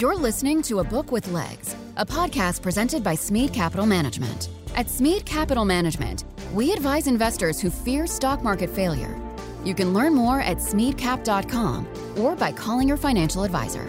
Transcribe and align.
You're 0.00 0.16
listening 0.16 0.60
to 0.62 0.80
A 0.80 0.84
Book 0.84 1.12
with 1.12 1.28
Legs, 1.28 1.76
a 1.96 2.04
podcast 2.04 2.62
presented 2.62 3.04
by 3.04 3.14
Smead 3.14 3.52
Capital 3.52 3.86
Management. 3.86 4.48
At 4.74 4.90
Smead 4.90 5.24
Capital 5.24 5.64
Management, 5.64 6.24
we 6.52 6.72
advise 6.72 7.06
investors 7.06 7.60
who 7.60 7.70
fear 7.70 8.08
stock 8.08 8.42
market 8.42 8.68
failure. 8.68 9.16
You 9.64 9.72
can 9.72 9.94
learn 9.94 10.12
more 10.12 10.40
at 10.40 10.56
smeadcap.com 10.56 11.86
or 12.18 12.34
by 12.34 12.50
calling 12.50 12.88
your 12.88 12.96
financial 12.96 13.44
advisor. 13.44 13.84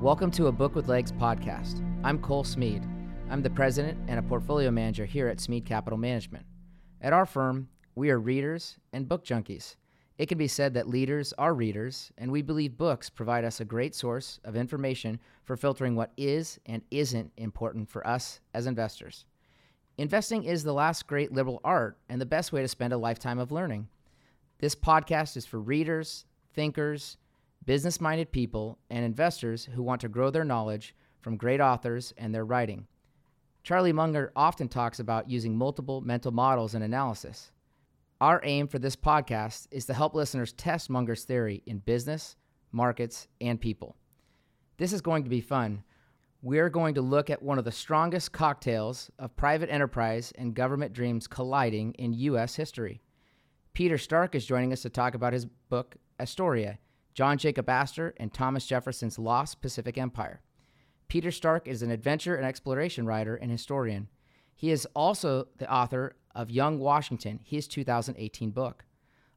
Welcome 0.00 0.30
to 0.30 0.46
a 0.46 0.52
Book 0.52 0.74
with 0.74 0.88
Legs 0.88 1.12
podcast. 1.12 1.86
I'm 2.02 2.18
Cole 2.18 2.44
Smead. 2.44 2.82
I'm 3.28 3.42
the 3.42 3.50
president 3.50 3.98
and 4.08 4.18
a 4.18 4.22
portfolio 4.22 4.70
manager 4.70 5.04
here 5.04 5.28
at 5.28 5.40
Smead 5.40 5.66
Capital 5.66 5.98
Management. 5.98 6.46
At 7.02 7.12
our 7.12 7.26
firm, 7.26 7.68
we 7.94 8.08
are 8.08 8.18
readers 8.18 8.78
and 8.94 9.06
book 9.06 9.22
junkies. 9.22 9.76
It 10.18 10.26
can 10.26 10.38
be 10.38 10.48
said 10.48 10.72
that 10.74 10.88
leaders 10.88 11.34
are 11.36 11.52
readers, 11.52 12.10
and 12.16 12.32
we 12.32 12.40
believe 12.40 12.78
books 12.78 13.10
provide 13.10 13.44
us 13.44 13.60
a 13.60 13.66
great 13.66 13.94
source 13.94 14.40
of 14.44 14.56
information 14.56 15.20
for 15.44 15.56
filtering 15.56 15.94
what 15.94 16.12
is 16.16 16.58
and 16.64 16.82
isn't 16.90 17.32
important 17.36 17.90
for 17.90 18.06
us 18.06 18.40
as 18.54 18.66
investors. 18.66 19.26
Investing 19.98 20.44
is 20.44 20.64
the 20.64 20.72
last 20.72 21.06
great 21.06 21.32
liberal 21.32 21.60
art 21.64 21.98
and 22.08 22.20
the 22.20 22.26
best 22.26 22.52
way 22.52 22.62
to 22.62 22.68
spend 22.68 22.92
a 22.92 22.98
lifetime 22.98 23.38
of 23.38 23.52
learning. 23.52 23.88
This 24.58 24.74
podcast 24.74 25.36
is 25.36 25.44
for 25.44 25.60
readers, 25.60 26.24
thinkers, 26.54 27.18
business 27.66 28.00
minded 28.00 28.32
people, 28.32 28.78
and 28.88 29.04
investors 29.04 29.68
who 29.74 29.82
want 29.82 30.00
to 30.00 30.08
grow 30.08 30.30
their 30.30 30.44
knowledge 30.44 30.94
from 31.20 31.36
great 31.36 31.60
authors 31.60 32.14
and 32.16 32.34
their 32.34 32.44
writing. 32.44 32.86
Charlie 33.62 33.92
Munger 33.92 34.32
often 34.36 34.68
talks 34.68 34.98
about 34.98 35.28
using 35.28 35.56
multiple 35.56 36.00
mental 36.00 36.30
models 36.30 36.74
in 36.74 36.82
analysis. 36.82 37.50
Our 38.18 38.40
aim 38.44 38.66
for 38.66 38.78
this 38.78 38.96
podcast 38.96 39.66
is 39.70 39.84
to 39.86 39.94
help 39.94 40.14
listeners 40.14 40.54
test 40.54 40.88
Munger's 40.88 41.24
theory 41.24 41.62
in 41.66 41.80
business, 41.80 42.36
markets, 42.72 43.28
and 43.42 43.60
people. 43.60 43.94
This 44.78 44.94
is 44.94 45.02
going 45.02 45.24
to 45.24 45.30
be 45.30 45.42
fun. 45.42 45.82
We're 46.40 46.70
going 46.70 46.94
to 46.94 47.02
look 47.02 47.28
at 47.28 47.42
one 47.42 47.58
of 47.58 47.66
the 47.66 47.72
strongest 47.72 48.32
cocktails 48.32 49.10
of 49.18 49.36
private 49.36 49.68
enterprise 49.68 50.32
and 50.38 50.54
government 50.54 50.94
dreams 50.94 51.26
colliding 51.26 51.92
in 51.94 52.14
U.S. 52.14 52.56
history. 52.56 53.02
Peter 53.74 53.98
Stark 53.98 54.34
is 54.34 54.46
joining 54.46 54.72
us 54.72 54.80
to 54.80 54.88
talk 54.88 55.14
about 55.14 55.34
his 55.34 55.44
book, 55.44 55.96
Astoria 56.18 56.78
John 57.12 57.36
Jacob 57.36 57.68
Astor 57.68 58.14
and 58.16 58.32
Thomas 58.32 58.66
Jefferson's 58.66 59.18
Lost 59.18 59.60
Pacific 59.60 59.98
Empire. 59.98 60.40
Peter 61.08 61.30
Stark 61.30 61.68
is 61.68 61.82
an 61.82 61.90
adventure 61.90 62.36
and 62.36 62.46
exploration 62.46 63.04
writer 63.04 63.36
and 63.36 63.50
historian. 63.50 64.08
He 64.54 64.70
is 64.70 64.86
also 64.94 65.48
the 65.58 65.70
author 65.70 66.16
of 66.36 66.50
Young 66.50 66.78
Washington, 66.78 67.40
his 67.42 67.66
2018 67.66 68.50
book. 68.50 68.84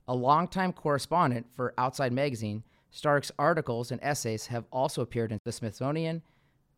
A 0.08 0.14
longtime 0.14 0.74
correspondent 0.74 1.48
for 1.56 1.74
Outside 1.78 2.12
Magazine, 2.12 2.64
Stark's 2.92 3.32
articles 3.40 3.92
and 3.92 4.04
essays 4.04 4.48
have 4.48 4.66
also 4.72 5.02
appeared 5.02 5.32
in 5.32 5.40
the 5.44 5.52
Smithsonian, 5.52 6.22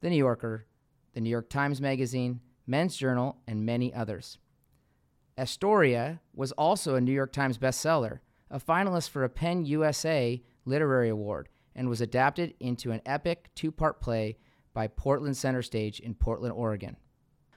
the 0.02 0.10
New 0.10 0.18
Yorker, 0.18 0.66
the 1.14 1.22
New 1.22 1.30
York 1.30 1.50
Times 1.50 1.82
Magazine, 1.82 2.40
Men's 2.68 2.96
Journal, 2.96 3.38
and 3.48 3.66
many 3.66 3.94
others. 3.94 4.38
Astoria 5.38 6.20
was 6.36 6.52
also 6.52 6.96
a 6.96 7.02
New 7.02 7.12
York 7.12 7.34
Times 7.34 7.58
bestseller, 7.58 8.20
a 8.50 8.60
finalist 8.60 9.10
for 9.10 9.24
a 9.24 9.30
PEN 9.30 9.66
USA 9.66 10.42
Literary 10.66 11.10
Award, 11.10 11.50
and 11.76 11.90
was 11.90 12.02
adapted 12.02 12.54
into 12.60 12.92
an 12.92 13.02
epic 13.06 13.50
two 13.56 13.72
part 13.72 14.02
play 14.02 14.38
by 14.74 14.88
Portland 14.88 15.36
Center 15.36 15.62
Stage 15.62 16.00
in 16.00 16.14
Portland, 16.14 16.54
Oregon. 16.54 16.98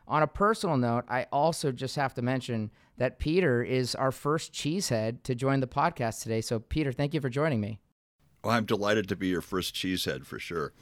On 0.06 0.22
a 0.22 0.26
personal 0.26 0.76
note, 0.76 1.04
I 1.08 1.26
also 1.32 1.72
just 1.72 1.96
have 1.96 2.14
to 2.14 2.22
mention 2.22 2.70
that 2.98 3.18
Peter 3.18 3.62
is 3.62 3.94
our 3.94 4.12
first 4.12 4.52
cheesehead 4.52 5.22
to 5.22 5.34
join 5.34 5.60
the 5.60 5.66
podcast 5.66 6.22
today. 6.22 6.40
So, 6.40 6.58
Peter, 6.58 6.92
thank 6.92 7.14
you 7.14 7.20
for 7.20 7.30
joining 7.30 7.60
me. 7.60 7.80
Well, 8.42 8.54
I'm 8.54 8.66
delighted 8.66 9.08
to 9.08 9.16
be 9.16 9.28
your 9.28 9.40
first 9.40 9.74
cheesehead 9.74 10.26
for 10.26 10.38
sure. 10.38 10.72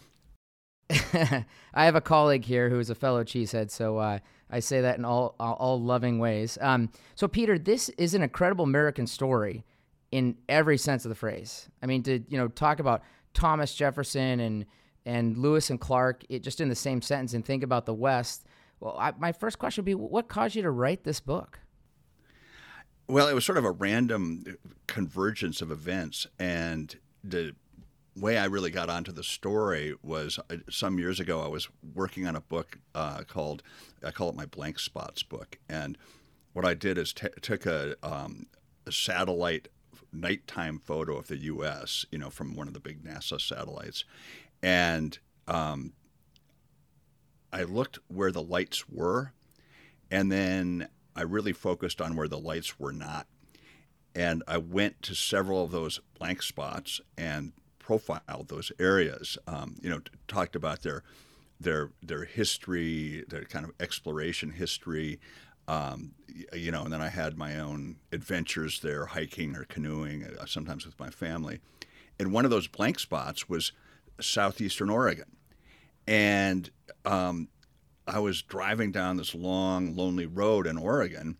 I 0.90 1.44
have 1.84 1.94
a 1.94 2.00
colleague 2.00 2.44
here 2.44 2.68
who 2.68 2.80
is 2.80 2.90
a 2.90 2.94
fellow 2.94 3.22
cheesehead, 3.22 3.70
so 3.70 3.98
uh, 3.98 4.18
I 4.50 4.60
say 4.60 4.80
that 4.80 4.98
in 4.98 5.04
all 5.04 5.36
all, 5.38 5.54
all 5.54 5.80
loving 5.80 6.18
ways. 6.18 6.58
Um, 6.60 6.90
so, 7.14 7.28
Peter, 7.28 7.58
this 7.58 7.88
is 7.90 8.14
an 8.14 8.22
incredible 8.22 8.64
American 8.64 9.06
story 9.06 9.64
in 10.10 10.36
every 10.48 10.76
sense 10.76 11.04
of 11.04 11.08
the 11.08 11.14
phrase. 11.14 11.68
I 11.82 11.86
mean, 11.86 12.02
to 12.02 12.22
you 12.28 12.36
know 12.36 12.48
talk 12.48 12.80
about 12.80 13.02
Thomas 13.32 13.74
Jefferson 13.74 14.40
and 14.40 14.66
and 15.06 15.36
Lewis 15.38 15.70
and 15.70 15.80
Clark, 15.80 16.24
it, 16.28 16.42
just 16.42 16.60
in 16.60 16.68
the 16.68 16.74
same 16.74 17.00
sentence, 17.00 17.32
and 17.32 17.44
think 17.44 17.62
about 17.62 17.86
the 17.86 17.94
West. 17.94 18.44
Well, 18.82 18.96
I, 18.98 19.12
my 19.16 19.30
first 19.30 19.60
question 19.60 19.82
would 19.82 19.86
be 19.86 19.94
what 19.94 20.26
caused 20.26 20.56
you 20.56 20.62
to 20.62 20.70
write 20.72 21.04
this 21.04 21.20
book? 21.20 21.60
Well, 23.06 23.28
it 23.28 23.32
was 23.32 23.44
sort 23.44 23.58
of 23.58 23.64
a 23.64 23.70
random 23.70 24.56
convergence 24.88 25.62
of 25.62 25.70
events. 25.70 26.26
And 26.36 26.96
the 27.22 27.54
way 28.16 28.36
I 28.36 28.46
really 28.46 28.72
got 28.72 28.90
onto 28.90 29.12
the 29.12 29.22
story 29.22 29.94
was 30.02 30.40
uh, 30.50 30.56
some 30.68 30.98
years 30.98 31.20
ago, 31.20 31.44
I 31.44 31.46
was 31.46 31.68
working 31.94 32.26
on 32.26 32.34
a 32.34 32.40
book 32.40 32.78
uh, 32.92 33.22
called, 33.22 33.62
I 34.04 34.10
call 34.10 34.28
it 34.30 34.34
my 34.34 34.46
blank 34.46 34.80
spots 34.80 35.22
book. 35.22 35.58
And 35.68 35.96
what 36.52 36.64
I 36.64 36.74
did 36.74 36.98
is 36.98 37.12
t- 37.12 37.28
took 37.40 37.66
a, 37.66 37.94
um, 38.02 38.46
a 38.84 38.90
satellite 38.90 39.68
nighttime 40.12 40.80
photo 40.80 41.16
of 41.16 41.28
the 41.28 41.36
U.S., 41.36 42.04
you 42.10 42.18
know, 42.18 42.30
from 42.30 42.56
one 42.56 42.66
of 42.66 42.74
the 42.74 42.80
big 42.80 43.04
NASA 43.04 43.40
satellites. 43.40 44.04
And 44.60 45.20
um, 45.46 45.92
I 47.52 47.64
looked 47.64 47.98
where 48.08 48.32
the 48.32 48.42
lights 48.42 48.88
were, 48.88 49.32
and 50.10 50.32
then 50.32 50.88
I 51.14 51.22
really 51.22 51.52
focused 51.52 52.00
on 52.00 52.16
where 52.16 52.28
the 52.28 52.38
lights 52.38 52.78
were 52.78 52.92
not. 52.92 53.26
And 54.14 54.42
I 54.46 54.58
went 54.58 55.02
to 55.02 55.14
several 55.14 55.64
of 55.64 55.70
those 55.70 56.00
blank 56.18 56.42
spots 56.42 57.00
and 57.16 57.52
profiled 57.78 58.48
those 58.48 58.72
areas. 58.78 59.38
Um, 59.46 59.76
you 59.82 59.90
know, 59.90 59.98
t- 59.98 60.10
talked 60.28 60.56
about 60.56 60.82
their 60.82 61.02
their 61.60 61.90
their 62.02 62.24
history, 62.24 63.24
their 63.28 63.44
kind 63.44 63.64
of 63.64 63.72
exploration 63.80 64.50
history. 64.50 65.20
Um, 65.68 66.12
you 66.52 66.72
know, 66.72 66.82
and 66.82 66.92
then 66.92 67.00
I 67.00 67.08
had 67.08 67.38
my 67.38 67.58
own 67.58 67.96
adventures 68.10 68.80
there, 68.80 69.06
hiking 69.06 69.56
or 69.56 69.64
canoeing, 69.64 70.24
uh, 70.24 70.44
sometimes 70.44 70.84
with 70.84 70.98
my 70.98 71.08
family. 71.08 71.60
And 72.18 72.32
one 72.32 72.44
of 72.44 72.50
those 72.50 72.66
blank 72.66 72.98
spots 72.98 73.48
was 73.48 73.72
southeastern 74.20 74.90
Oregon, 74.90 75.36
and 76.06 76.70
um, 77.04 77.48
I 78.06 78.18
was 78.18 78.42
driving 78.42 78.92
down 78.92 79.16
this 79.16 79.34
long, 79.34 79.94
lonely 79.96 80.26
road 80.26 80.66
in 80.66 80.76
Oregon, 80.76 81.36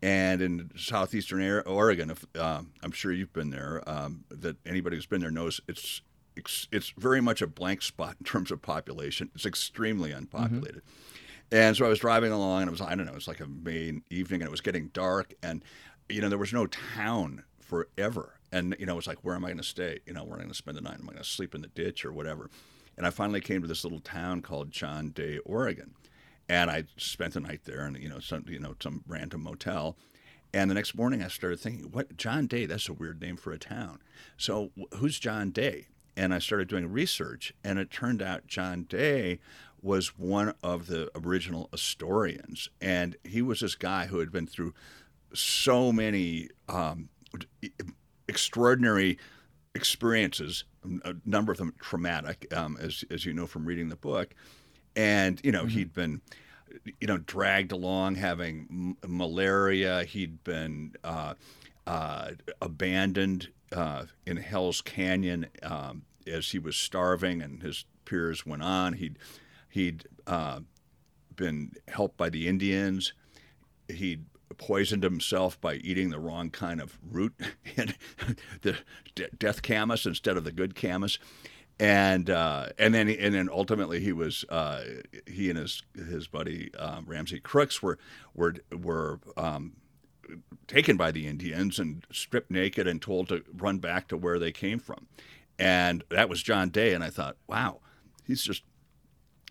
and 0.00 0.40
in 0.40 0.70
southeastern 0.76 1.62
Oregon, 1.66 2.10
if, 2.10 2.24
uh, 2.38 2.62
I'm 2.82 2.92
sure 2.92 3.12
you've 3.12 3.32
been 3.32 3.50
there, 3.50 3.82
um, 3.86 4.24
that 4.30 4.56
anybody 4.64 4.96
who's 4.96 5.06
been 5.06 5.20
there 5.20 5.30
knows 5.30 5.60
it's, 5.68 6.02
it's, 6.36 6.68
it's 6.70 6.90
very 6.96 7.20
much 7.20 7.42
a 7.42 7.46
blank 7.46 7.82
spot 7.82 8.16
in 8.20 8.24
terms 8.24 8.50
of 8.50 8.62
population. 8.62 9.30
It's 9.34 9.44
extremely 9.46 10.12
unpopulated. 10.12 10.82
Mm-hmm. 10.82 11.08
And 11.50 11.76
so 11.76 11.86
I 11.86 11.88
was 11.88 11.98
driving 11.98 12.30
along, 12.30 12.62
and 12.62 12.68
it 12.68 12.72
was 12.72 12.80
I 12.80 12.94
don't 12.94 13.06
know, 13.06 13.12
it 13.12 13.14
was 13.14 13.28
like 13.28 13.40
a 13.40 13.46
May 13.46 14.00
evening, 14.10 14.42
and 14.42 14.48
it 14.48 14.50
was 14.50 14.60
getting 14.60 14.88
dark, 14.88 15.32
and 15.42 15.64
you 16.08 16.20
know 16.20 16.28
there 16.28 16.38
was 16.38 16.52
no 16.52 16.66
town 16.66 17.44
forever, 17.58 18.34
and 18.52 18.76
you 18.78 18.84
know 18.84 18.92
it 18.92 18.96
was 18.96 19.06
like 19.06 19.18
where 19.24 19.34
am 19.34 19.44
I 19.44 19.48
going 19.48 19.58
to 19.58 19.64
stay? 19.64 20.00
You 20.04 20.12
know 20.12 20.24
where 20.24 20.34
am 20.34 20.40
I 20.40 20.42
going 20.42 20.50
to 20.50 20.54
spend 20.54 20.76
the 20.76 20.82
night? 20.82 20.98
Am 21.00 21.04
I 21.04 21.12
going 21.12 21.18
to 21.18 21.24
sleep 21.24 21.54
in 21.54 21.62
the 21.62 21.68
ditch 21.68 22.04
or 22.04 22.12
whatever? 22.12 22.50
And 22.98 23.06
I 23.06 23.10
finally 23.10 23.40
came 23.40 23.62
to 23.62 23.68
this 23.68 23.84
little 23.84 24.00
town 24.00 24.42
called 24.42 24.72
John 24.72 25.10
Day, 25.10 25.38
Oregon. 25.44 25.94
And 26.48 26.68
I 26.68 26.84
spent 26.96 27.34
the 27.34 27.40
night 27.40 27.60
there 27.64 27.86
in 27.86 27.94
you 27.94 28.08
know 28.08 28.18
some 28.18 28.44
you 28.48 28.58
know 28.58 28.74
some 28.82 29.04
random 29.06 29.44
motel. 29.44 29.96
And 30.52 30.68
the 30.68 30.74
next 30.74 30.96
morning 30.96 31.22
I 31.22 31.28
started 31.28 31.60
thinking, 31.60 31.92
what 31.92 32.16
John 32.16 32.46
Day? 32.46 32.66
That's 32.66 32.88
a 32.88 32.92
weird 32.92 33.20
name 33.20 33.36
for 33.36 33.52
a 33.52 33.58
town. 33.58 34.00
So 34.36 34.72
who's 34.96 35.18
John 35.20 35.50
Day? 35.50 35.86
And 36.16 36.34
I 36.34 36.40
started 36.40 36.66
doing 36.66 36.90
research, 36.90 37.54
and 37.62 37.78
it 37.78 37.92
turned 37.92 38.20
out 38.20 38.48
John 38.48 38.82
Day 38.82 39.38
was 39.80 40.18
one 40.18 40.54
of 40.64 40.88
the 40.88 41.08
original 41.14 41.68
Astorians, 41.72 42.68
and 42.80 43.14
he 43.22 43.40
was 43.40 43.60
this 43.60 43.76
guy 43.76 44.06
who 44.06 44.18
had 44.18 44.32
been 44.32 44.48
through 44.48 44.74
so 45.32 45.92
many 45.92 46.48
um, 46.68 47.10
extraordinary 48.26 49.18
experiences, 49.78 50.64
a 51.04 51.14
number 51.24 51.52
of 51.52 51.58
them 51.58 51.72
traumatic, 51.80 52.52
um, 52.54 52.76
as 52.80 53.04
as 53.10 53.24
you 53.24 53.32
know 53.32 53.46
from 53.46 53.64
reading 53.64 53.88
the 53.88 53.96
book, 53.96 54.34
and 54.96 55.40
you 55.44 55.52
know 55.52 55.60
mm-hmm. 55.60 55.78
he'd 55.78 55.94
been 55.94 56.20
you 57.00 57.06
know 57.06 57.18
dragged 57.18 57.72
along 57.72 58.16
having 58.16 58.66
m- 58.70 58.96
malaria. 59.06 60.04
He'd 60.04 60.42
been 60.44 60.94
uh, 61.04 61.34
uh, 61.86 62.32
abandoned 62.60 63.48
uh, 63.72 64.04
in 64.26 64.36
Hell's 64.36 64.80
Canyon 64.80 65.46
um, 65.62 66.02
as 66.26 66.50
he 66.50 66.58
was 66.58 66.76
starving, 66.76 67.40
and 67.40 67.62
his 67.62 67.84
peers 68.04 68.44
went 68.44 68.62
on. 68.62 68.94
He'd 68.94 69.18
he'd 69.70 70.04
uh, 70.26 70.60
been 71.36 71.72
helped 71.86 72.16
by 72.16 72.28
the 72.28 72.48
Indians. 72.48 73.12
He'd 73.88 74.24
poisoned 74.58 75.02
himself 75.02 75.60
by 75.60 75.74
eating 75.74 76.10
the 76.10 76.18
wrong 76.18 76.50
kind 76.50 76.80
of 76.80 76.98
root, 77.10 77.34
the 78.62 78.76
death 79.38 79.62
camas 79.62 80.04
instead 80.04 80.36
of 80.36 80.44
the 80.44 80.52
good 80.52 80.74
camas, 80.74 81.18
and 81.80 82.28
uh, 82.28 82.68
and 82.78 82.92
then 82.92 83.08
and 83.08 83.34
then 83.34 83.48
ultimately 83.50 84.00
he 84.00 84.12
was 84.12 84.44
uh, 84.48 84.84
he 85.26 85.48
and 85.48 85.58
his 85.58 85.82
his 85.94 86.26
buddy 86.26 86.74
um, 86.74 87.04
Ramsay 87.06 87.40
Crooks 87.40 87.82
were 87.82 87.98
were 88.34 88.56
were 88.72 89.20
um, 89.36 89.74
taken 90.66 90.96
by 90.96 91.10
the 91.10 91.26
Indians 91.26 91.78
and 91.78 92.06
stripped 92.12 92.50
naked 92.50 92.86
and 92.86 93.00
told 93.00 93.28
to 93.28 93.42
run 93.56 93.78
back 93.78 94.08
to 94.08 94.16
where 94.16 94.38
they 94.38 94.52
came 94.52 94.78
from. 94.78 95.06
And 95.58 96.04
that 96.10 96.28
was 96.28 96.42
John 96.42 96.70
Day. 96.70 96.94
And 96.94 97.02
I 97.02 97.10
thought, 97.10 97.36
wow, 97.46 97.80
he's 98.24 98.42
just 98.42 98.62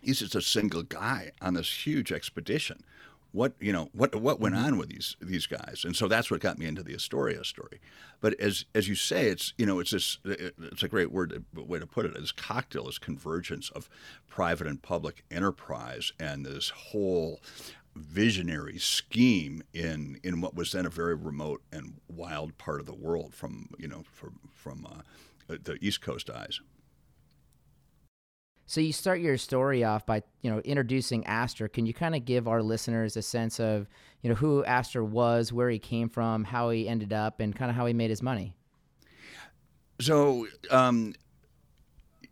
he's 0.02 0.20
just 0.20 0.36
a 0.36 0.42
single 0.42 0.84
guy 0.84 1.32
on 1.42 1.54
this 1.56 1.86
huge 1.86 2.12
expedition. 2.12 2.84
What 3.32 3.54
you 3.60 3.72
know, 3.72 3.90
what 3.94 4.16
what 4.16 4.40
went 4.40 4.56
mm-hmm. 4.56 4.66
on 4.66 4.78
with 4.78 4.90
these 4.90 5.16
these 5.22 5.46
guys, 5.46 5.84
and 5.86 5.96
so 5.96 6.08
that's 6.08 6.32
what 6.32 6.40
got 6.40 6.58
me 6.58 6.66
into 6.66 6.84
the 6.84 6.96
Astoria 6.96 7.44
story. 7.44 7.80
But 8.22 8.40
as 8.40 8.66
as 8.74 8.88
you 8.88 8.96
say, 8.96 9.28
it's 9.28 9.54
you 9.58 9.66
know, 9.66 9.80
it's 9.80 9.92
this 9.92 10.18
uh, 10.26 10.52
it's 10.72 10.84
a 10.84 10.88
great 10.88 11.12
word 11.12 11.44
uh, 11.58 11.64
way 11.64 11.80
to 11.80 11.86
put 11.86 12.06
it. 12.06 12.14
This 12.14 12.32
cocktail, 12.32 12.86
this 12.86 12.98
convergence 12.98 13.70
of 13.70 13.90
private 14.28 14.68
and 14.68 14.82
public 14.82 15.24
enterprise, 15.30 16.14
and 16.20 16.46
this 16.46 16.70
whole 16.70 17.42
visionary 17.96 18.78
scheme 18.78 19.64
in 19.74 20.20
in 20.24 20.42
what 20.42 20.56
was 20.56 20.72
then 20.72 20.86
a 20.86 20.90
very 20.90 21.16
remote 21.16 21.62
and 21.72 21.96
wild 22.08 22.58
part 22.58 22.80
of 22.80 22.86
the 22.86 22.94
world 22.94 23.34
from 23.34 23.70
you 23.78 23.88
know 23.88 24.04
from 24.12 24.40
from 24.54 24.86
uh, 24.86 25.58
the 25.64 25.78
East 25.82 26.02
Coast 26.02 26.30
eyes. 26.30 26.60
So 28.70 28.82
you 28.82 28.92
start 28.92 29.22
your 29.22 29.38
story 29.38 29.86
off 29.86 30.06
by 30.06 30.24
you 30.42 30.52
know 30.52 30.60
introducing 30.60 31.26
Astor. 31.26 31.70
Can 31.70 31.86
you 31.86 31.94
kind 31.94 32.16
of 32.16 32.26
give 32.26 32.50
our 32.50 32.62
listeners 32.62 33.16
a 33.16 33.22
sense 33.22 33.62
of 33.62 33.88
you 34.22 34.30
know 34.30 34.36
who 34.36 34.64
Astor 34.66 35.04
was, 35.04 35.54
where 35.54 35.70
he 35.70 35.80
came 35.80 36.10
from, 36.10 36.44
how 36.44 36.70
he 36.70 36.88
ended 36.88 37.14
up, 37.14 37.40
and 37.40 37.56
kind 37.56 37.72
of 37.72 37.78
how 37.78 37.86
he 37.86 37.94
made 37.94 38.10
his 38.10 38.22
money? 38.22 38.54
So 40.02 40.48
um, 40.70 41.14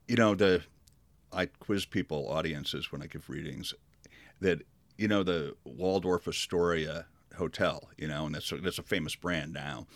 you 0.09 0.17
know 0.17 0.35
the 0.35 0.61
I 1.31 1.45
quiz 1.45 1.85
people 1.85 2.29
audiences 2.29 2.91
when 2.91 3.01
I 3.01 3.07
give 3.07 3.29
readings 3.29 3.73
that 4.41 4.61
you 4.97 5.07
know 5.07 5.23
the 5.23 5.55
Waldorf 5.63 6.27
Astoria 6.27 7.05
Hotel, 7.37 7.89
you 7.97 8.09
know, 8.09 8.25
and 8.25 8.35
that's 8.35 8.51
a, 8.51 8.57
that's 8.57 8.77
a 8.77 8.83
famous 8.83 9.15
brand 9.15 9.53
now. 9.53 9.87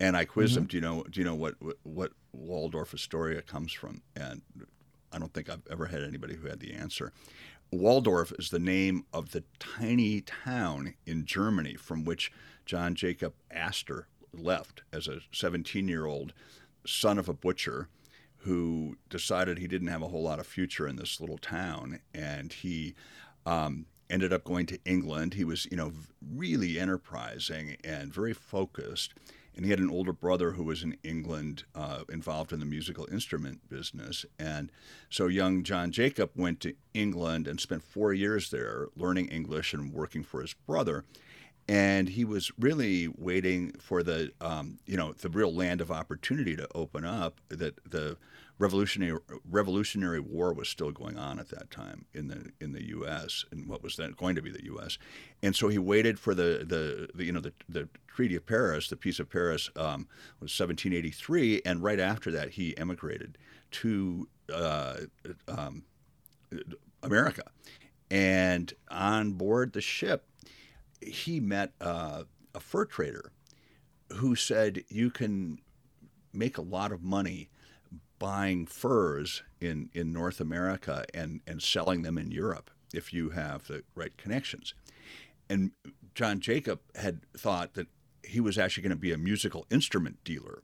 And 0.00 0.16
I 0.16 0.24
quiz 0.24 0.50
mm-hmm. 0.50 0.60
them. 0.60 0.66
Do 0.66 0.76
you 0.76 0.80
know? 0.80 1.04
Do 1.08 1.20
you 1.20 1.24
know 1.24 1.36
what, 1.36 1.54
what 1.62 1.76
what 1.84 2.12
Waldorf 2.32 2.94
Astoria 2.94 3.42
comes 3.42 3.72
from? 3.72 4.02
And 4.16 4.42
I 5.14 5.18
don't 5.18 5.32
think 5.32 5.48
I've 5.48 5.66
ever 5.70 5.86
had 5.86 6.02
anybody 6.02 6.34
who 6.34 6.48
had 6.48 6.60
the 6.60 6.74
answer. 6.74 7.12
Waldorf 7.70 8.32
is 8.38 8.50
the 8.50 8.58
name 8.58 9.04
of 9.12 9.30
the 9.30 9.44
tiny 9.58 10.20
town 10.20 10.94
in 11.06 11.24
Germany 11.24 11.74
from 11.74 12.04
which 12.04 12.32
John 12.66 12.94
Jacob 12.94 13.34
Astor 13.50 14.08
left 14.32 14.82
as 14.92 15.06
a 15.06 15.20
17 15.32 15.88
year 15.88 16.06
old 16.06 16.32
son 16.86 17.18
of 17.18 17.28
a 17.28 17.32
butcher 17.32 17.88
who 18.38 18.96
decided 19.08 19.58
he 19.58 19.68
didn't 19.68 19.88
have 19.88 20.02
a 20.02 20.08
whole 20.08 20.22
lot 20.22 20.38
of 20.38 20.46
future 20.46 20.86
in 20.86 20.96
this 20.96 21.20
little 21.20 21.38
town. 21.38 22.00
And 22.12 22.52
he 22.52 22.94
um, 23.46 23.86
ended 24.10 24.32
up 24.32 24.44
going 24.44 24.66
to 24.66 24.78
England. 24.84 25.34
He 25.34 25.44
was, 25.44 25.66
you 25.70 25.76
know, 25.76 25.92
really 26.34 26.78
enterprising 26.78 27.76
and 27.82 28.12
very 28.12 28.34
focused 28.34 29.14
and 29.56 29.64
he 29.64 29.70
had 29.70 29.78
an 29.78 29.90
older 29.90 30.12
brother 30.12 30.52
who 30.52 30.64
was 30.64 30.82
in 30.82 30.96
England 31.02 31.64
uh, 31.74 32.04
involved 32.08 32.52
in 32.52 32.60
the 32.60 32.66
musical 32.66 33.08
instrument 33.10 33.68
business. 33.68 34.24
And 34.38 34.70
so 35.08 35.28
young 35.28 35.62
John 35.62 35.92
Jacob 35.92 36.30
went 36.34 36.60
to 36.60 36.74
England 36.92 37.46
and 37.46 37.60
spent 37.60 37.82
four 37.82 38.12
years 38.12 38.50
there 38.50 38.88
learning 38.96 39.28
English 39.28 39.72
and 39.72 39.92
working 39.92 40.24
for 40.24 40.40
his 40.40 40.54
brother. 40.54 41.04
And 41.66 42.10
he 42.10 42.24
was 42.24 42.52
really 42.58 43.08
waiting 43.08 43.72
for 43.80 44.02
the, 44.02 44.32
um, 44.40 44.78
you 44.86 44.96
know, 44.96 45.12
the 45.12 45.30
real 45.30 45.52
land 45.54 45.80
of 45.80 45.90
opportunity 45.90 46.56
to 46.56 46.68
open 46.74 47.04
up. 47.04 47.40
That 47.48 47.78
the 47.90 48.18
revolutionary 48.58 49.18
Revolutionary 49.50 50.20
War 50.20 50.52
was 50.52 50.68
still 50.68 50.92
going 50.92 51.18
on 51.18 51.38
at 51.38 51.48
that 51.48 51.70
time 51.70 52.04
in 52.14 52.28
the 52.28 52.52
in 52.60 52.72
the 52.72 52.88
U.S. 52.88 53.44
and 53.50 53.66
what 53.66 53.82
was 53.82 53.96
then 53.96 54.12
going 54.12 54.36
to 54.36 54.42
be 54.42 54.50
the 54.50 54.64
U.S. 54.64 54.98
And 55.42 55.54
so 55.54 55.68
he 55.68 55.78
waited 55.78 56.18
for 56.18 56.34
the 56.34 56.64
the, 56.66 57.08
the 57.14 57.24
you 57.24 57.32
know 57.32 57.40
the, 57.40 57.52
the 57.68 57.88
Treaty 58.06 58.36
of 58.36 58.46
Paris, 58.46 58.88
the 58.88 58.96
Peace 58.96 59.18
of 59.18 59.28
Paris 59.28 59.70
um, 59.76 60.06
was 60.40 60.58
1783, 60.58 61.62
and 61.64 61.82
right 61.82 61.98
after 61.98 62.30
that 62.30 62.50
he 62.50 62.76
emigrated 62.76 63.38
to 63.72 64.28
uh, 64.52 64.96
um, 65.48 65.82
America. 67.02 67.42
And 68.10 68.72
on 68.90 69.32
board 69.32 69.72
the 69.72 69.80
ship, 69.80 70.24
he 71.04 71.40
met 71.40 71.72
uh, 71.80 72.24
a 72.54 72.60
fur 72.60 72.84
trader 72.84 73.32
who 74.12 74.34
said 74.34 74.84
you 74.88 75.10
can 75.10 75.58
make 76.32 76.58
a 76.58 76.62
lot 76.62 76.92
of 76.92 77.02
money 77.02 77.48
buying 78.18 78.66
furs 78.66 79.42
in, 79.60 79.90
in 79.92 80.12
North 80.12 80.40
America 80.40 81.04
and, 81.12 81.40
and 81.46 81.62
selling 81.62 82.02
them 82.02 82.16
in 82.16 82.30
Europe 82.30 82.70
if 82.92 83.12
you 83.12 83.30
have 83.30 83.66
the 83.66 83.82
right 83.94 84.16
connections. 84.16 84.74
And 85.48 85.72
John 86.14 86.40
Jacob 86.40 86.80
had 86.94 87.20
thought 87.36 87.74
that 87.74 87.88
he 88.22 88.40
was 88.40 88.56
actually 88.56 88.82
going 88.82 88.90
to 88.90 88.96
be 88.96 89.12
a 89.12 89.18
musical 89.18 89.66
instrument 89.70 90.22
dealer, 90.24 90.62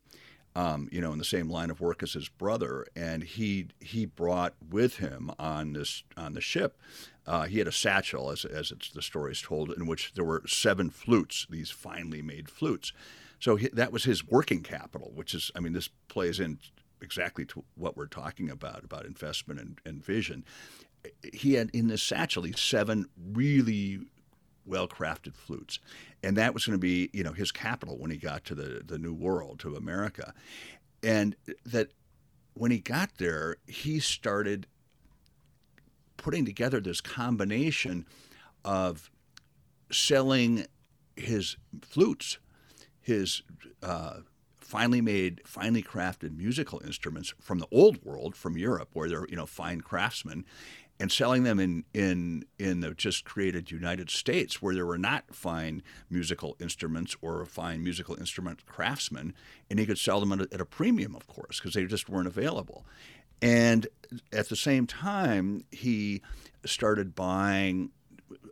um, 0.56 0.88
you 0.90 1.00
know, 1.00 1.12
in 1.12 1.18
the 1.18 1.24
same 1.24 1.48
line 1.48 1.70
of 1.70 1.80
work 1.80 2.02
as 2.02 2.12
his 2.12 2.28
brother. 2.28 2.86
And 2.96 3.22
he 3.22 3.68
he 3.80 4.06
brought 4.06 4.54
with 4.70 4.96
him 4.96 5.30
on 5.38 5.72
this 5.72 6.02
on 6.16 6.34
the 6.34 6.40
ship. 6.40 6.78
Uh, 7.26 7.44
he 7.44 7.58
had 7.58 7.68
a 7.68 7.72
satchel, 7.72 8.30
as 8.30 8.44
as 8.44 8.70
it's 8.70 8.90
the 8.90 9.02
story 9.02 9.32
is 9.32 9.42
told, 9.42 9.70
in 9.72 9.86
which 9.86 10.12
there 10.14 10.24
were 10.24 10.42
seven 10.46 10.90
flutes, 10.90 11.46
these 11.48 11.70
finely 11.70 12.22
made 12.22 12.48
flutes. 12.48 12.92
So 13.38 13.56
he, 13.56 13.68
that 13.68 13.92
was 13.92 14.04
his 14.04 14.26
working 14.26 14.62
capital, 14.62 15.12
which 15.14 15.34
is, 15.34 15.50
I 15.56 15.60
mean, 15.60 15.72
this 15.72 15.88
plays 16.08 16.38
in 16.38 16.58
exactly 17.00 17.46
to 17.46 17.64
what 17.74 17.96
we're 17.96 18.06
talking 18.06 18.50
about 18.50 18.84
about 18.84 19.06
investment 19.06 19.58
and, 19.58 19.78
and 19.86 20.04
vision. 20.04 20.44
He 21.32 21.54
had 21.54 21.70
in 21.72 21.88
this 21.88 22.02
satchel 22.02 22.42
these 22.42 22.60
seven 22.60 23.08
really 23.32 24.00
well 24.66 24.88
crafted 24.88 25.34
flutes. 25.34 25.78
And 26.22 26.36
that 26.36 26.54
was 26.54 26.66
going 26.66 26.78
to 26.78 26.80
be, 26.80 27.10
you 27.12 27.24
know, 27.24 27.32
his 27.32 27.50
capital 27.52 27.98
when 27.98 28.10
he 28.10 28.16
got 28.16 28.44
to 28.46 28.54
the, 28.54 28.82
the 28.84 28.98
New 28.98 29.14
World, 29.14 29.58
to 29.60 29.76
America. 29.76 30.34
And 31.02 31.36
that 31.64 31.88
when 32.54 32.70
he 32.70 32.78
got 32.78 33.10
there, 33.18 33.56
he 33.66 34.00
started 34.00 34.66
putting 36.16 36.44
together 36.44 36.80
this 36.80 37.00
combination 37.00 38.06
of 38.64 39.10
selling 39.90 40.66
his 41.16 41.56
flutes, 41.80 42.38
his 43.00 43.42
uh, 43.82 44.18
finely 44.70 45.00
made, 45.00 45.40
finely 45.44 45.82
crafted 45.82 46.36
musical 46.36 46.80
instruments 46.84 47.34
from 47.40 47.58
the 47.58 47.66
old 47.72 48.04
world, 48.04 48.36
from 48.36 48.56
Europe, 48.56 48.90
where 48.92 49.08
they're 49.08 49.26
you 49.28 49.36
know 49.36 49.46
fine 49.46 49.80
craftsmen, 49.80 50.44
and 51.00 51.10
selling 51.10 51.44
them 51.44 51.58
in 51.58 51.84
in 51.94 52.44
in 52.58 52.80
the 52.80 52.92
just 52.92 53.24
created 53.24 53.70
United 53.70 54.10
States, 54.10 54.60
where 54.60 54.74
there 54.74 54.86
were 54.86 54.98
not 54.98 55.34
fine 55.34 55.82
musical 56.10 56.56
instruments 56.60 57.16
or 57.22 57.44
fine 57.46 57.82
musical 57.82 58.14
instrument 58.16 58.66
craftsmen, 58.66 59.34
and 59.70 59.78
he 59.78 59.86
could 59.86 59.98
sell 59.98 60.20
them 60.20 60.32
at 60.32 60.60
a, 60.60 60.64
premium, 60.66 61.16
of 61.16 61.26
course, 61.26 61.58
because 61.58 61.72
they 61.72 61.86
just 61.86 62.08
weren't 62.08 62.28
available. 62.28 62.84
And 63.40 63.86
at 64.30 64.50
the 64.50 64.56
same 64.56 64.86
time, 64.86 65.64
he 65.70 66.20
started 66.66 67.14
buying 67.14 67.90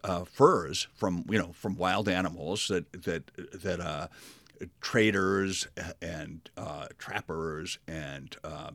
uh, 0.02 0.24
furs 0.24 0.88
from 0.94 1.26
you 1.28 1.38
know 1.38 1.52
from 1.52 1.76
wild 1.76 2.08
animals 2.08 2.68
that 2.68 2.90
that 3.04 3.30
that 3.52 3.80
uh, 3.80 4.08
traders 4.80 5.68
and 6.02 6.48
uh, 6.56 6.86
trappers 6.98 7.78
and 7.86 8.36
uh, 8.44 8.70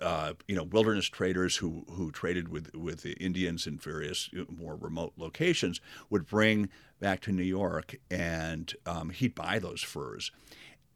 uh, 0.00 0.32
you 0.46 0.54
know 0.54 0.64
wilderness 0.64 1.06
traders 1.06 1.56
who 1.56 1.84
who 1.90 2.10
traded 2.10 2.48
with 2.48 2.74
with 2.74 3.02
the 3.02 3.12
Indians 3.14 3.66
in 3.66 3.78
various 3.78 4.30
more 4.48 4.76
remote 4.76 5.12
locations 5.16 5.80
would 6.10 6.26
bring 6.26 6.68
back 7.00 7.20
to 7.20 7.32
New 7.32 7.42
York, 7.42 7.96
and 8.10 8.74
um, 8.86 9.10
he'd 9.10 9.34
buy 9.34 9.58
those 9.58 9.82
furs, 9.82 10.30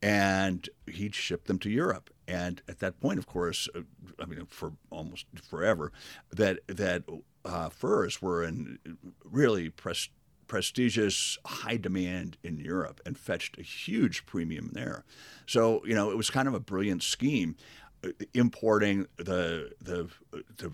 and 0.03 0.69
he'd 0.87 1.15
ship 1.15 1.45
them 1.45 1.59
to 1.61 1.71
Europe. 1.71 2.11
And 2.27 2.63
at 2.69 2.81
that 2.81 3.01
point, 3.01 3.19
of 3.19 3.27
course, 3.27 3.69
uh, 3.75 3.81
I 4.19 4.27
mean 4.27 4.47
for 4.47 4.73
almost 4.91 5.27
forever, 5.49 5.93
that 6.31 6.61
that 6.67 7.05
uh, 7.45 7.69
furs 7.69 8.23
were 8.23 8.43
in 8.45 8.79
really 9.25 9.71
press 9.71 10.09
prestigious, 10.53 11.39
high 11.47 11.79
demand 11.79 12.37
in 12.43 12.59
Europe 12.59 13.01
and 13.07 13.17
fetched 13.17 13.59
a 13.59 13.63
huge 13.63 14.27
premium 14.27 14.69
there. 14.75 15.03
So, 15.47 15.81
you 15.87 15.95
know, 15.95 16.11
it 16.11 16.17
was 16.19 16.29
kind 16.29 16.47
of 16.47 16.53
a 16.53 16.61
brilliant 16.61 17.03
scheme 17.03 17.57
uh, 18.05 18.11
importing 18.35 19.07
the, 19.17 19.73
the 19.81 20.11
the 20.59 20.71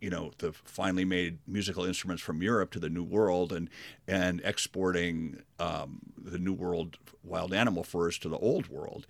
you 0.00 0.08
know 0.08 0.32
the 0.38 0.52
finely 0.52 1.04
made 1.04 1.40
musical 1.46 1.84
instruments 1.84 2.22
from 2.22 2.40
Europe 2.40 2.70
to 2.70 2.78
the 2.78 2.88
New 2.88 3.04
World 3.04 3.52
and 3.52 3.68
and 4.06 4.40
exporting 4.44 5.42
um, 5.58 5.98
the 6.16 6.38
New 6.38 6.54
World 6.54 6.96
wild 7.22 7.52
animal 7.52 7.84
furs 7.84 8.18
to 8.20 8.30
the 8.30 8.38
Old 8.38 8.68
World. 8.68 9.06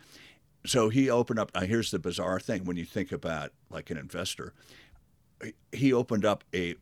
So 0.66 0.88
he 0.88 1.08
opened 1.08 1.38
up. 1.38 1.56
Here's 1.56 1.92
the 1.92 2.00
bizarre 2.00 2.40
thing: 2.40 2.64
when 2.64 2.76
you 2.76 2.84
think 2.84 3.12
about 3.12 3.52
like 3.70 3.88
an 3.88 3.96
investor, 3.96 4.52
he 5.70 5.92
opened 5.92 6.24
up 6.24 6.42
a 6.52 6.74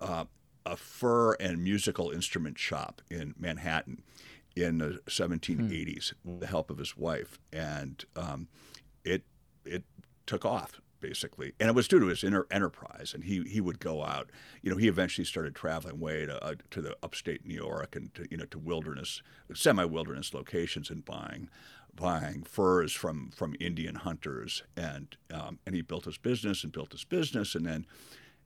uh, 0.00 0.26
a 0.66 0.76
fur 0.76 1.34
and 1.34 1.62
musical 1.62 2.10
instrument 2.10 2.58
shop 2.58 3.00
in 3.10 3.34
Manhattan 3.38 4.02
in 4.54 4.78
the 4.78 5.00
1780s 5.06 6.12
hmm. 6.22 6.30
with 6.30 6.40
the 6.40 6.46
help 6.46 6.70
of 6.70 6.78
his 6.78 6.96
wife, 6.96 7.38
and 7.52 8.04
um, 8.16 8.48
it 9.04 9.22
it 9.64 9.84
took 10.26 10.44
off 10.44 10.80
basically, 11.00 11.52
and 11.60 11.68
it 11.68 11.74
was 11.74 11.86
due 11.86 12.00
to 12.00 12.06
his 12.06 12.24
inner 12.24 12.46
enterprise. 12.50 13.12
And 13.14 13.24
he 13.24 13.42
he 13.44 13.60
would 13.60 13.78
go 13.78 14.04
out. 14.04 14.30
You 14.62 14.70
know, 14.70 14.76
he 14.76 14.88
eventually 14.88 15.24
started 15.24 15.54
traveling 15.54 16.00
way 16.00 16.26
to 16.26 16.42
uh, 16.44 16.54
to 16.70 16.82
the 16.82 16.96
upstate 17.02 17.46
New 17.46 17.54
York 17.54 17.94
and 17.94 18.12
to 18.14 18.26
you 18.30 18.36
know 18.36 18.46
to 18.46 18.58
wilderness, 18.58 19.22
semi-wilderness 19.54 20.34
locations 20.34 20.90
and 20.90 21.04
buying 21.04 21.48
buying 21.94 22.42
furs 22.42 22.92
from 22.92 23.30
from 23.30 23.54
Indian 23.60 23.96
hunters. 23.96 24.62
And 24.76 25.16
um, 25.32 25.58
and 25.66 25.74
he 25.74 25.82
built 25.82 26.06
his 26.06 26.18
business 26.18 26.64
and 26.64 26.72
built 26.72 26.92
his 26.92 27.04
business, 27.04 27.54
and 27.54 27.66
then 27.66 27.86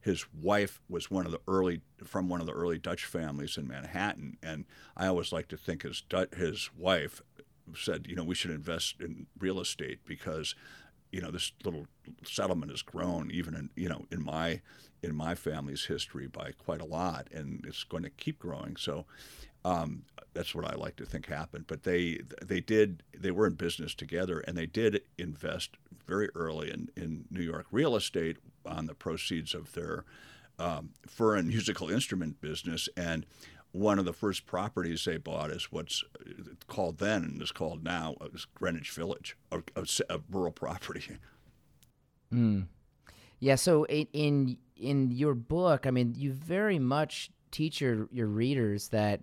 his 0.00 0.24
wife 0.32 0.80
was 0.88 1.10
one 1.10 1.26
of 1.26 1.32
the 1.32 1.40
early 1.46 1.82
from 2.04 2.28
one 2.28 2.40
of 2.40 2.46
the 2.46 2.52
early 2.52 2.78
Dutch 2.78 3.04
families 3.04 3.56
in 3.56 3.68
Manhattan, 3.68 4.38
and 4.42 4.64
I 4.96 5.06
always 5.06 5.32
like 5.32 5.48
to 5.48 5.56
think 5.56 5.82
his 5.82 6.02
his 6.36 6.70
wife 6.76 7.22
said, 7.76 8.06
you 8.08 8.16
know, 8.16 8.24
we 8.24 8.34
should 8.34 8.50
invest 8.50 8.96
in 9.00 9.26
real 9.38 9.60
estate 9.60 10.00
because 10.06 10.54
you 11.12 11.20
know 11.20 11.30
this 11.30 11.52
little 11.64 11.86
settlement 12.24 12.70
has 12.70 12.82
grown 12.82 13.30
even 13.30 13.54
in 13.54 13.70
you 13.74 13.88
know 13.88 14.06
in 14.10 14.24
my 14.24 14.60
in 15.02 15.14
my 15.14 15.34
family's 15.34 15.86
history 15.86 16.26
by 16.26 16.52
quite 16.52 16.80
a 16.80 16.84
lot 16.84 17.26
and 17.32 17.64
it's 17.66 17.84
going 17.84 18.02
to 18.02 18.10
keep 18.10 18.38
growing. 18.38 18.76
So 18.76 19.06
um, 19.64 20.04
that's 20.32 20.54
what 20.54 20.64
I 20.64 20.74
like 20.74 20.96
to 20.96 21.06
think 21.06 21.26
happened 21.26 21.66
but 21.66 21.82
they 21.82 22.20
they 22.42 22.60
did 22.60 23.02
they 23.16 23.30
were 23.30 23.46
in 23.46 23.54
business 23.54 23.94
together 23.94 24.40
and 24.40 24.56
they 24.56 24.66
did 24.66 25.02
invest 25.18 25.70
very 26.06 26.28
early 26.34 26.70
in, 26.70 26.88
in 26.96 27.24
New 27.30 27.42
York 27.42 27.66
real 27.70 27.96
estate 27.96 28.38
on 28.64 28.86
the 28.86 28.94
proceeds 28.94 29.54
of 29.54 29.72
their 29.72 30.04
um, 30.58 30.90
fur 31.06 31.36
and 31.36 31.48
musical 31.48 31.90
instrument 31.90 32.40
business 32.40 32.88
and 32.96 33.26
one 33.72 33.98
of 33.98 34.04
the 34.04 34.12
first 34.12 34.46
properties 34.46 35.04
they 35.04 35.16
bought 35.16 35.50
is 35.50 35.70
what's 35.70 36.02
called 36.66 36.98
then 36.98 37.22
and 37.22 37.42
is 37.42 37.52
called 37.52 37.84
now 37.84 38.16
is 38.34 38.46
Greenwich 38.54 38.90
Village, 38.90 39.36
a, 39.52 39.62
a, 39.76 39.86
a 40.08 40.20
rural 40.30 40.52
property. 40.52 41.18
Mm. 42.32 42.66
Yeah. 43.38 43.54
So 43.54 43.86
in 43.86 44.56
in 44.76 45.10
your 45.10 45.34
book, 45.34 45.86
I 45.86 45.90
mean, 45.90 46.14
you 46.16 46.32
very 46.32 46.78
much 46.78 47.30
teach 47.50 47.80
your 47.80 48.08
your 48.10 48.26
readers 48.26 48.88
that 48.88 49.22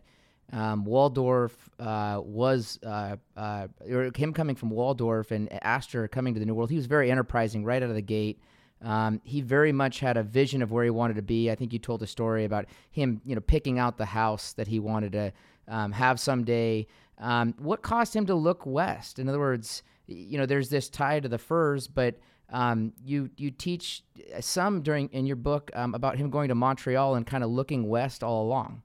um, 0.54 0.86
Waldorf 0.86 1.70
uh, 1.80 2.22
was 2.24 2.80
uh, 2.86 3.18
uh, 3.36 3.68
or 3.90 4.12
him 4.16 4.34
coming 4.34 4.56
from 4.56 4.70
Waldorf 4.70 5.32
and 5.32 5.52
Astor 5.64 6.08
coming 6.08 6.34
to 6.34 6.40
the 6.40 6.46
New 6.46 6.56
World. 6.56 6.70
He 6.70 6.78
was 6.78 6.86
very 6.86 7.12
enterprising 7.12 7.66
right 7.66 7.84
out 7.84 7.90
of 7.90 7.96
the 7.96 8.02
gate. 8.02 8.40
Um, 8.82 9.20
he 9.24 9.42
very 9.42 9.72
much 9.72 10.00
had 10.00 10.18
a 10.18 10.24
vision 10.24 10.62
of 10.62 10.72
where 10.72 10.84
he 10.84 10.90
wanted 10.90 11.16
to 11.16 11.22
be. 11.22 11.52
I 11.52 11.56
think 11.56 11.74
you 11.74 11.80
told 11.80 12.02
a 12.04 12.08
story 12.08 12.46
about 12.46 12.66
him, 12.92 13.22
you 13.26 13.36
know, 13.36 13.42
picking 13.42 13.80
out 13.80 13.98
the 13.98 14.06
house 14.06 14.54
that 14.54 14.68
he 14.68 14.80
wanted 14.80 15.12
to 15.14 15.34
um, 15.68 15.92
have 15.92 16.20
someday. 16.20 16.88
Um, 17.18 17.56
what 17.58 17.82
caused 17.82 18.16
him 18.16 18.28
to 18.28 18.36
look 18.36 18.66
west? 18.66 19.20
In 19.20 19.28
other 19.28 19.40
words, 19.40 19.82
you 20.06 20.38
know, 20.38 20.46
there's 20.46 20.70
this 20.70 20.90
tie 20.90 21.20
to 21.20 21.28
the 21.28 21.40
furs, 21.40 21.88
but 21.88 22.16
um, 22.50 22.94
you 23.04 23.30
you 23.36 23.52
teach 23.52 24.04
some 24.40 24.82
during 24.82 25.10
in 25.10 25.26
your 25.26 25.36
book 25.36 25.70
um, 25.74 25.94
about 25.94 26.16
him 26.18 26.30
going 26.30 26.48
to 26.48 26.56
Montreal 26.56 27.16
and 27.16 27.28
kind 27.28 27.44
of 27.44 27.50
looking 27.50 27.90
west 27.90 28.24
all 28.24 28.44
along. 28.44 28.84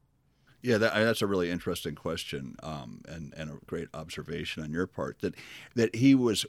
Yeah, 0.62 0.78
that, 0.78 0.94
that's 0.94 1.22
a 1.22 1.26
really 1.26 1.50
interesting 1.50 1.94
question 1.96 2.56
um, 2.62 3.02
and 3.08 3.34
and 3.36 3.50
a 3.50 3.54
great 3.66 3.88
observation 3.94 4.62
on 4.62 4.70
your 4.70 4.86
part 4.86 5.18
that 5.20 5.34
that 5.74 5.94
he 5.96 6.14
was 6.14 6.46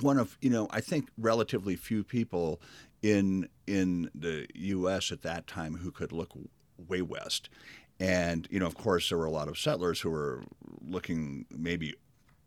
one 0.00 0.18
of 0.18 0.38
you 0.40 0.50
know 0.50 0.68
I 0.70 0.80
think 0.80 1.08
relatively 1.18 1.76
few 1.76 2.04
people 2.04 2.60
in 3.02 3.48
in 3.66 4.10
the 4.14 4.46
U.S. 4.54 5.10
at 5.10 5.22
that 5.22 5.46
time 5.46 5.76
who 5.76 5.90
could 5.90 6.12
look 6.12 6.30
way 6.88 7.02
west, 7.02 7.50
and 7.98 8.46
you 8.50 8.60
know 8.60 8.66
of 8.66 8.76
course 8.76 9.08
there 9.08 9.18
were 9.18 9.26
a 9.26 9.30
lot 9.30 9.48
of 9.48 9.58
settlers 9.58 10.00
who 10.00 10.10
were 10.10 10.44
looking 10.80 11.46
maybe 11.50 11.94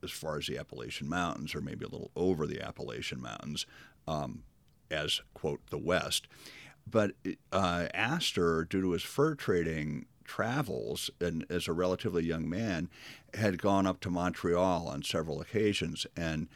as 0.02 0.12
far 0.12 0.38
as 0.38 0.48
the 0.48 0.58
Appalachian 0.58 1.10
Mountains 1.10 1.56
or 1.56 1.62
maybe 1.62 1.86
a 1.86 1.90
little 1.90 2.12
over 2.16 2.46
the 2.46 2.62
Appalachian 2.62 3.22
Mountains 3.22 3.66
um, 4.08 4.44
as 4.92 5.22
quote 5.34 5.62
the 5.70 5.78
West, 5.78 6.28
but 6.90 7.12
uh, 7.52 7.88
Astor 7.94 8.66
due 8.66 8.82
to 8.82 8.92
his 8.92 9.04
fur 9.04 9.36
trading 9.36 10.06
travels 10.24 11.10
and 11.20 11.46
as 11.50 11.68
a 11.68 11.74
relatively 11.74 12.24
young 12.24 12.50
man 12.50 12.90
had 13.34 13.62
gone 13.62 13.86
up 13.88 14.00
to 14.02 14.10
Montreal 14.10 14.88
on 14.88 15.04
several 15.04 15.42
occasions 15.42 16.06
and 16.16 16.48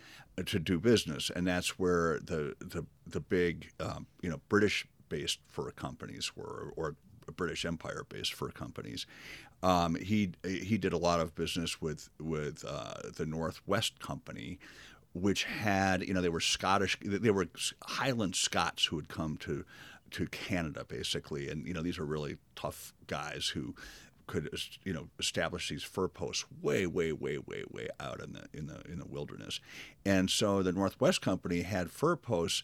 to 0.46 0.60
do 0.60 0.80
business, 0.80 1.32
and 1.36 1.48
that's 1.48 1.80
where 1.80 2.20
the 2.20 2.56
the 2.60 2.86
the 3.06 3.20
big 3.20 3.72
um, 3.80 4.06
you 4.22 4.30
know 4.30 4.40
British 4.50 4.88
based 5.10 5.40
fur 5.48 5.72
companies 5.72 6.36
were, 6.36 6.74
or 6.76 6.96
British 7.36 7.66
Empire 7.66 8.06
based 8.08 8.34
fur 8.34 8.50
companies. 8.50 9.06
Um, 9.64 9.96
he 9.96 10.34
he 10.44 10.78
did 10.78 10.94
a 10.94 10.98
lot 10.98 11.20
of 11.20 11.34
business 11.34 11.82
with 11.82 12.10
with 12.20 12.64
uh, 12.68 13.10
the 13.16 13.26
Northwest 13.26 14.00
Company, 14.00 14.60
which 15.14 15.46
had 15.46 16.08
you 16.08 16.14
know 16.14 16.22
they 16.22 16.30
were 16.30 16.40
Scottish 16.40 16.98
they 17.02 17.32
were 17.32 17.48
Highland 17.84 18.36
Scots 18.36 18.86
who 18.86 18.98
had 18.98 19.10
come 19.10 19.38
to 19.38 19.66
to 20.12 20.28
Canada 20.28 20.86
basically, 20.88 21.50
and 21.50 21.68
you 21.68 21.74
know 21.74 21.82
these 21.82 22.00
are 22.00 22.06
really 22.06 22.38
tough 22.56 22.94
guys 23.08 23.48
who 23.48 23.76
could 24.28 24.50
you 24.84 24.94
know 24.94 25.08
establish 25.20 25.70
these 25.70 25.84
fur 25.84 26.08
posts 26.08 26.46
way 26.62 26.86
way 26.86 27.12
way 27.12 27.38
way 27.38 27.64
way 27.72 27.88
out 28.00 28.22
in 28.22 28.34
the 28.34 28.44
in 28.54 28.68
the 28.68 28.82
in 28.92 29.00
the 29.00 29.08
wilderness. 29.08 29.60
And 30.06 30.30
so 30.30 30.62
the 30.62 30.72
northwest 30.72 31.22
company 31.22 31.62
had 31.62 31.90
fur 31.90 32.16
posts 32.16 32.64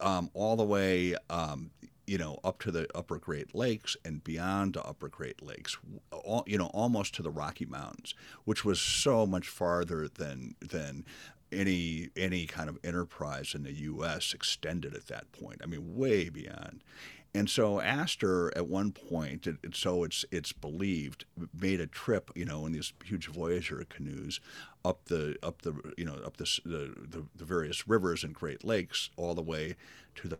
um, 0.00 0.30
all 0.34 0.56
the 0.56 0.64
way 0.64 1.14
um, 1.30 1.70
you 2.06 2.18
know 2.18 2.38
up 2.44 2.60
to 2.60 2.70
the 2.70 2.86
upper 2.94 3.18
great 3.18 3.54
lakes 3.54 3.96
and 4.04 4.22
beyond 4.22 4.74
the 4.74 4.84
upper 4.84 5.08
great 5.08 5.42
lakes 5.42 5.76
all, 6.12 6.44
you 6.46 6.58
know 6.58 6.70
almost 6.72 7.14
to 7.14 7.22
the 7.22 7.30
rocky 7.30 7.66
mountains 7.66 8.14
which 8.44 8.64
was 8.64 8.80
so 8.80 9.26
much 9.26 9.48
farther 9.48 10.08
than 10.08 10.54
than 10.60 11.04
any 11.52 12.10
any 12.16 12.46
kind 12.46 12.68
of 12.68 12.78
enterprise 12.84 13.54
in 13.54 13.62
the 13.62 13.72
U.S. 13.72 14.32
extended 14.34 14.94
at 14.94 15.06
that 15.08 15.30
point. 15.32 15.60
I 15.62 15.66
mean, 15.66 15.96
way 15.96 16.28
beyond. 16.28 16.82
And 17.36 17.50
so 17.50 17.82
Astor, 17.82 18.50
at 18.56 18.66
one 18.66 18.92
point, 18.92 19.46
it, 19.46 19.56
it, 19.62 19.76
so 19.76 20.04
it's 20.04 20.24
it's 20.30 20.52
believed, 20.52 21.26
made 21.52 21.80
a 21.80 21.86
trip, 21.86 22.30
you 22.34 22.46
know, 22.46 22.64
in 22.64 22.72
these 22.72 22.94
huge 23.04 23.28
Voyageur 23.30 23.84
canoes, 23.90 24.40
up 24.86 25.04
the 25.04 25.36
up 25.42 25.60
the 25.60 25.74
you 25.98 26.06
know 26.06 26.14
up 26.24 26.38
the 26.38 26.60
the, 26.64 26.94
the, 26.96 27.26
the 27.36 27.44
various 27.44 27.86
rivers 27.86 28.24
and 28.24 28.34
Great 28.34 28.64
Lakes, 28.64 29.10
all 29.18 29.34
the 29.34 29.42
way 29.42 29.76
to 30.14 30.28
the 30.28 30.38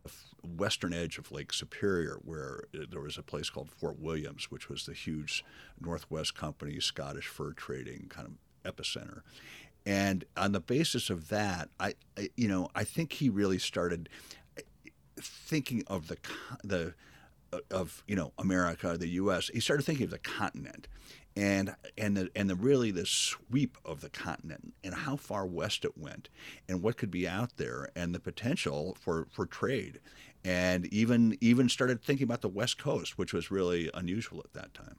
western 0.56 0.94
edge 0.94 1.18
of 1.18 1.30
Lake 1.30 1.52
Superior, 1.52 2.18
where 2.24 2.64
uh, 2.74 2.86
there 2.90 3.02
was 3.02 3.18
a 3.18 3.22
place 3.22 3.50
called 3.50 3.68
Fort 3.68 3.98
Williams, 4.00 4.50
which 4.50 4.70
was 4.70 4.86
the 4.86 4.94
huge 4.94 5.44
Northwest 5.78 6.34
Company 6.34 6.80
Scottish 6.80 7.26
fur 7.26 7.52
trading 7.52 8.06
kind 8.08 8.26
of 8.26 8.74
epicenter. 8.74 9.20
And 9.86 10.24
on 10.36 10.50
the 10.50 10.60
basis 10.60 11.08
of 11.10 11.28
that, 11.28 11.68
I, 11.78 11.94
I 12.18 12.30
you 12.36 12.48
know 12.48 12.68
I 12.74 12.84
think 12.84 13.14
he 13.14 13.28
really 13.28 13.58
started 13.58 14.08
thinking 15.16 15.84
of 15.86 16.08
the 16.08 16.18
the 16.64 16.94
uh, 17.52 17.60
of 17.70 18.02
you 18.08 18.16
know 18.16 18.32
America, 18.38 18.96
the 18.98 19.08
U.S. 19.10 19.48
He 19.54 19.60
started 19.60 19.84
thinking 19.84 20.04
of 20.04 20.10
the 20.10 20.18
continent, 20.18 20.88
and 21.36 21.76
and 21.96 22.16
the 22.16 22.30
and 22.34 22.50
the 22.50 22.56
really 22.56 22.90
the 22.90 23.06
sweep 23.06 23.78
of 23.84 24.00
the 24.00 24.10
continent 24.10 24.74
and 24.82 24.92
how 24.92 25.16
far 25.16 25.46
west 25.46 25.84
it 25.84 25.96
went, 25.96 26.28
and 26.68 26.82
what 26.82 26.96
could 26.96 27.10
be 27.10 27.28
out 27.28 27.56
there, 27.56 27.88
and 27.94 28.12
the 28.12 28.20
potential 28.20 28.96
for 29.00 29.28
for 29.30 29.46
trade, 29.46 30.00
and 30.44 30.86
even 30.92 31.38
even 31.40 31.68
started 31.68 32.02
thinking 32.02 32.24
about 32.24 32.40
the 32.40 32.48
West 32.48 32.78
Coast, 32.78 33.16
which 33.16 33.32
was 33.32 33.52
really 33.52 33.88
unusual 33.94 34.40
at 34.40 34.52
that 34.54 34.74
time. 34.74 34.96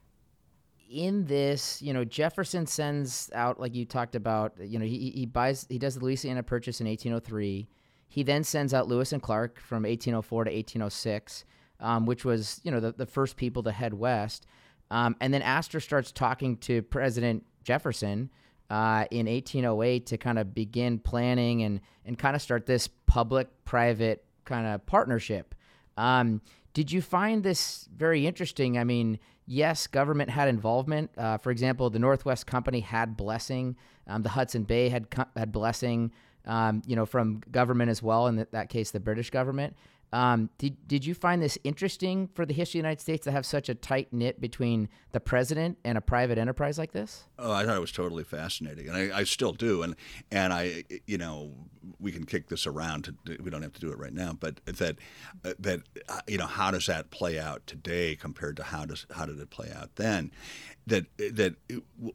In 0.89 1.25
this, 1.25 1.81
you 1.81 1.93
know, 1.93 2.05
Jefferson 2.05 2.65
sends 2.65 3.29
out, 3.33 3.59
like 3.59 3.75
you 3.75 3.85
talked 3.85 4.15
about, 4.15 4.53
you 4.59 4.79
know, 4.79 4.85
he, 4.85 5.11
he 5.11 5.25
buys, 5.25 5.65
he 5.69 5.77
does 5.77 5.95
the 5.95 6.05
Louisiana 6.05 6.43
Purchase 6.43 6.79
in 6.79 6.87
1803 6.87 7.67
he 8.07 8.23
then 8.23 8.43
sends 8.43 8.73
out 8.73 8.87
Lewis 8.87 9.11
and 9.11 9.21
Clark 9.21 9.59
from 9.59 9.83
1804 9.83 10.45
to 10.45 10.51
1806, 10.51 11.45
um, 11.79 12.05
which 12.05 12.25
was 12.25 12.61
you 12.63 12.71
know 12.71 12.79
the, 12.79 12.91
the 12.91 13.05
first 13.05 13.37
people 13.37 13.63
to 13.63 13.71
head 13.71 13.93
west. 13.93 14.47
Um, 14.89 15.15
and 15.19 15.33
then 15.33 15.41
Astor 15.41 15.79
starts 15.79 16.11
talking 16.11 16.57
to 16.57 16.81
President 16.81 17.45
Jefferson 17.63 18.29
uh, 18.69 19.05
in 19.11 19.27
1808 19.27 20.05
to 20.07 20.17
kind 20.17 20.39
of 20.39 20.53
begin 20.53 20.99
planning 20.99 21.63
and 21.63 21.81
and 22.05 22.17
kind 22.17 22.35
of 22.35 22.41
start 22.41 22.65
this 22.65 22.87
public-private 23.05 24.23
kind 24.45 24.65
of 24.65 24.85
partnership. 24.85 25.53
Um, 25.97 26.41
did 26.73 26.91
you 26.91 27.01
find 27.01 27.43
this 27.43 27.89
very 27.95 28.25
interesting? 28.25 28.77
I 28.77 28.83
mean, 28.83 29.19
yes, 29.47 29.87
government 29.87 30.29
had 30.29 30.47
involvement. 30.47 31.09
Uh, 31.17 31.37
for 31.37 31.51
example, 31.51 31.89
the 31.89 31.99
Northwest 31.99 32.45
Company 32.45 32.81
had 32.81 33.17
blessing. 33.17 33.75
Um, 34.05 34.21
the 34.21 34.29
Hudson 34.29 34.63
Bay 34.63 34.89
had 34.89 35.07
had 35.35 35.51
blessing 35.51 36.11
um, 36.47 36.81
you 36.87 36.95
know, 36.95 37.05
from 37.05 37.41
government 37.51 37.91
as 37.91 38.01
well, 38.01 38.27
in 38.27 38.47
that 38.51 38.69
case, 38.69 38.91
the 38.91 38.99
British 38.99 39.29
government. 39.29 39.75
Um, 40.13 40.49
did, 40.57 40.87
did 40.87 41.05
you 41.05 41.13
find 41.13 41.41
this 41.41 41.57
interesting 41.63 42.29
for 42.33 42.45
the 42.45 42.53
history 42.53 42.79
of 42.79 42.83
the 42.83 42.87
United 42.87 43.01
States 43.01 43.25
to 43.25 43.31
have 43.31 43.45
such 43.45 43.67
a 43.67 43.75
tight 43.75 44.13
knit 44.13 44.39
between 44.39 44.87
the 45.11 45.19
president 45.19 45.77
and 45.83 45.97
a 45.97 46.01
private 46.01 46.37
enterprise 46.37 46.77
like 46.77 46.93
this? 46.93 47.25
Oh, 47.37 47.51
I 47.51 47.65
thought 47.65 47.75
it 47.75 47.81
was 47.81 47.91
totally 47.91 48.23
fascinating, 48.23 48.87
and 48.87 48.95
I, 48.95 49.19
I 49.19 49.23
still 49.25 49.51
do. 49.51 49.83
And 49.83 49.95
and 50.31 50.53
I, 50.53 50.85
you 51.05 51.17
know, 51.17 51.51
we 51.99 52.11
can 52.13 52.25
kick 52.25 52.47
this 52.47 52.65
around. 52.65 53.05
To, 53.25 53.37
we 53.43 53.49
don't 53.49 53.61
have 53.63 53.73
to 53.73 53.81
do 53.81 53.91
it 53.91 53.97
right 53.97 54.13
now, 54.13 54.33
but 54.39 54.61
that 54.65 54.95
uh, 55.43 55.53
that 55.59 55.81
uh, 56.07 56.21
you 56.27 56.37
know, 56.37 56.47
how 56.47 56.71
does 56.71 56.85
that 56.85 57.11
play 57.11 57.37
out 57.37 57.67
today 57.67 58.15
compared 58.15 58.55
to 58.57 58.63
how 58.63 58.85
does 58.85 59.05
how 59.11 59.25
did 59.25 59.39
it 59.39 59.49
play 59.49 59.71
out 59.75 59.95
then? 59.97 60.31
That 60.87 61.05
that 61.17 61.55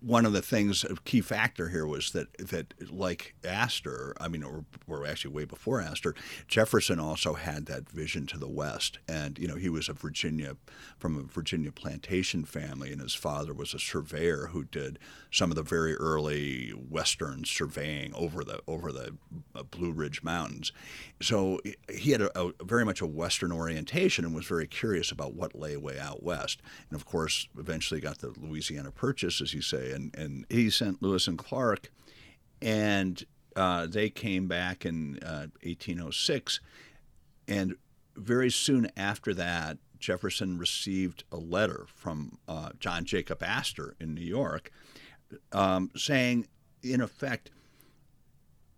one 0.00 0.25
of 0.25 0.33
the 0.33 0.41
things 0.41 0.83
a 0.83 0.95
key 1.05 1.21
factor 1.21 1.69
here 1.69 1.87
was 1.87 2.12
that 2.12 2.33
that 2.38 2.73
like 2.91 3.35
Astor, 3.45 4.14
I 4.19 4.29
mean, 4.29 4.43
or, 4.43 4.64
or 4.88 5.07
actually 5.07 5.35
way 5.35 5.45
before 5.45 5.81
Astor, 5.81 6.14
Jefferson 6.49 6.99
also 6.99 7.35
had 7.35 7.67
that 7.67 7.91
vision 7.91 8.26
to 8.29 8.38
the 8.38 8.49
west, 8.49 8.99
and 9.07 9.38
you 9.38 9.47
know 9.47 9.57
he 9.57 9.69
was 9.69 9.91
a 9.91 9.93
Virginia 9.93 10.57
from 10.99 11.19
a 11.19 11.23
Virginia 11.23 11.71
plantation 11.71 12.47
family, 12.47 12.91
and 12.93 13.02
his 13.02 13.14
father 13.14 13.52
was 13.52 13.75
a 13.75 13.79
surveyor 13.79 14.49
who 14.52 14.64
did 14.64 14.99
some 15.31 15.50
of 15.50 15.57
the 15.57 15.62
very 15.62 15.95
early 15.97 16.71
western 16.71 17.45
surveying 17.45 18.14
over 18.14 18.43
the 18.43 18.61
over 18.67 18.91
the 18.91 19.14
uh, 19.55 19.62
Blue 19.64 19.93
Ridge 19.93 20.23
Mountains, 20.23 20.73
so 21.21 21.61
he 21.91 22.12
had 22.12 22.23
a, 22.23 22.38
a 22.38 22.64
very 22.64 22.87
much 22.87 23.02
a 23.02 23.07
western 23.07 23.52
orientation 23.52 24.25
and 24.25 24.35
was 24.35 24.47
very 24.47 24.67
curious 24.67 25.12
about 25.12 25.35
what 25.35 25.55
lay 25.55 25.76
way 25.76 25.99
out 25.99 26.23
west, 26.23 26.62
and 26.88 26.99
of 26.99 27.05
course 27.05 27.49
eventually 27.59 28.00
got 28.00 28.21
the 28.21 28.33
Louisiana 28.41 28.62
Louisiana 28.62 28.92
Purchase, 28.92 29.40
as 29.40 29.52
you 29.52 29.61
say, 29.61 29.90
and, 29.90 30.14
and 30.16 30.47
he 30.49 30.71
sent 30.71 31.02
Lewis 31.02 31.26
and 31.26 31.37
Clark, 31.37 31.90
and 32.61 33.25
uh, 33.57 33.87
they 33.87 34.09
came 34.09 34.47
back 34.47 34.87
in 34.87 35.19
uh, 35.25 35.50
1806, 35.64 36.61
and 37.49 37.75
very 38.14 38.50
soon 38.50 38.88
after 38.97 39.35
that, 39.35 39.78
Jefferson 39.99 40.59
received 40.59 41.25
a 41.33 41.37
letter 41.38 41.87
from 41.92 42.38
uh, 42.47 42.71
John 42.78 43.04
Jacob 43.04 43.42
Astor 43.42 43.97
in 43.99 44.14
New 44.14 44.21
York, 44.21 44.71
um, 45.50 45.90
saying, 45.97 46.47
in 46.85 47.00
effect, 47.00 47.50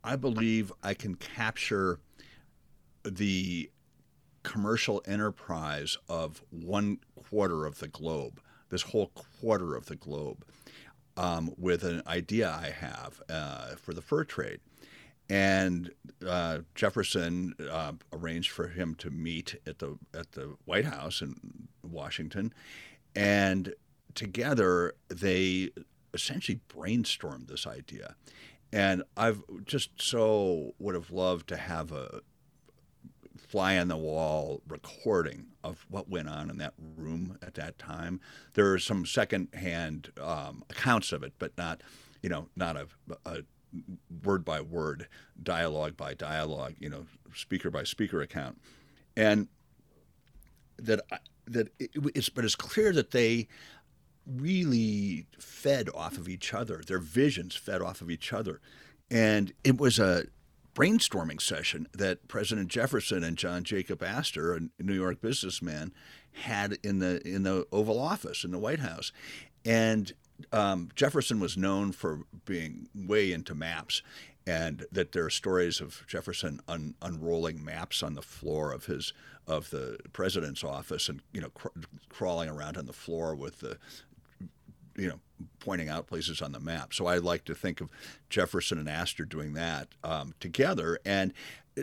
I 0.02 0.16
believe 0.16 0.72
I 0.82 0.94
can 0.94 1.14
capture 1.14 1.98
the 3.04 3.70
commercial 4.44 5.02
enterprise 5.06 5.98
of 6.08 6.42
one 6.50 7.00
quarter 7.16 7.66
of 7.66 7.80
the 7.80 7.88
globe 7.88 8.40
this 8.74 8.82
whole 8.82 9.12
quarter 9.40 9.76
of 9.76 9.86
the 9.86 9.94
globe 9.94 10.44
um, 11.16 11.52
with 11.56 11.84
an 11.84 12.02
idea 12.08 12.50
I 12.50 12.70
have 12.70 13.22
uh, 13.30 13.76
for 13.76 13.94
the 13.94 14.02
fur 14.02 14.24
trade. 14.24 14.58
And 15.30 15.92
uh, 16.26 16.58
Jefferson 16.74 17.54
uh, 17.70 17.92
arranged 18.12 18.50
for 18.50 18.66
him 18.66 18.96
to 18.96 19.10
meet 19.10 19.54
at 19.64 19.78
the 19.78 19.96
at 20.12 20.32
the 20.32 20.56
White 20.64 20.86
House 20.86 21.22
in 21.22 21.68
Washington, 21.82 22.52
and 23.14 23.72
together 24.14 24.96
they 25.08 25.70
essentially 26.12 26.60
brainstormed 26.68 27.46
this 27.46 27.68
idea. 27.68 28.16
And 28.72 29.04
I've 29.16 29.42
just 29.64 29.90
so 30.02 30.74
would 30.80 30.96
have 30.96 31.12
loved 31.12 31.48
to 31.50 31.56
have 31.56 31.92
a, 31.92 32.22
fly 33.54 33.78
on 33.78 33.86
the 33.86 33.96
wall 33.96 34.60
recording 34.66 35.46
of 35.62 35.86
what 35.88 36.08
went 36.08 36.28
on 36.28 36.50
in 36.50 36.58
that 36.58 36.74
room 36.96 37.38
at 37.40 37.54
that 37.54 37.78
time. 37.78 38.20
There 38.54 38.72
are 38.72 38.80
some 38.80 39.06
secondhand 39.06 40.10
um, 40.20 40.64
accounts 40.70 41.12
of 41.12 41.22
it, 41.22 41.34
but 41.38 41.56
not, 41.56 41.80
you 42.20 42.28
know, 42.28 42.48
not 42.56 42.76
a, 42.76 42.88
a 43.24 43.42
word 44.24 44.44
by 44.44 44.60
word, 44.60 45.06
dialogue 45.40 45.96
by 45.96 46.14
dialogue, 46.14 46.74
you 46.80 46.90
know, 46.90 47.06
speaker 47.32 47.70
by 47.70 47.84
speaker 47.84 48.20
account, 48.20 48.60
and 49.16 49.46
that 50.78 51.02
that 51.46 51.68
it, 51.78 51.92
it's 52.12 52.30
but 52.30 52.44
it's 52.44 52.56
clear 52.56 52.92
that 52.92 53.12
they 53.12 53.46
really 54.26 55.26
fed 55.38 55.88
off 55.94 56.18
of 56.18 56.28
each 56.28 56.52
other. 56.52 56.82
Their 56.84 56.98
visions 56.98 57.54
fed 57.54 57.80
off 57.80 58.00
of 58.00 58.10
each 58.10 58.32
other, 58.32 58.60
and 59.12 59.52
it 59.62 59.78
was 59.78 60.00
a 60.00 60.24
brainstorming 60.74 61.40
session 61.40 61.86
that 61.92 62.28
President 62.28 62.68
Jefferson 62.68 63.22
and 63.22 63.36
John 63.36 63.64
Jacob 63.64 64.02
Astor, 64.02 64.54
a 64.54 64.82
New 64.82 64.94
York 64.94 65.20
businessman, 65.20 65.92
had 66.32 66.78
in 66.82 66.98
the 66.98 67.26
in 67.26 67.44
the 67.44 67.66
Oval 67.72 67.98
Office 67.98 68.44
in 68.44 68.50
the 68.50 68.58
White 68.58 68.80
House, 68.80 69.12
and 69.64 70.12
um, 70.52 70.90
Jefferson 70.96 71.38
was 71.40 71.56
known 71.56 71.92
for 71.92 72.22
being 72.44 72.88
way 72.94 73.32
into 73.32 73.54
maps, 73.54 74.02
and 74.46 74.84
that 74.90 75.12
there 75.12 75.24
are 75.24 75.30
stories 75.30 75.80
of 75.80 76.04
Jefferson 76.08 76.60
un- 76.68 76.94
unrolling 77.00 77.64
maps 77.64 78.02
on 78.02 78.14
the 78.14 78.22
floor 78.22 78.72
of 78.72 78.86
his 78.86 79.12
of 79.46 79.70
the 79.70 79.98
president's 80.12 80.64
office, 80.64 81.08
and 81.08 81.20
you 81.32 81.40
know 81.40 81.50
cr- 81.50 81.68
crawling 82.08 82.48
around 82.48 82.76
on 82.76 82.86
the 82.86 82.92
floor 82.92 83.34
with 83.34 83.60
the 83.60 83.78
you 84.96 85.08
know 85.08 85.20
pointing 85.58 85.88
out 85.88 86.06
places 86.06 86.40
on 86.40 86.52
the 86.52 86.60
map. 86.60 86.94
So 86.94 87.06
I 87.06 87.18
like 87.18 87.44
to 87.46 87.54
think 87.54 87.80
of 87.80 87.88
Jefferson 88.30 88.78
and 88.78 88.88
Astor 88.88 89.24
doing 89.24 89.54
that 89.54 89.88
um, 90.02 90.34
together, 90.40 90.98
and 91.04 91.32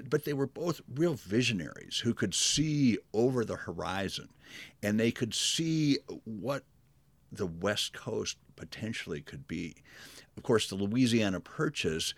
but 0.10 0.24
they 0.24 0.34
were 0.34 0.48
both 0.48 0.82
real 0.94 1.16
visionaries 1.16 2.00
who 2.04 2.14
could 2.14 2.34
see 2.34 2.98
over 3.14 3.44
the 3.44 3.58
horizon, 3.58 4.30
and 4.82 5.00
they 5.00 5.12
could 5.12 5.34
see 5.34 6.00
what 6.24 6.64
the 7.32 7.46
West 7.46 7.94
Coast 7.94 8.38
potentially 8.56 9.22
could 9.22 9.48
be. 9.48 9.76
Of 10.38 10.44
course, 10.44 10.70
the 10.70 10.76
Louisiana 10.76 11.40
Purchase 11.40 12.14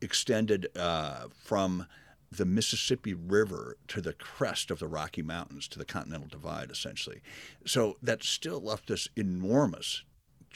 extended 0.00 0.68
uh, 0.76 1.28
from 1.34 1.86
the 2.30 2.44
Mississippi 2.44 3.14
River 3.14 3.76
to 3.88 4.00
the 4.00 4.12
crest 4.12 4.70
of 4.70 4.78
the 4.78 4.88
Rocky 4.88 5.22
Mountains, 5.22 5.68
to 5.68 5.78
the 5.78 5.84
Continental 5.84 6.28
Divide, 6.28 6.70
essentially. 6.70 7.20
So 7.64 7.96
that 8.02 8.22
still 8.24 8.60
left 8.60 8.90
us 8.90 9.08
enormous 9.16 10.02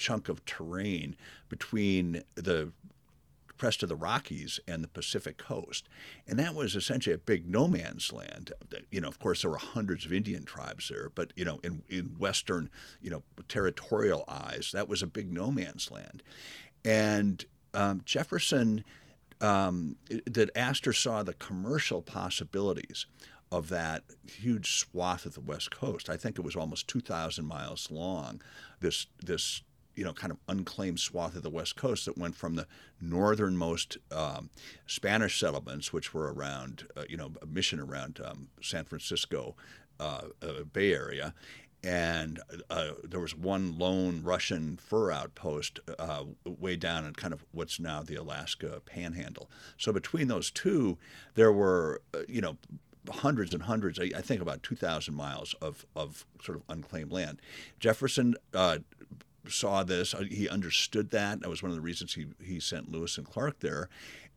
chunk 0.01 0.29
of 0.29 0.45
terrain 0.47 1.15
between 1.49 2.23
the 2.35 2.73
crest 3.59 3.83
of 3.83 3.91
the 3.91 3.97
Rockies 3.97 4.59
and 4.67 4.83
the 4.83 4.89
Pacific 4.89 5.37
coast. 5.37 5.87
And 6.27 6.39
that 6.39 6.55
was 6.55 6.75
essentially 6.75 7.15
a 7.15 7.19
big 7.19 7.47
no 7.47 7.69
man's 7.69 8.11
land. 8.11 8.53
You 8.91 9.03
know, 9.03 9.09
of 9.09 9.19
course, 9.19 9.43
there 9.43 9.51
were 9.51 9.59
hundreds 9.59 10.07
of 10.07 10.15
Indian 10.15 10.45
tribes 10.45 10.89
there, 10.89 11.11
but, 11.15 11.35
you 11.37 11.45
know, 11.45 11.61
in, 11.63 11.83
in 11.91 12.17
Western, 12.19 12.71
you 13.03 13.11
know, 13.11 13.23
territorial 13.49 14.25
eyes, 14.27 14.71
that 14.73 14.89
was 14.89 15.03
a 15.03 15.07
big 15.07 15.31
no 15.31 15.51
man's 15.51 15.91
land. 15.91 16.23
And 16.87 17.45
um, 17.75 18.01
Jefferson, 18.07 18.83
um, 19.43 19.97
that 20.25 20.51
Astor 20.57 20.95
saw 20.95 21.23
the 21.23 21.35
commercial 21.35 22.01
possibilities 22.01 23.05
of 23.53 23.69
that 23.69 24.05
huge 24.27 24.79
swath 24.79 25.27
of 25.27 25.35
the 25.35 25.41
West 25.41 25.71
Coast. 25.71 26.09
I 26.09 26.17
think 26.17 26.39
it 26.39 26.45
was 26.45 26.57
almost 26.57 26.89
2,000 26.89 27.45
miles 27.45 27.91
long. 27.91 28.41
This 28.81 29.07
this 29.23 29.63
you 30.01 30.07
know, 30.07 30.15
kind 30.15 30.31
of 30.31 30.39
unclaimed 30.49 30.99
swath 30.99 31.37
of 31.37 31.43
the 31.43 31.51
West 31.51 31.77
Coast 31.77 32.07
that 32.07 32.17
went 32.17 32.35
from 32.35 32.55
the 32.55 32.67
northernmost 33.03 33.99
um, 34.11 34.49
Spanish 34.87 35.39
settlements, 35.39 35.93
which 35.93 36.15
were 36.15 36.33
around, 36.33 36.87
uh, 36.97 37.03
you 37.07 37.19
know, 37.19 37.33
a 37.43 37.45
mission 37.45 37.79
around 37.79 38.19
um, 38.25 38.49
San 38.63 38.87
Francisco 38.87 39.57
uh, 40.01 40.23
uh, 40.41 40.65
Bay 40.73 40.95
Area, 40.95 41.35
and 41.85 42.41
uh, 42.71 42.93
there 43.05 43.21
was 43.21 43.37
one 43.37 43.79
lone 43.79 44.23
Russian 44.23 44.79
fur 44.79 45.13
outpost 45.13 45.81
uh, 45.99 46.25
way 46.47 46.77
down 46.77 47.05
in 47.05 47.13
kind 47.13 47.35
of 47.35 47.45
what's 47.53 47.79
now 47.79 48.03
the 48.03 48.15
Alaska 48.15 48.81
Panhandle. 48.87 49.51
So 49.77 49.93
between 49.93 50.29
those 50.29 50.51
two, 50.51 50.97
there 51.35 51.53
were, 51.53 52.01
uh, 52.15 52.21
you 52.27 52.41
know, 52.41 52.57
hundreds 53.11 53.53
and 53.53 53.65
hundreds, 53.65 53.99
I 53.99 54.09
think 54.23 54.41
about 54.41 54.63
2,000 54.63 55.15
miles 55.15 55.55
of, 55.61 55.85
of 55.95 56.25
sort 56.43 56.57
of 56.57 56.65
unclaimed 56.71 57.13
land. 57.13 57.43
Jefferson 57.79 58.35
uh, 58.55 58.79
saw 59.51 59.83
this. 59.85 60.15
Uh, 60.15 60.25
he 60.31 60.49
understood 60.49 61.11
that. 61.11 61.41
That 61.41 61.49
was 61.49 61.63
one 61.63 61.71
of 61.71 61.77
the 61.77 61.83
reasons 61.83 62.15
he, 62.15 62.27
he 62.43 62.61
sent 62.61 62.91
Lewis 62.91 63.19
and 63.19 63.27
Clark 63.27 63.61
there. 63.61 63.89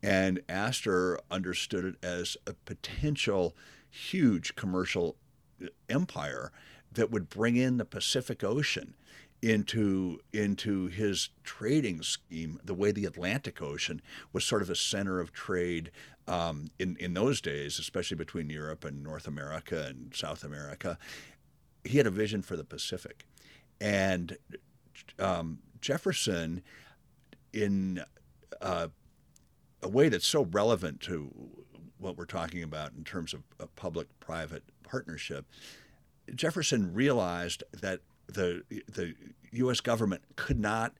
And 0.01 0.41
Astor 0.49 1.19
understood 1.31 1.85
it 1.85 1.95
as 2.03 2.35
a 2.45 2.53
potential 2.53 3.55
huge 3.89 4.55
commercial 4.55 5.15
uh, 5.63 5.67
empire 5.89 6.51
that 6.91 7.11
would 7.11 7.29
bring 7.29 7.55
in 7.55 7.77
the 7.77 7.85
Pacific 7.85 8.43
Ocean 8.43 8.95
into 9.43 10.19
into 10.31 10.87
his 10.87 11.29
trading 11.43 12.01
scheme 12.01 12.59
the 12.63 12.73
way 12.73 12.91
the 12.91 13.03
Atlantic 13.05 13.61
Ocean 13.61 14.01
was 14.31 14.45
sort 14.45 14.61
of 14.61 14.69
a 14.69 14.75
center 14.75 15.19
of 15.19 15.33
trade 15.33 15.91
um, 16.27 16.69
in 16.79 16.95
in 16.97 17.13
those 17.13 17.41
days, 17.41 17.77
especially 17.77 18.15
between 18.15 18.49
Europe 18.49 18.85
and 18.85 19.03
North 19.03 19.27
America 19.27 19.85
and 19.89 20.15
South 20.15 20.43
America. 20.45 20.97
He 21.83 21.97
had 21.97 22.07
a 22.07 22.11
vision 22.11 22.41
for 22.41 22.55
the 22.55 22.63
Pacific, 22.63 23.25
and 23.81 24.37
um, 25.19 25.59
Jefferson, 25.81 26.63
in 27.51 28.03
uh, 28.61 28.87
a 29.81 29.87
way 29.87 30.09
that's 30.09 30.27
so 30.27 30.45
relevant 30.51 31.01
to 31.01 31.31
what 31.97 32.17
we're 32.17 32.25
talking 32.25 32.63
about 32.63 32.91
in 32.97 33.03
terms 33.03 33.33
of 33.33 33.43
a 33.59 33.67
public-private 33.67 34.63
partnership, 34.83 35.45
Jefferson 36.35 36.93
realized 36.93 37.63
that 37.81 37.99
the 38.27 38.63
the 38.87 39.13
U.S. 39.51 39.81
government 39.81 40.23
could 40.35 40.59
not 40.59 40.93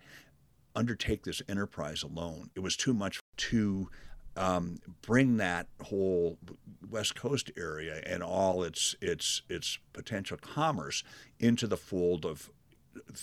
undertake 0.75 1.23
this 1.23 1.41
enterprise 1.47 2.03
alone. 2.03 2.49
It 2.55 2.59
was 2.59 2.75
too 2.75 2.93
much 2.93 3.19
to 3.37 3.89
um, 4.35 4.79
bring 5.01 5.37
that 5.37 5.67
whole 5.81 6.37
West 6.89 7.15
Coast 7.15 7.51
area 7.57 8.01
and 8.05 8.23
all 8.23 8.63
its 8.63 8.95
its 9.01 9.43
its 9.49 9.77
potential 9.93 10.37
commerce 10.37 11.03
into 11.39 11.67
the 11.67 11.77
fold 11.77 12.25
of 12.25 12.49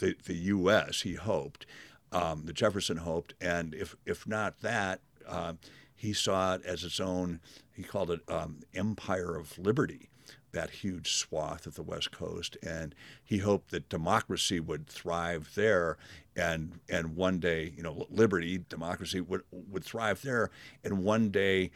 the, 0.01 0.17
the 0.25 0.35
U.S. 0.35 1.03
He 1.03 1.15
hoped, 1.15 1.67
um, 2.13 2.45
the 2.45 2.53
Jefferson 2.53 2.99
hoped, 2.99 3.35
and 3.41 3.75
if 3.75 3.97
if 4.05 4.27
not 4.27 4.61
that, 4.61 5.01
uh, 5.27 5.55
he 5.95 6.13
saw 6.13 6.55
it 6.55 6.65
as 6.65 6.85
its 6.85 7.01
own. 7.01 7.41
He 7.73 7.83
called 7.83 8.11
it 8.11 8.21
um, 8.29 8.61
Empire 8.75 9.37
of 9.37 9.59
Liberty, 9.59 10.11
that 10.53 10.71
huge 10.71 11.13
swath 11.13 11.67
of 11.67 11.75
the 11.75 11.83
West 11.83 12.11
Coast, 12.11 12.57
and 12.63 12.95
he 13.25 13.39
hoped 13.39 13.71
that 13.71 13.89
democracy 13.89 14.61
would 14.61 14.87
thrive 14.87 15.51
there, 15.55 15.97
and 16.37 16.81
and 16.89 17.17
one 17.17 17.39
day, 17.39 17.73
you 17.77 17.83
know, 17.83 18.07
liberty, 18.11 18.65
democracy 18.69 19.21
would 19.21 19.43
would 19.51 19.85
thrive 19.85 20.23
there, 20.23 20.51
and 20.83 21.05
one 21.05 21.31
day, 21.31 21.71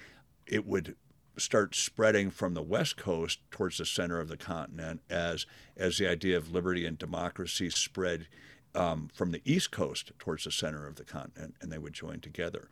it 0.46 0.66
would 0.66 0.96
start 1.37 1.75
spreading 1.75 2.31
from 2.31 2.55
the 2.55 2.62
West 2.62 2.97
Coast 2.97 3.40
towards 3.51 3.79
the 3.79 3.87
center 3.87 4.20
of 4.20 4.29
the 4.29 4.37
continent 4.37 5.01
as 5.11 5.47
as 5.77 5.99
the 5.99 6.09
idea 6.09 6.37
of 6.37 6.53
liberty 6.53 6.87
and 6.87 6.99
democracy 6.99 7.70
spread 7.70 8.27
um, 8.75 9.09
from 9.12 9.31
the 9.31 9.42
East 9.44 9.70
Coast 9.70 10.12
towards 10.18 10.44
the 10.44 10.51
center 10.51 10.87
of 10.87 10.97
the 10.97 11.05
continent, 11.05 11.55
and 11.61 11.70
they 11.70 11.79
would 11.79 11.92
join 11.92 12.20
together. 12.20 12.68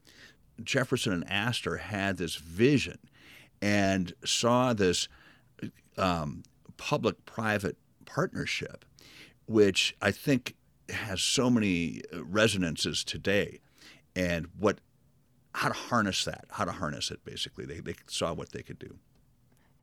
Jefferson 0.63 1.13
and 1.13 1.29
Astor 1.29 1.79
had 1.79 2.17
this 2.17 2.37
vision 2.37 2.99
and 3.61 4.13
saw 4.25 4.73
this 4.73 5.09
um, 5.97 6.43
public 6.77 7.25
private 7.25 7.77
partnership, 8.05 8.85
which 9.47 9.97
I 10.03 10.11
think 10.11 10.57
has 10.89 11.23
so 11.23 11.49
many 11.49 12.03
resonances 12.13 13.05
today. 13.05 13.61
And 14.15 14.49
what, 14.59 14.81
how 15.55 15.69
to 15.69 15.75
harness 15.75 16.25
that, 16.25 16.47
how 16.51 16.65
to 16.65 16.73
harness 16.73 17.11
it, 17.11 17.25
basically. 17.25 17.65
They, 17.65 17.81
they 17.81 17.95
saw 18.07 18.33
what 18.33 18.53
they 18.53 18.63
could 18.63 18.79
do. 18.79 18.97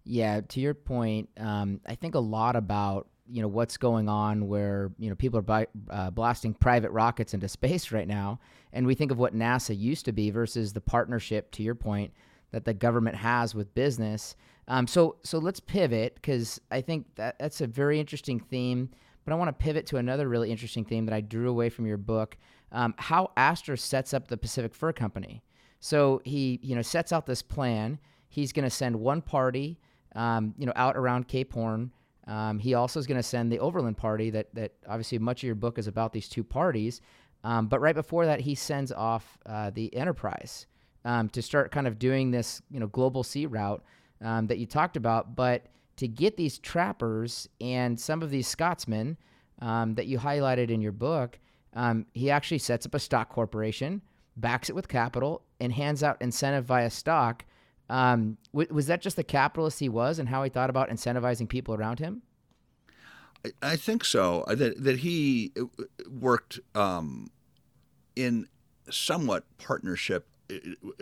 Yeah, 0.03 0.41
to 0.41 0.59
your 0.59 0.73
point, 0.73 1.29
um, 1.37 1.81
I 1.85 1.95
think 1.95 2.15
a 2.15 2.19
lot 2.19 2.55
about 2.55 3.07
you 3.31 3.43
know 3.43 3.47
what's 3.47 3.77
going 3.77 4.09
on 4.09 4.47
where 4.47 4.91
you 4.97 5.09
know 5.09 5.15
people 5.15 5.37
are 5.37 5.43
by, 5.43 5.67
uh, 5.89 6.09
blasting 6.09 6.53
private 6.53 6.89
rockets 6.91 7.33
into 7.33 7.47
space 7.47 7.91
right 7.91 8.07
now, 8.07 8.39
and 8.73 8.87
we 8.87 8.95
think 8.95 9.11
of 9.11 9.19
what 9.19 9.35
NASA 9.35 9.77
used 9.77 10.05
to 10.05 10.11
be 10.11 10.31
versus 10.31 10.73
the 10.73 10.81
partnership. 10.81 11.51
To 11.51 11.63
your 11.63 11.75
point, 11.75 12.11
that 12.51 12.65
the 12.65 12.73
government 12.73 13.15
has 13.15 13.53
with 13.53 13.73
business. 13.75 14.35
Um, 14.67 14.87
so 14.87 15.17
so 15.23 15.37
let's 15.37 15.59
pivot 15.59 16.15
because 16.15 16.59
I 16.71 16.81
think 16.81 17.05
that 17.15 17.37
that's 17.39 17.61
a 17.61 17.67
very 17.67 17.99
interesting 17.99 18.39
theme. 18.39 18.89
But 19.25 19.33
I 19.33 19.35
want 19.35 19.49
to 19.49 19.63
pivot 19.63 19.85
to 19.87 19.97
another 19.97 20.27
really 20.27 20.49
interesting 20.49 20.85
theme 20.85 21.05
that 21.05 21.13
I 21.13 21.21
drew 21.21 21.49
away 21.49 21.69
from 21.69 21.85
your 21.85 21.97
book: 21.97 22.37
um, 22.71 22.95
how 22.97 23.31
Astor 23.37 23.77
sets 23.77 24.13
up 24.13 24.27
the 24.27 24.37
Pacific 24.37 24.73
Fur 24.73 24.93
Company. 24.93 25.43
So 25.79 26.21
he 26.25 26.59
you 26.61 26.75
know 26.75 26.81
sets 26.81 27.11
out 27.11 27.25
this 27.25 27.41
plan. 27.41 27.99
He's 28.27 28.53
going 28.53 28.63
to 28.63 28.69
send 28.69 28.95
one 28.95 29.21
party, 29.21 29.79
um, 30.15 30.53
you 30.57 30.65
know, 30.65 30.73
out 30.75 30.95
around 30.95 31.27
Cape 31.27 31.53
Horn. 31.53 31.91
Um, 32.27 32.59
he 32.59 32.75
also 32.75 32.99
is 32.99 33.07
going 33.07 33.17
to 33.17 33.23
send 33.23 33.51
the 33.51 33.59
Overland 33.59 33.97
Party. 33.97 34.29
That 34.29 34.53
that 34.53 34.73
obviously 34.87 35.17
much 35.17 35.41
of 35.41 35.47
your 35.47 35.55
book 35.55 35.79
is 35.79 35.87
about 35.87 36.13
these 36.13 36.29
two 36.29 36.43
parties. 36.43 37.01
Um, 37.43 37.67
but 37.67 37.79
right 37.79 37.95
before 37.95 38.25
that, 38.25 38.41
he 38.41 38.53
sends 38.53 38.91
off 38.91 39.37
uh, 39.45 39.69
the 39.69 39.95
Enterprise 39.95 40.67
um, 41.05 41.29
to 41.29 41.41
start 41.41 41.71
kind 41.71 41.87
of 41.87 41.97
doing 41.97 42.31
this, 42.31 42.61
you 42.69 42.81
know, 42.81 42.87
global 42.87 43.23
sea 43.23 43.45
route 43.45 43.81
um, 44.21 44.47
that 44.47 44.57
you 44.57 44.65
talked 44.65 44.97
about. 44.97 45.35
But 45.35 45.67
to 45.95 46.07
get 46.07 46.35
these 46.35 46.59
trappers 46.59 47.47
and 47.61 47.97
some 47.97 48.21
of 48.21 48.29
these 48.29 48.47
Scotsmen 48.47 49.17
um, 49.61 49.95
that 49.95 50.07
you 50.07 50.19
highlighted 50.19 50.69
in 50.69 50.81
your 50.81 50.91
book, 50.91 51.39
he 52.13 52.29
actually 52.29 52.57
sets 52.57 52.85
up 52.85 52.93
a 52.93 52.99
stock 52.99 53.29
corporation, 53.29 54.01
backs 54.39 54.69
it 54.69 54.75
with 54.75 54.87
capital, 54.87 55.43
and 55.59 55.73
hands 55.73 56.03
out 56.03 56.21
incentive 56.21 56.65
via 56.65 56.89
stock 56.89 57.45
um, 57.89 58.37
w- 58.53 58.71
was 58.71 58.87
that 58.87 59.01
just 59.01 59.15
the 59.15 59.23
capitalist 59.23 59.79
he 59.79 59.89
was 59.89 60.19
and 60.19 60.29
how 60.29 60.43
he 60.43 60.49
thought 60.49 60.69
about 60.69 60.89
incentivizing 60.89 61.49
people 61.49 61.73
around 61.73 61.99
him? 61.99 62.21
I, 63.43 63.51
I 63.61 63.75
think 63.75 64.05
so. 64.05 64.43
Uh, 64.47 64.55
that 64.55 64.83
that 64.83 64.99
he 64.99 65.51
uh, 65.59 65.65
worked 66.09 66.59
um, 66.75 67.31
in 68.15 68.47
somewhat 68.89 69.45
partnership 69.57 70.27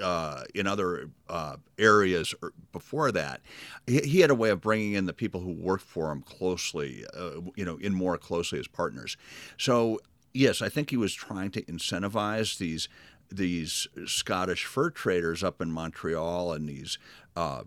uh, 0.01 0.43
in 0.53 0.67
other 0.67 1.09
uh, 1.29 1.57
areas 1.77 2.33
before 2.71 3.11
that. 3.13 3.41
He, 3.85 3.99
he, 3.99 4.19
had 4.19 4.29
a 4.29 4.35
way 4.35 4.49
of 4.49 4.59
bringing 4.59 4.91
in 4.91 5.05
the 5.05 5.13
people 5.13 5.39
who 5.39 5.53
worked 5.53 5.85
for 5.85 6.11
him 6.11 6.21
closely, 6.21 7.05
uh, 7.17 7.39
you 7.55 7.63
know, 7.63 7.77
in 7.77 7.93
more 7.93 8.17
closely 8.17 8.59
as 8.59 8.67
partners. 8.67 9.15
So 9.57 10.01
yes, 10.33 10.61
I 10.61 10.67
think 10.69 10.89
he 10.89 10.97
was 10.97 11.13
trying 11.13 11.51
to 11.51 11.61
incentivize 11.63 12.57
these 12.57 12.87
these 13.29 13.87
Scottish 14.05 14.65
fur 14.65 14.89
traders 14.89 15.43
up 15.43 15.61
in 15.61 15.71
Montreal 15.71 16.53
and 16.53 16.67
these, 16.67 16.97
uh, 17.35 17.63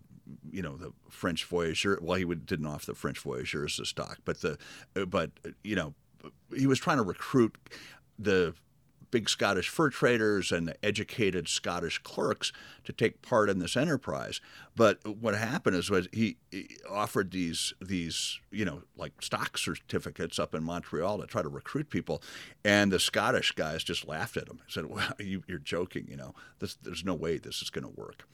you 0.51 0.62
know, 0.62 0.77
the 0.77 0.92
French 1.09 1.44
voyageur. 1.44 1.99
Well, 2.01 2.16
he 2.16 2.25
would, 2.25 2.46
didn't 2.46 2.66
offer 2.66 2.87
the 2.87 2.94
French 2.94 3.18
voyageurs 3.18 3.77
the 3.77 3.87
stock, 3.87 4.18
but 4.25 4.40
the, 4.40 4.59
but 5.07 5.31
you 5.62 5.77
know, 5.77 5.94
he 6.55 6.66
was 6.66 6.79
trying 6.79 6.99
to 6.99 7.03
recruit 7.03 7.57
the 8.18 8.55
big 9.11 9.29
Scottish 9.29 9.68
fur 9.68 9.90
traders 9.90 10.53
and 10.53 10.75
educated 10.83 11.49
Scottish 11.49 11.99
clerks 11.99 12.53
to 12.85 12.92
take 12.92 13.23
part 13.23 13.51
in 13.51 13.59
this 13.59 13.77
enterprise. 13.77 14.40
But 14.77 15.07
what 15.07 15.35
happened 15.35 15.77
is 15.77 15.90
was 15.90 16.09
he, 16.12 16.37
he, 16.51 16.77
offered 16.88 17.31
these 17.31 17.75
these 17.81 18.40
you 18.51 18.64
know 18.64 18.83
like 18.96 19.20
stock 19.20 19.59
certificates 19.59 20.38
up 20.38 20.55
in 20.55 20.62
Montreal 20.64 21.18
to 21.18 21.27
try 21.27 21.42
to 21.42 21.49
recruit 21.49 21.90
people, 21.90 22.23
and 22.64 22.92
the 22.92 23.01
Scottish 23.01 23.53
guys 23.53 23.85
just 23.85 24.07
laughed 24.07 24.37
at 24.37 24.49
him. 24.49 24.61
Said, 24.68 24.87
"Well, 24.87 25.12
you, 25.18 25.42
are 25.51 25.59
joking. 25.59 26.07
You 26.09 26.16
know, 26.16 26.35
this, 26.59 26.77
there's 26.83 27.05
no 27.05 27.14
way 27.14 27.38
this 27.38 27.62
is 27.62 27.70
going 27.70 27.85
to 27.85 28.01
work." 28.01 28.27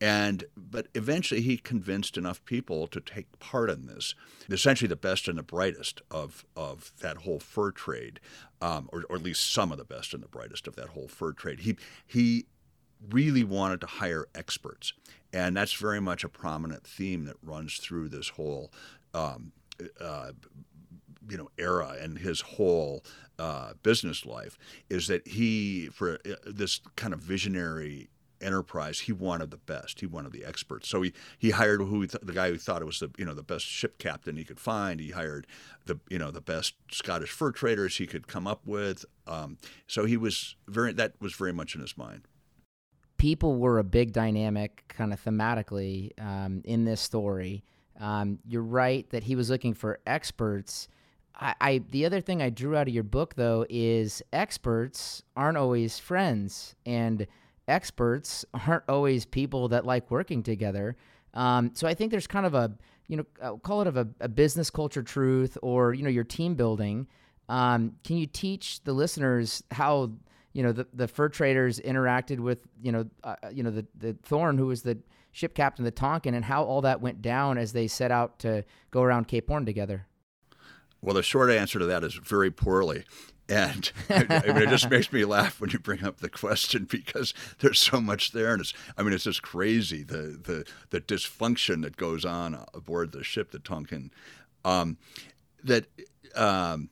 And 0.00 0.44
but 0.56 0.88
eventually 0.94 1.42
he 1.42 1.58
convinced 1.58 2.16
enough 2.16 2.42
people 2.44 2.86
to 2.86 3.00
take 3.00 3.38
part 3.38 3.68
in 3.68 3.86
this. 3.86 4.14
Essentially, 4.48 4.88
the 4.88 4.96
best 4.96 5.28
and 5.28 5.36
the 5.38 5.42
brightest 5.42 6.00
of 6.10 6.44
of 6.56 6.92
that 7.00 7.18
whole 7.18 7.38
fur 7.38 7.70
trade, 7.70 8.18
um, 8.62 8.88
or, 8.92 9.04
or 9.10 9.16
at 9.16 9.22
least 9.22 9.52
some 9.52 9.70
of 9.70 9.78
the 9.78 9.84
best 9.84 10.14
and 10.14 10.22
the 10.22 10.28
brightest 10.28 10.66
of 10.66 10.76
that 10.76 10.90
whole 10.90 11.08
fur 11.08 11.32
trade. 11.32 11.60
He 11.60 11.76
he 12.06 12.46
really 13.10 13.44
wanted 13.44 13.80
to 13.82 13.86
hire 13.86 14.26
experts, 14.34 14.94
and 15.34 15.54
that's 15.56 15.74
very 15.74 16.00
much 16.00 16.24
a 16.24 16.28
prominent 16.30 16.86
theme 16.86 17.26
that 17.26 17.36
runs 17.42 17.76
through 17.76 18.08
this 18.08 18.30
whole. 18.30 18.72
Um, 19.12 19.52
uh, 20.00 20.32
you 21.28 21.36
know 21.36 21.48
era 21.58 21.96
and 22.00 22.18
his 22.18 22.40
whole 22.40 23.04
uh, 23.38 23.72
business 23.82 24.26
life 24.26 24.58
is 24.88 25.06
that 25.06 25.26
he 25.26 25.88
for 25.88 26.14
uh, 26.14 26.34
this 26.46 26.80
kind 26.96 27.14
of 27.14 27.20
visionary 27.20 28.10
enterprise, 28.40 29.00
he 29.00 29.12
wanted 29.12 29.50
the 29.50 29.56
best. 29.56 30.00
He 30.00 30.06
wanted 30.06 30.32
the 30.32 30.44
experts. 30.44 30.88
So 30.88 31.02
he, 31.02 31.12
he 31.38 31.50
hired 31.50 31.80
who 31.80 32.06
th- 32.06 32.22
the 32.22 32.32
guy 32.32 32.50
who 32.50 32.58
thought 32.58 32.82
it 32.82 32.86
was 32.86 33.00
the 33.00 33.10
you 33.18 33.24
know 33.24 33.34
the 33.34 33.42
best 33.42 33.64
ship 33.64 33.98
captain 33.98 34.36
he 34.36 34.44
could 34.44 34.60
find. 34.60 35.00
He 35.00 35.10
hired 35.10 35.46
the 35.86 35.98
you 36.08 36.18
know 36.18 36.30
the 36.30 36.40
best 36.40 36.74
Scottish 36.90 37.30
fur 37.30 37.52
traders 37.52 37.96
he 37.96 38.06
could 38.06 38.26
come 38.26 38.46
up 38.46 38.66
with. 38.66 39.04
Um, 39.26 39.58
so 39.86 40.04
he 40.04 40.16
was 40.16 40.56
very 40.68 40.92
that 40.94 41.14
was 41.20 41.34
very 41.34 41.52
much 41.52 41.74
in 41.74 41.80
his 41.80 41.96
mind. 41.96 42.22
People 43.16 43.56
were 43.56 43.78
a 43.78 43.84
big 43.84 44.12
dynamic, 44.12 44.84
kind 44.88 45.12
of 45.12 45.22
thematically, 45.22 46.18
um, 46.18 46.62
in 46.64 46.84
this 46.84 47.02
story. 47.02 47.62
Um, 48.00 48.38
you're 48.46 48.62
right 48.62 49.08
that 49.10 49.24
he 49.24 49.36
was 49.36 49.50
looking 49.50 49.74
for 49.74 50.00
experts. 50.06 50.88
I, 51.38 51.54
I, 51.60 51.82
the 51.90 52.06
other 52.06 52.20
thing 52.20 52.40
I 52.40 52.48
drew 52.48 52.76
out 52.76 52.88
of 52.88 52.94
your 52.94 53.04
book 53.04 53.34
though 53.34 53.66
is 53.68 54.22
experts 54.32 55.22
aren't 55.36 55.58
always 55.58 55.98
friends 55.98 56.74
and 56.86 57.26
experts 57.70 58.44
aren't 58.52 58.84
always 58.88 59.24
people 59.24 59.68
that 59.68 59.86
like 59.86 60.10
working 60.10 60.42
together. 60.42 60.96
Um, 61.34 61.70
so 61.74 61.86
I 61.86 61.94
think 61.94 62.10
there's 62.10 62.26
kind 62.26 62.44
of 62.44 62.54
a, 62.54 62.72
you 63.06 63.16
know, 63.16 63.26
I'll 63.42 63.58
call 63.58 63.80
it 63.82 63.86
of 63.86 63.96
a, 63.96 64.08
a, 64.20 64.28
business 64.28 64.68
culture 64.68 65.02
truth 65.02 65.56
or, 65.62 65.94
you 65.94 66.02
know, 66.02 66.10
your 66.10 66.24
team 66.24 66.54
building. 66.54 67.06
Um, 67.48 67.96
can 68.04 68.16
you 68.16 68.26
teach 68.26 68.82
the 68.82 68.92
listeners 68.92 69.62
how, 69.70 70.12
you 70.52 70.62
know, 70.62 70.72
the, 70.72 70.86
the 70.92 71.06
fur 71.06 71.28
traders 71.28 71.78
interacted 71.80 72.40
with, 72.40 72.66
you 72.82 72.90
know, 72.90 73.04
uh, 73.22 73.36
you 73.52 73.62
know, 73.62 73.70
the, 73.70 73.86
the 73.96 74.16
Thorn, 74.24 74.58
who 74.58 74.66
was 74.66 74.82
the 74.82 74.98
ship 75.32 75.54
captain, 75.54 75.84
the 75.84 75.90
Tonquin, 75.92 76.34
and 76.34 76.44
how 76.44 76.64
all 76.64 76.80
that 76.82 77.00
went 77.00 77.22
down 77.22 77.58
as 77.58 77.72
they 77.72 77.86
set 77.86 78.10
out 78.10 78.40
to 78.40 78.64
go 78.90 79.02
around 79.02 79.28
Cape 79.28 79.48
Horn 79.48 79.64
together? 79.64 80.06
Well, 81.02 81.14
the 81.14 81.22
short 81.22 81.50
answer 81.50 81.78
to 81.78 81.86
that 81.86 82.04
is 82.04 82.14
very 82.14 82.50
poorly. 82.50 83.04
And 83.50 83.90
I 84.10 84.22
mean, 84.46 84.62
it 84.62 84.68
just 84.68 84.88
makes 84.88 85.12
me 85.12 85.24
laugh 85.24 85.60
when 85.60 85.70
you 85.70 85.80
bring 85.80 86.04
up 86.04 86.18
the 86.20 86.30
question 86.30 86.86
because 86.88 87.34
there's 87.58 87.80
so 87.80 88.00
much 88.00 88.30
there, 88.30 88.52
and 88.52 88.60
it's 88.60 88.72
I 88.96 89.02
mean, 89.02 89.12
it's 89.12 89.24
just 89.24 89.42
crazy 89.42 90.04
the 90.04 90.38
the 90.42 90.64
the 90.90 91.00
dysfunction 91.00 91.82
that 91.82 91.96
goes 91.96 92.24
on 92.24 92.64
aboard 92.72 93.12
the 93.12 93.24
ship, 93.24 93.50
the 93.50 93.58
Tonquin. 93.58 94.10
Um, 94.64 94.98
that 95.64 95.86
um, 96.36 96.90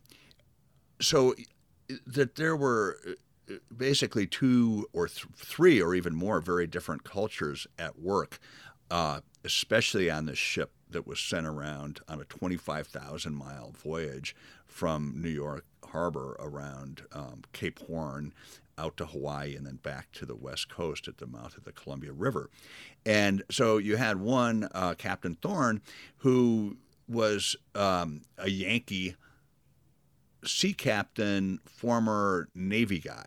so 1.01 1.35
that 2.07 2.35
there 2.35 2.57
were 2.57 2.99
basically 3.75 4.27
two 4.27 4.87
or 4.92 5.09
th- 5.09 5.27
three 5.37 5.81
or 5.81 5.94
even 5.94 6.14
more 6.14 6.40
very 6.40 6.66
different 6.66 7.05
cultures 7.05 7.66
at 7.79 7.99
work, 7.99 8.38
uh, 8.90 9.21
especially 9.44 10.11
on 10.11 10.27
this 10.27 10.38
ship 10.38 10.73
that 10.90 11.07
was 11.07 11.21
sent 11.21 11.47
around 11.47 12.01
on 12.09 12.21
a 12.21 12.25
25,000 12.25 13.35
mile 13.35 13.73
voyage 13.73 14.35
from 14.66 15.14
New 15.16 15.29
York 15.29 15.64
Harbor 15.92 16.37
around 16.40 17.03
um, 17.12 17.42
Cape 17.53 17.81
Horn 17.87 18.33
out 18.79 18.96
to 18.98 19.07
Hawaii 19.07 19.57
and 19.57 19.66
then 19.66 19.77
back 19.77 20.12
to 20.12 20.27
the 20.27 20.37
west 20.37 20.68
coast 20.68 21.09
at 21.09 21.18
the 21.18 21.27
mouth 21.27 21.57
of 21.57 21.64
the 21.64 21.72
Columbia 21.72 22.12
River. 22.12 22.51
And 23.07 23.42
so 23.51 23.79
you 23.79 23.96
had 23.96 24.18
one, 24.20 24.68
uh, 24.72 24.94
Captain 24.96 25.37
Thorn, 25.37 25.83
who 26.18 26.77
was 27.09 27.57
um, 27.74 28.22
a 28.38 28.48
Yankee 28.51 29.16
sea 30.44 30.72
captain, 30.74 31.59
former 31.66 32.48
Navy 32.55 33.01
guy. 33.01 33.27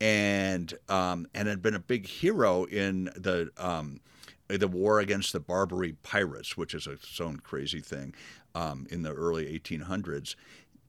and 0.00 0.74
um, 0.88 1.26
and 1.34 1.48
had 1.48 1.62
been 1.62 1.74
a 1.74 1.80
big 1.80 2.06
hero 2.06 2.64
in 2.64 3.04
the 3.16 3.50
um, 3.56 4.00
the 4.48 4.68
war 4.68 5.00
against 5.00 5.32
the 5.32 5.40
Barbary 5.40 5.94
pirates, 6.02 6.56
which 6.56 6.74
is 6.74 6.86
its 6.86 7.20
own 7.20 7.38
crazy 7.38 7.80
thing 7.80 8.14
um, 8.54 8.86
in 8.90 9.02
the 9.02 9.12
early 9.12 9.46
1800s. 9.58 10.36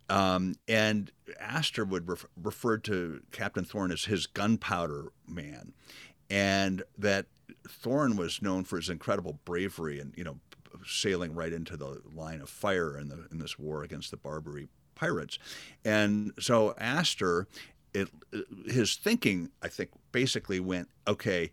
Um, 0.09 0.55
and 0.67 1.11
Astor 1.39 1.85
would 1.85 2.07
ref- 2.07 2.25
refer 2.41 2.77
to 2.79 3.21
Captain 3.31 3.63
Thorn 3.63 3.91
as 3.91 4.05
his 4.05 4.25
gunpowder 4.25 5.11
man, 5.27 5.73
and 6.29 6.83
that 6.97 7.27
Thorn 7.67 8.17
was 8.17 8.41
known 8.41 8.63
for 8.63 8.77
his 8.77 8.89
incredible 8.89 9.39
bravery 9.45 9.99
and 9.99 10.13
you 10.17 10.23
know 10.23 10.37
sailing 10.85 11.33
right 11.33 11.53
into 11.53 11.77
the 11.77 12.01
line 12.13 12.41
of 12.41 12.49
fire 12.49 12.97
in 12.97 13.09
the 13.09 13.27
in 13.31 13.39
this 13.39 13.59
war 13.59 13.83
against 13.83 14.11
the 14.11 14.17
Barbary 14.17 14.67
pirates. 14.95 15.37
And 15.85 16.33
so 16.39 16.73
Astor, 16.77 17.47
it, 17.93 18.09
his 18.65 18.95
thinking, 18.95 19.49
I 19.61 19.67
think, 19.67 19.91
basically 20.11 20.59
went, 20.59 20.89
okay, 21.07 21.51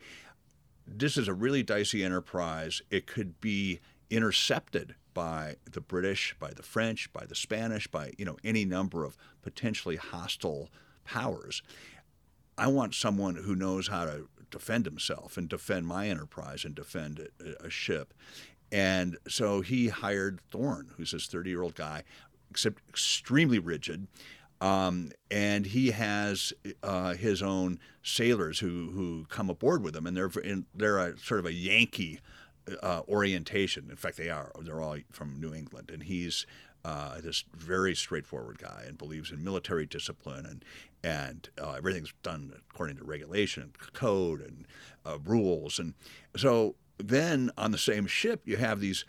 this 0.87 1.17
is 1.17 1.29
a 1.29 1.35
really 1.35 1.63
dicey 1.63 2.05
enterprise. 2.05 2.83
It 2.91 3.07
could 3.07 3.41
be 3.41 3.81
intercepted 4.11 4.95
by 5.17 5.57
the 5.73 5.81
British, 5.81 6.37
by 6.39 6.51
the 6.51 6.63
French, 6.63 7.11
by 7.11 7.25
the 7.25 7.35
Spanish, 7.35 7.87
by 7.87 8.13
you 8.19 8.27
know 8.27 8.37
any 8.45 8.67
number 8.67 9.03
of 9.03 9.17
potentially 9.41 9.97
hostile 9.97 10.69
powers. 11.07 11.63
I 12.59 12.67
want 12.67 12.95
someone 12.95 13.37
who 13.37 13.57
knows 13.57 13.89
how 13.89 14.05
to 14.05 14.29
defend 14.51 14.85
himself 14.85 15.39
and 15.39 15.49
defend 15.49 15.87
my 15.87 16.09
enterprise 16.09 16.67
and 16.67 16.75
defend 16.75 17.29
a, 17.41 17.67
a 17.67 17.71
ship. 17.71 18.13
And 18.71 19.17
so 19.27 19.63
he 19.63 19.89
hired 19.89 20.41
Thorn, 20.51 20.91
who's 20.97 21.13
this 21.13 21.27
30 21.27 21.49
year 21.49 21.63
old 21.63 21.75
guy, 21.75 22.03
except 22.51 22.83
extremely 22.87 23.59
rigid. 23.59 24.09
Um, 24.61 25.13
and 25.31 25.65
he 25.65 25.93
has 25.93 26.53
uh, 26.83 27.15
his 27.15 27.43
own 27.43 27.79
sailors 28.03 28.59
who, 28.59 28.91
who 28.91 29.27
come 29.31 29.49
aboard 29.49 29.83
with 29.83 29.97
him, 29.97 30.07
and 30.07 30.17
they're 30.17 30.31
in, 30.43 30.67
they're 30.75 30.99
a, 30.99 31.19
sort 31.19 31.41
of 31.41 31.47
a 31.47 31.53
Yankee 31.53 32.21
uh, 32.83 33.03
orientation. 33.09 33.89
In 33.91 33.97
fact, 33.97 34.17
they 34.17 34.31
are. 34.31 34.53
They're 34.61 34.81
all 34.81 34.99
from 35.11 35.41
New 35.41 35.55
England, 35.55 35.91
and 35.93 36.03
he's 36.03 36.47
uh, 36.85 37.21
this 37.21 37.45
very 37.53 37.95
straightforward 37.95 38.59
guy 38.59 38.85
and 38.87 38.97
believes 38.97 39.33
in 39.33 39.43
military 39.43 39.87
discipline 39.87 40.47
and 40.47 40.65
and 41.03 41.49
uh, 41.61 41.73
everything's 41.73 42.13
done 42.23 42.53
according 42.71 42.97
to 42.97 43.05
regulation, 43.05 43.63
and 43.63 43.93
code, 43.93 44.41
and 44.41 44.67
uh, 45.05 45.19
rules. 45.25 45.79
And 45.79 45.95
so 46.37 46.75
then 46.99 47.51
on 47.57 47.71
the 47.71 47.79
same 47.79 48.07
ship, 48.07 48.43
you 48.45 48.57
have 48.57 48.81
these 48.81 49.05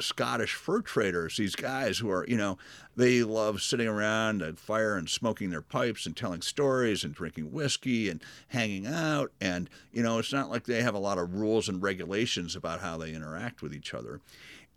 Scottish 0.00 0.54
fur 0.54 0.80
traders, 0.80 1.36
these 1.36 1.56
guys 1.56 1.98
who 1.98 2.10
are, 2.10 2.26
you 2.28 2.36
know, 2.36 2.58
they 2.96 3.22
love 3.22 3.62
sitting 3.62 3.88
around 3.88 4.42
a 4.42 4.52
fire 4.54 4.96
and 4.96 5.08
smoking 5.08 5.50
their 5.50 5.62
pipes 5.62 6.06
and 6.06 6.16
telling 6.16 6.42
stories 6.42 7.04
and 7.04 7.14
drinking 7.14 7.52
whiskey 7.52 8.08
and 8.08 8.22
hanging 8.48 8.86
out. 8.86 9.32
And, 9.40 9.70
you 9.92 10.02
know, 10.02 10.18
it's 10.18 10.32
not 10.32 10.50
like 10.50 10.64
they 10.64 10.82
have 10.82 10.94
a 10.94 10.98
lot 10.98 11.18
of 11.18 11.34
rules 11.34 11.68
and 11.68 11.82
regulations 11.82 12.56
about 12.56 12.80
how 12.80 12.96
they 12.96 13.12
interact 13.12 13.62
with 13.62 13.74
each 13.74 13.94
other. 13.94 14.20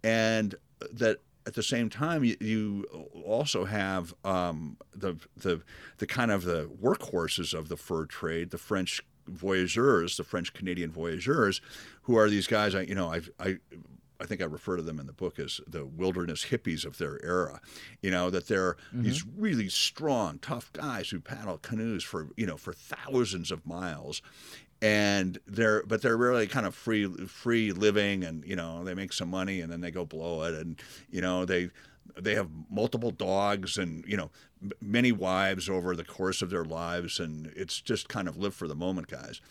And 0.04 0.56
that 0.94 1.20
at 1.46 1.56
the 1.56 1.64
same 1.64 1.90
time, 1.90 2.24
you, 2.24 2.86
also 3.26 3.66
have 3.66 4.14
um, 4.24 4.78
the, 4.94 5.16
the, 5.38 5.62
the 5.98 6.08
kind 6.08 6.32
of 6.32 6.44
the 6.44 6.70
workhorses 6.82 7.54
of 7.54 7.70
the 7.70 7.78
fur 7.78 8.06
trade, 8.06 8.52
the 8.52 8.58
French 8.58 9.02
voyageurs, 9.28 10.18
the 10.18 10.24
French 10.24 10.54
Canadian 10.54 10.92
voyageurs, 10.92 11.62
who 12.04 12.16
are 12.16 12.30
these 12.30 12.48
guys. 12.48 12.76
I, 12.76 12.82
you 12.82 12.96
know, 12.96 13.14
I, 13.14 13.22
I 13.40 13.58
I 14.20 14.26
think 14.26 14.42
I 14.42 14.46
refer 14.46 14.76
to 14.76 14.82
them 14.82 15.00
in 15.00 15.08
the 15.08 15.14
book 15.14 15.40
as 15.40 15.62
the 15.68 15.86
wilderness 15.86 16.46
hippies 16.46 16.86
of 16.86 16.98
their 16.98 17.24
era. 17.24 17.62
You 18.02 18.12
know 18.12 18.30
that 18.30 18.48
they're 18.48 18.74
mm-hmm. 18.94 19.04
these 19.04 19.26
really 19.26 19.70
strong, 19.70 20.40
tough 20.40 20.72
guys 20.74 21.10
who 21.10 21.20
paddle 21.20 21.58
canoes 21.58 22.04
for 22.04 22.30
you 22.36 22.46
know 22.46 22.58
for 22.58 22.74
thousands 22.74 23.52
of 23.52 23.66
miles, 23.66 24.22
and 24.82 25.40
they're 25.48 25.84
but 25.84 26.02
they're 26.02 26.18
really 26.18 26.48
kind 26.48 26.66
of 26.66 26.76
free 26.76 27.08
free 27.28 27.72
living, 27.72 28.24
and 28.24 28.46
you 28.46 28.56
know 28.56 28.84
they 28.84 28.94
make 28.94 29.14
some 29.14 29.30
money 29.30 29.62
and 29.62 29.72
then 29.72 29.82
they 29.82 29.92
go 29.92 30.06
blow 30.06 30.44
it, 30.44 30.54
and 30.54 30.80
you 31.10 31.22
know 31.22 31.46
they 31.46 31.70
they 32.18 32.36
have 32.36 32.50
multiple 32.70 33.12
dogs 33.12 33.78
and 33.78 34.04
you 34.08 34.18
know 34.18 34.32
many 34.82 35.12
wives 35.12 35.70
over 35.70 35.96
the 35.96 36.04
course 36.04 36.42
of 36.42 36.50
their 36.50 36.66
lives, 36.66 37.20
and 37.20 37.52
it's 37.56 37.80
just 37.82 38.10
kind 38.10 38.28
of 38.28 38.38
live 38.38 38.54
for 38.54 38.68
the 38.68 38.76
moment, 38.76 39.08
guys. 39.08 39.42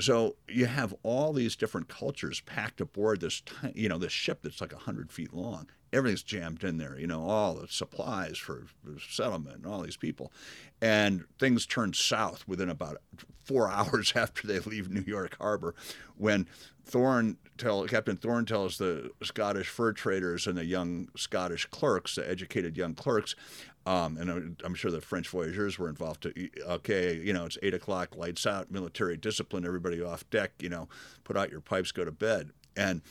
So 0.00 0.36
you 0.48 0.66
have 0.66 0.94
all 1.02 1.32
these 1.32 1.54
different 1.54 1.88
cultures 1.88 2.40
packed 2.40 2.80
aboard 2.80 3.20
this, 3.20 3.42
you 3.74 3.88
know, 3.88 3.98
this 3.98 4.12
ship 4.12 4.40
that's 4.42 4.60
like 4.60 4.72
hundred 4.72 5.12
feet 5.12 5.34
long. 5.34 5.68
Everything's 5.92 6.22
jammed 6.22 6.64
in 6.64 6.78
there, 6.78 6.98
you 6.98 7.06
know, 7.06 7.22
all 7.22 7.54
the 7.54 7.68
supplies 7.68 8.38
for 8.38 8.64
settlement 8.98 9.56
and 9.56 9.66
all 9.66 9.82
these 9.82 9.98
people, 9.98 10.32
and 10.80 11.24
things 11.38 11.66
turn 11.66 11.92
south 11.92 12.48
within 12.48 12.70
about 12.70 12.96
four 13.44 13.68
hours 13.70 14.14
after 14.16 14.46
they 14.46 14.58
leave 14.60 14.90
New 14.90 15.04
York 15.06 15.36
Harbor, 15.38 15.74
when 16.16 16.48
Thorn 16.84 17.36
tell 17.58 17.86
Captain 17.86 18.16
Thorn 18.16 18.46
tells 18.46 18.78
the 18.78 19.10
Scottish 19.22 19.68
fur 19.68 19.92
traders 19.92 20.46
and 20.46 20.56
the 20.56 20.64
young 20.64 21.08
Scottish 21.16 21.66
clerks, 21.66 22.14
the 22.16 22.28
educated 22.28 22.76
young 22.76 22.94
clerks, 22.94 23.36
um, 23.86 24.16
and 24.16 24.60
I'm 24.64 24.74
sure 24.74 24.90
the 24.90 25.00
French 25.00 25.28
voyageurs 25.28 25.78
were 25.78 25.88
involved. 25.88 26.22
To 26.22 26.48
okay, 26.66 27.16
you 27.16 27.32
know, 27.32 27.46
it's 27.46 27.58
eight 27.62 27.74
o'clock, 27.74 28.16
lights 28.16 28.46
out, 28.46 28.70
military 28.70 29.16
discipline, 29.16 29.66
everybody 29.66 30.02
off 30.02 30.28
deck. 30.30 30.52
You 30.60 30.68
know, 30.68 30.88
put 31.24 31.36
out 31.36 31.50
your 31.50 31.60
pipes, 31.60 31.92
go 31.92 32.04
to 32.04 32.12
bed. 32.12 32.50
And 32.76 33.02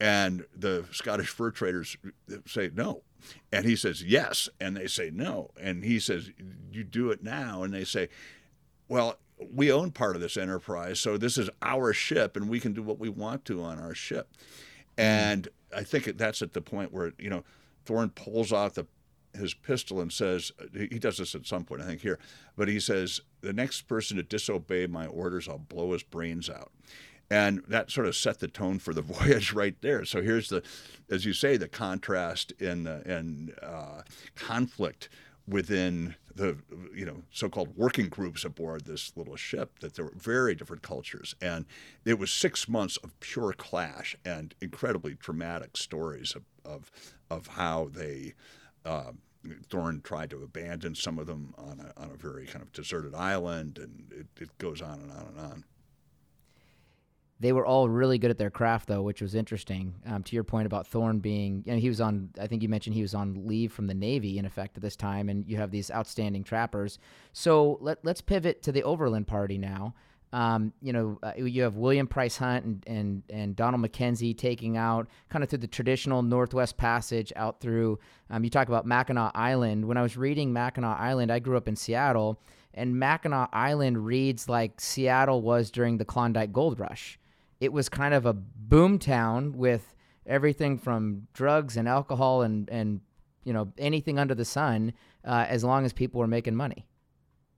and 0.00 0.44
the 0.54 0.84
Scottish 0.90 1.28
fur 1.28 1.50
traders 1.50 1.96
say 2.46 2.70
no, 2.74 3.02
and 3.52 3.64
he 3.64 3.76
says 3.76 4.02
yes, 4.02 4.48
and 4.60 4.76
they 4.76 4.86
say 4.88 5.10
no, 5.12 5.50
and 5.60 5.84
he 5.84 6.00
says 6.00 6.30
you 6.72 6.84
do 6.84 7.10
it 7.10 7.22
now, 7.22 7.62
and 7.62 7.72
they 7.72 7.84
say, 7.84 8.08
well, 8.88 9.18
we 9.52 9.70
own 9.70 9.90
part 9.90 10.16
of 10.16 10.22
this 10.22 10.36
enterprise, 10.36 10.98
so 10.98 11.16
this 11.16 11.38
is 11.38 11.48
our 11.62 11.92
ship, 11.92 12.36
and 12.36 12.48
we 12.48 12.60
can 12.60 12.72
do 12.72 12.82
what 12.82 12.98
we 12.98 13.08
want 13.08 13.44
to 13.46 13.62
on 13.62 13.78
our 13.78 13.94
ship. 13.94 14.28
And 14.98 15.48
I 15.74 15.82
think 15.82 16.16
that's 16.16 16.42
at 16.42 16.52
the 16.52 16.60
point 16.60 16.92
where 16.92 17.12
you 17.18 17.30
know 17.30 17.44
Thorn 17.84 18.10
pulls 18.10 18.52
out 18.52 18.74
the 18.74 18.86
his 19.36 19.54
pistol 19.54 20.00
and 20.00 20.12
says, 20.12 20.52
he 20.72 20.98
does 20.98 21.18
this 21.18 21.34
at 21.34 21.46
some 21.46 21.64
point, 21.64 21.82
I 21.82 21.86
think 21.86 22.00
here, 22.00 22.18
but 22.56 22.68
he 22.68 22.80
says, 22.80 23.20
the 23.40 23.52
next 23.52 23.82
person 23.82 24.16
to 24.16 24.22
disobey 24.22 24.86
my 24.86 25.06
orders, 25.06 25.48
I'll 25.48 25.58
blow 25.58 25.92
his 25.92 26.02
brains 26.02 26.50
out. 26.50 26.72
And 27.30 27.62
that 27.68 27.90
sort 27.90 28.06
of 28.06 28.14
set 28.14 28.38
the 28.38 28.48
tone 28.48 28.78
for 28.78 28.94
the 28.94 29.02
voyage 29.02 29.52
right 29.52 29.76
there. 29.80 30.04
So 30.04 30.22
here's 30.22 30.48
the, 30.48 30.62
as 31.10 31.24
you 31.24 31.32
say, 31.32 31.56
the 31.56 31.68
contrast 31.68 32.52
in 32.60 32.86
in 32.86 33.52
uh, 33.62 34.02
conflict 34.36 35.08
within 35.48 36.14
the 36.34 36.56
you 36.94 37.06
know 37.06 37.22
so-called 37.30 37.76
working 37.76 38.08
groups 38.08 38.44
aboard 38.44 38.84
this 38.84 39.12
little 39.16 39.36
ship 39.36 39.78
that 39.80 39.94
there 39.94 40.04
were 40.04 40.12
very 40.16 40.54
different 40.54 40.82
cultures 40.82 41.34
and 41.40 41.64
it 42.04 42.18
was 42.18 42.30
six 42.30 42.68
months 42.68 42.96
of 42.98 43.18
pure 43.20 43.52
clash 43.52 44.16
and 44.24 44.54
incredibly 44.60 45.14
dramatic 45.14 45.76
stories 45.76 46.34
of 46.34 46.42
of, 46.64 46.90
of 47.30 47.46
how 47.46 47.88
they 47.92 48.34
uh, 48.86 49.12
Thorn 49.68 50.00
tried 50.02 50.30
to 50.30 50.42
abandon 50.42 50.94
some 50.94 51.18
of 51.18 51.26
them 51.26 51.54
on 51.58 51.80
a, 51.80 52.00
on 52.00 52.10
a 52.10 52.16
very 52.16 52.46
kind 52.46 52.62
of 52.62 52.72
deserted 52.72 53.14
island, 53.14 53.78
and 53.78 54.12
it, 54.12 54.26
it 54.40 54.58
goes 54.58 54.80
on 54.82 55.00
and 55.00 55.10
on 55.10 55.26
and 55.28 55.38
on. 55.38 55.64
They 57.38 57.52
were 57.52 57.66
all 57.66 57.86
really 57.88 58.16
good 58.16 58.30
at 58.30 58.38
their 58.38 58.50
craft, 58.50 58.88
though, 58.88 59.02
which 59.02 59.20
was 59.20 59.34
interesting. 59.34 59.94
Um, 60.06 60.22
to 60.22 60.34
your 60.34 60.42
point 60.42 60.64
about 60.64 60.86
Thorn 60.86 61.18
being, 61.18 61.62
you 61.66 61.72
know, 61.72 61.78
he 61.78 61.88
was 61.88 62.00
on, 62.00 62.30
I 62.40 62.46
think 62.46 62.62
you 62.62 62.68
mentioned 62.70 62.96
he 62.96 63.02
was 63.02 63.14
on 63.14 63.46
leave 63.46 63.72
from 63.72 63.88
the 63.88 63.94
Navy, 63.94 64.38
in 64.38 64.46
effect, 64.46 64.78
at 64.78 64.82
this 64.82 64.96
time, 64.96 65.28
and 65.28 65.46
you 65.46 65.58
have 65.58 65.70
these 65.70 65.90
outstanding 65.90 66.44
trappers. 66.44 66.98
So 67.34 67.76
let, 67.82 68.02
let's 68.04 68.22
pivot 68.22 68.62
to 68.62 68.72
the 68.72 68.82
Overland 68.82 69.26
Party 69.26 69.58
now. 69.58 69.94
Um, 70.32 70.72
you 70.82 70.92
know, 70.92 71.18
uh, 71.22 71.32
you 71.36 71.62
have 71.62 71.76
William 71.76 72.06
Price 72.06 72.36
Hunt 72.36 72.64
and, 72.64 72.84
and, 72.86 73.22
and 73.30 73.56
Donald 73.56 73.80
Mackenzie 73.80 74.34
taking 74.34 74.76
out 74.76 75.08
kind 75.30 75.42
of 75.42 75.48
through 75.48 75.60
the 75.60 75.66
traditional 75.66 76.22
Northwest 76.22 76.76
Passage 76.76 77.32
out 77.36 77.60
through, 77.60 77.98
um, 78.28 78.42
you 78.44 78.50
talk 78.50 78.68
about 78.68 78.86
Mackinac 78.86 79.32
Island. 79.34 79.86
When 79.86 79.96
I 79.96 80.02
was 80.02 80.16
reading 80.16 80.52
Mackinac 80.52 80.98
Island, 80.98 81.30
I 81.30 81.38
grew 81.38 81.56
up 81.56 81.68
in 81.68 81.76
Seattle, 81.76 82.40
and 82.74 82.98
Mackinac 82.98 83.50
Island 83.52 84.04
reads 84.04 84.48
like 84.48 84.80
Seattle 84.80 85.42
was 85.42 85.70
during 85.70 85.96
the 85.96 86.04
Klondike 86.04 86.52
Gold 86.52 86.80
Rush. 86.80 87.18
It 87.60 87.72
was 87.72 87.88
kind 87.88 88.12
of 88.12 88.26
a 88.26 88.34
boom 88.34 88.98
town 88.98 89.56
with 89.56 89.94
everything 90.26 90.76
from 90.76 91.28
drugs 91.32 91.76
and 91.76 91.88
alcohol 91.88 92.42
and, 92.42 92.68
and 92.68 93.00
you 93.44 93.52
know, 93.52 93.72
anything 93.78 94.18
under 94.18 94.34
the 94.34 94.44
sun 94.44 94.92
uh, 95.24 95.46
as 95.48 95.62
long 95.64 95.84
as 95.84 95.92
people 95.92 96.20
were 96.20 96.26
making 96.26 96.56
money. 96.56 96.84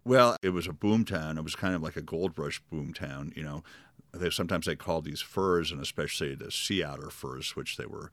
Well, 0.09 0.37
it 0.43 0.51
was 0.51 0.67
a 0.67 0.73
boom 0.73 1.05
town. 1.05 1.37
It 1.37 1.45
was 1.45 1.55
kind 1.55 1.75
of 1.75 1.83
like 1.83 1.97
a 1.97 2.01
gold 2.01 2.39
rush 2.39 2.63
boom 2.71 2.95
town. 2.95 3.31
You 3.37 3.43
know, 3.43 3.63
they, 4.13 4.31
sometimes 4.31 4.65
they 4.65 4.75
called 4.75 5.05
these 5.05 5.21
furs, 5.21 5.71
and 5.71 5.83
especially 5.83 6.35
the 6.35 6.51
sea 6.51 6.83
otter 6.83 7.11
furs, 7.11 7.55
which 7.55 7.77
they 7.77 7.85
were 7.85 8.11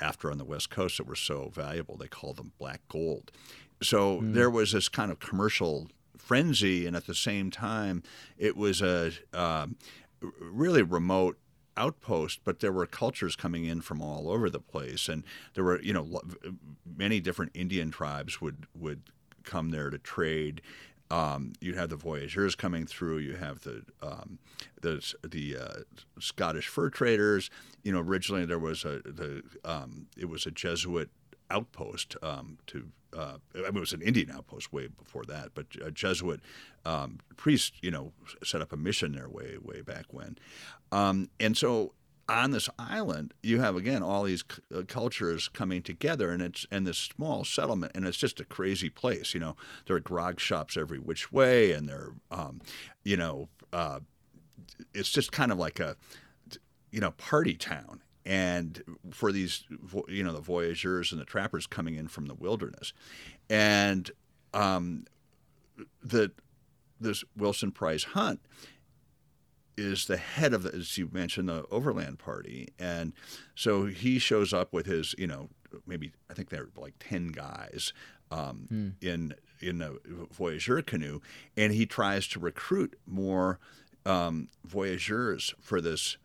after 0.00 0.30
on 0.30 0.38
the 0.38 0.44
west 0.46 0.70
coast 0.70 0.96
that 0.96 1.06
were 1.06 1.14
so 1.14 1.50
valuable, 1.54 1.98
they 1.98 2.08
called 2.08 2.38
them 2.38 2.52
black 2.58 2.80
gold. 2.88 3.30
So 3.82 4.22
mm. 4.22 4.32
there 4.32 4.48
was 4.48 4.72
this 4.72 4.88
kind 4.88 5.12
of 5.12 5.20
commercial 5.20 5.90
frenzy, 6.16 6.86
and 6.86 6.96
at 6.96 7.06
the 7.06 7.14
same 7.14 7.50
time, 7.50 8.02
it 8.38 8.56
was 8.56 8.80
a 8.80 9.12
uh, 9.34 9.66
really 10.40 10.82
remote 10.82 11.36
outpost, 11.76 12.40
but 12.42 12.60
there 12.60 12.72
were 12.72 12.86
cultures 12.86 13.36
coming 13.36 13.66
in 13.66 13.82
from 13.82 14.00
all 14.00 14.30
over 14.30 14.48
the 14.48 14.60
place, 14.60 15.10
and 15.10 15.24
there 15.52 15.64
were 15.64 15.78
you 15.82 15.92
know 15.92 16.22
many 16.96 17.20
different 17.20 17.52
Indian 17.52 17.90
tribes 17.90 18.40
would 18.40 18.66
would 18.74 19.02
come 19.44 19.70
there 19.70 19.90
to 19.90 19.98
trade 19.98 20.62
um, 21.12 21.52
you 21.60 21.74
have 21.74 21.90
the 21.90 21.96
voyageurs 21.96 22.54
coming 22.54 22.86
through. 22.86 23.18
You 23.18 23.36
have 23.36 23.60
the 23.60 23.82
um, 24.02 24.38
the 24.80 25.14
the 25.22 25.56
uh, 25.58 25.80
Scottish 26.18 26.68
fur 26.68 26.88
traders. 26.88 27.50
You 27.82 27.92
know, 27.92 28.00
originally 28.00 28.46
there 28.46 28.58
was 28.58 28.84
a 28.84 29.02
the 29.04 29.42
um, 29.64 30.06
it 30.16 30.28
was 30.30 30.46
a 30.46 30.50
Jesuit 30.50 31.10
outpost 31.50 32.16
um, 32.22 32.58
to. 32.68 32.88
Uh, 33.14 33.36
I 33.54 33.58
mean, 33.58 33.76
it 33.76 33.80
was 33.80 33.92
an 33.92 34.00
Indian 34.00 34.30
outpost 34.30 34.72
way 34.72 34.86
before 34.86 35.24
that, 35.24 35.50
but 35.54 35.66
a 35.84 35.90
Jesuit 35.90 36.40
um, 36.86 37.18
priest, 37.36 37.74
you 37.82 37.90
know, 37.90 38.12
set 38.42 38.62
up 38.62 38.72
a 38.72 38.76
mission 38.78 39.12
there 39.12 39.28
way 39.28 39.58
way 39.62 39.82
back 39.82 40.06
when, 40.10 40.38
um, 40.92 41.28
and 41.38 41.54
so 41.54 41.92
on 42.28 42.50
this 42.50 42.68
island, 42.78 43.34
you 43.42 43.60
have 43.60 43.76
again 43.76 44.02
all 44.02 44.24
these 44.24 44.44
uh, 44.74 44.82
cultures 44.86 45.48
coming 45.48 45.82
together, 45.82 46.30
and 46.30 46.42
it's 46.42 46.66
and 46.70 46.86
this 46.86 46.98
small 46.98 47.44
settlement, 47.44 47.92
and 47.94 48.06
it's 48.06 48.16
just 48.16 48.40
a 48.40 48.44
crazy 48.44 48.88
place. 48.88 49.34
You 49.34 49.40
know, 49.40 49.56
there 49.86 49.96
are 49.96 50.00
grog 50.00 50.40
shops 50.40 50.76
every 50.76 50.98
which 50.98 51.32
way, 51.32 51.72
and 51.72 51.88
there, 51.88 52.10
um, 52.30 52.60
you 53.04 53.16
know, 53.16 53.48
uh, 53.72 54.00
it's 54.94 55.10
just 55.10 55.32
kind 55.32 55.52
of 55.52 55.58
like 55.58 55.80
a, 55.80 55.96
you 56.90 57.00
know, 57.00 57.12
party 57.12 57.54
town. 57.54 58.02
And 58.24 58.80
for 59.10 59.32
these, 59.32 59.64
you 60.06 60.22
know, 60.22 60.32
the 60.32 60.40
voyageurs 60.40 61.10
and 61.10 61.20
the 61.20 61.24
trappers 61.24 61.66
coming 61.66 61.96
in 61.96 62.06
from 62.06 62.26
the 62.26 62.34
wilderness, 62.34 62.92
and 63.50 64.10
um, 64.54 65.06
the 66.02 66.30
this 67.00 67.24
Wilson 67.36 67.72
Price 67.72 68.04
Hunt 68.04 68.40
is 69.76 70.06
the 70.06 70.16
head 70.16 70.52
of 70.52 70.62
the, 70.64 70.74
as 70.74 70.98
you 70.98 71.08
mentioned, 71.12 71.48
the 71.48 71.64
Overland 71.70 72.18
Party, 72.18 72.68
and 72.78 73.12
so 73.54 73.86
he 73.86 74.18
shows 74.18 74.52
up 74.52 74.72
with 74.72 74.86
his, 74.86 75.14
you 75.18 75.26
know, 75.26 75.48
maybe 75.86 76.12
I 76.30 76.34
think 76.34 76.50
they're 76.50 76.68
like 76.76 76.94
ten 76.98 77.28
guys 77.28 77.92
um, 78.30 78.66
hmm. 78.68 78.88
in 79.00 79.34
in 79.60 79.80
a 79.80 79.92
voyageur 80.32 80.82
canoe, 80.82 81.20
and 81.56 81.72
he 81.72 81.86
tries 81.86 82.26
to 82.28 82.40
recruit 82.40 82.98
more 83.06 83.58
um, 84.04 84.48
voyageurs 84.64 85.54
for 85.60 85.80
this 85.80 86.16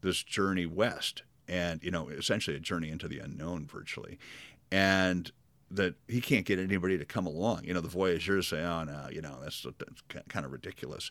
this 0.00 0.22
journey 0.22 0.66
west, 0.66 1.22
and 1.48 1.82
you 1.82 1.90
know, 1.90 2.08
essentially 2.08 2.56
a 2.56 2.60
journey 2.60 2.90
into 2.90 3.08
the 3.08 3.18
unknown, 3.18 3.66
virtually, 3.66 4.18
and 4.70 5.32
that 5.70 5.94
he 6.06 6.20
can't 6.20 6.46
get 6.46 6.58
anybody 6.58 6.96
to 6.98 7.04
come 7.04 7.26
along. 7.26 7.64
You 7.64 7.74
know, 7.74 7.80
the 7.80 7.88
voyageurs 7.88 8.48
say, 8.48 8.62
"Oh 8.62 8.84
no, 8.84 9.08
you 9.10 9.22
know, 9.22 9.38
that's, 9.42 9.66
that's 9.78 10.24
kind 10.28 10.46
of 10.46 10.52
ridiculous." 10.52 11.10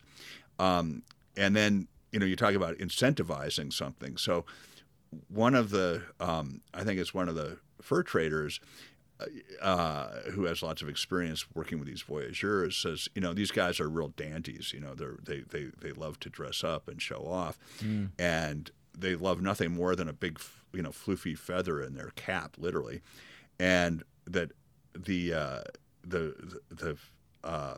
Um, 0.59 1.03
and 1.37 1.55
then 1.55 1.87
you 2.11 2.19
know 2.19 2.25
you 2.25 2.35
talk 2.35 2.53
about 2.53 2.77
incentivizing 2.77 3.71
something. 3.71 4.17
So 4.17 4.45
one 5.27 5.55
of 5.55 5.69
the 5.69 6.03
um, 6.19 6.61
I 6.73 6.83
think 6.83 6.99
it's 6.99 7.13
one 7.13 7.29
of 7.29 7.35
the 7.35 7.57
fur 7.81 8.03
traders. 8.03 8.59
Uh, 9.61 10.07
who 10.31 10.43
has 10.45 10.61
lots 10.61 10.81
of 10.81 10.89
experience 10.89 11.45
working 11.53 11.79
with 11.79 11.87
these 11.87 12.01
voyageurs 12.01 12.75
says, 12.75 13.07
you 13.15 13.21
know, 13.21 13.31
these 13.31 13.51
guys 13.51 13.79
are 13.79 13.87
real 13.87 14.09
dandies. 14.09 14.73
You 14.73 14.81
know, 14.81 14.95
they 14.95 15.05
they 15.23 15.43
they 15.49 15.71
they 15.79 15.91
love 15.93 16.19
to 16.21 16.29
dress 16.29 16.61
up 16.61 16.89
and 16.89 17.01
show 17.01 17.25
off, 17.25 17.57
mm. 17.79 18.09
and 18.19 18.69
they 18.97 19.15
love 19.15 19.41
nothing 19.41 19.71
more 19.71 19.95
than 19.95 20.09
a 20.09 20.13
big, 20.13 20.41
you 20.73 20.81
know, 20.81 20.89
floofy 20.89 21.37
feather 21.37 21.81
in 21.81 21.93
their 21.93 22.11
cap, 22.15 22.55
literally, 22.57 23.01
and 23.59 24.03
that 24.25 24.51
the 24.93 25.33
uh, 25.33 25.61
the 26.03 26.59
the, 26.69 26.75
the 26.75 26.97
uh, 27.47 27.77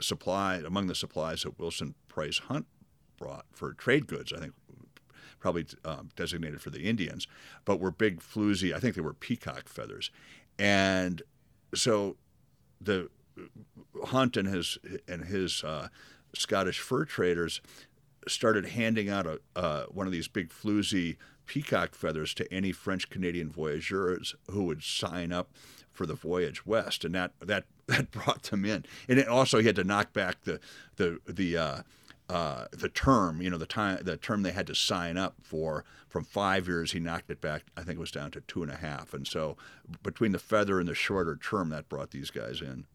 supply 0.00 0.56
among 0.56 0.86
the 0.86 0.94
supplies 0.94 1.42
that 1.42 1.58
Wilson 1.58 1.94
Price 2.08 2.38
Hunt 2.38 2.66
brought 3.16 3.46
for 3.52 3.72
trade 3.72 4.06
goods. 4.06 4.32
I 4.32 4.38
think 4.38 4.52
probably 5.40 5.66
um, 5.84 6.08
designated 6.16 6.60
for 6.60 6.70
the 6.70 6.82
Indians, 6.82 7.26
but 7.64 7.78
were 7.78 7.90
big 7.90 8.20
floozy. 8.20 8.74
I 8.74 8.78
think 8.78 8.94
they 8.94 9.02
were 9.02 9.12
peacock 9.12 9.68
feathers, 9.68 10.10
and 10.58 11.22
so 11.74 12.16
the 12.80 13.10
Hunt 14.04 14.36
and 14.36 14.48
his 14.48 14.78
and 15.08 15.24
his 15.24 15.62
uh, 15.64 15.88
Scottish 16.34 16.80
fur 16.80 17.04
traders 17.04 17.60
started 18.26 18.66
handing 18.66 19.08
out 19.08 19.26
a 19.26 19.40
uh, 19.56 19.84
one 19.86 20.06
of 20.06 20.12
these 20.12 20.28
big 20.28 20.50
floozy 20.50 21.16
peacock 21.46 21.94
feathers 21.94 22.34
to 22.34 22.52
any 22.52 22.72
French 22.72 23.10
Canadian 23.10 23.50
voyageurs 23.50 24.34
who 24.50 24.64
would 24.64 24.82
sign 24.82 25.32
up 25.32 25.50
for 25.92 26.06
the 26.06 26.14
voyage 26.14 26.66
west, 26.66 27.04
and 27.04 27.14
that 27.14 27.32
that 27.40 27.64
that 27.86 28.10
brought 28.10 28.44
them 28.44 28.64
in. 28.64 28.84
And 29.08 29.22
also 29.26 29.58
he 29.58 29.66
had 29.66 29.76
to 29.76 29.84
knock 29.84 30.12
back 30.12 30.42
the 30.42 30.60
the 30.96 31.18
the 31.26 31.56
uh, 31.56 31.82
uh, 32.28 32.66
the 32.72 32.88
term, 32.88 33.42
you 33.42 33.50
know, 33.50 33.58
the 33.58 33.66
time, 33.66 33.98
the 34.02 34.16
term 34.16 34.42
they 34.42 34.52
had 34.52 34.66
to 34.66 34.74
sign 34.74 35.16
up 35.16 35.36
for 35.42 35.84
from 36.08 36.24
five 36.24 36.66
years, 36.66 36.92
he 36.92 37.00
knocked 37.00 37.30
it 37.30 37.40
back. 37.40 37.64
I 37.76 37.82
think 37.82 37.96
it 37.96 38.00
was 38.00 38.10
down 38.10 38.30
to 38.32 38.40
two 38.42 38.62
and 38.62 38.72
a 38.72 38.76
half. 38.76 39.12
And 39.12 39.26
so, 39.26 39.56
between 40.02 40.32
the 40.32 40.38
feather 40.38 40.80
and 40.80 40.88
the 40.88 40.94
shorter 40.94 41.36
term, 41.36 41.68
that 41.70 41.88
brought 41.88 42.12
these 42.12 42.30
guys 42.30 42.62
in. 42.62 42.86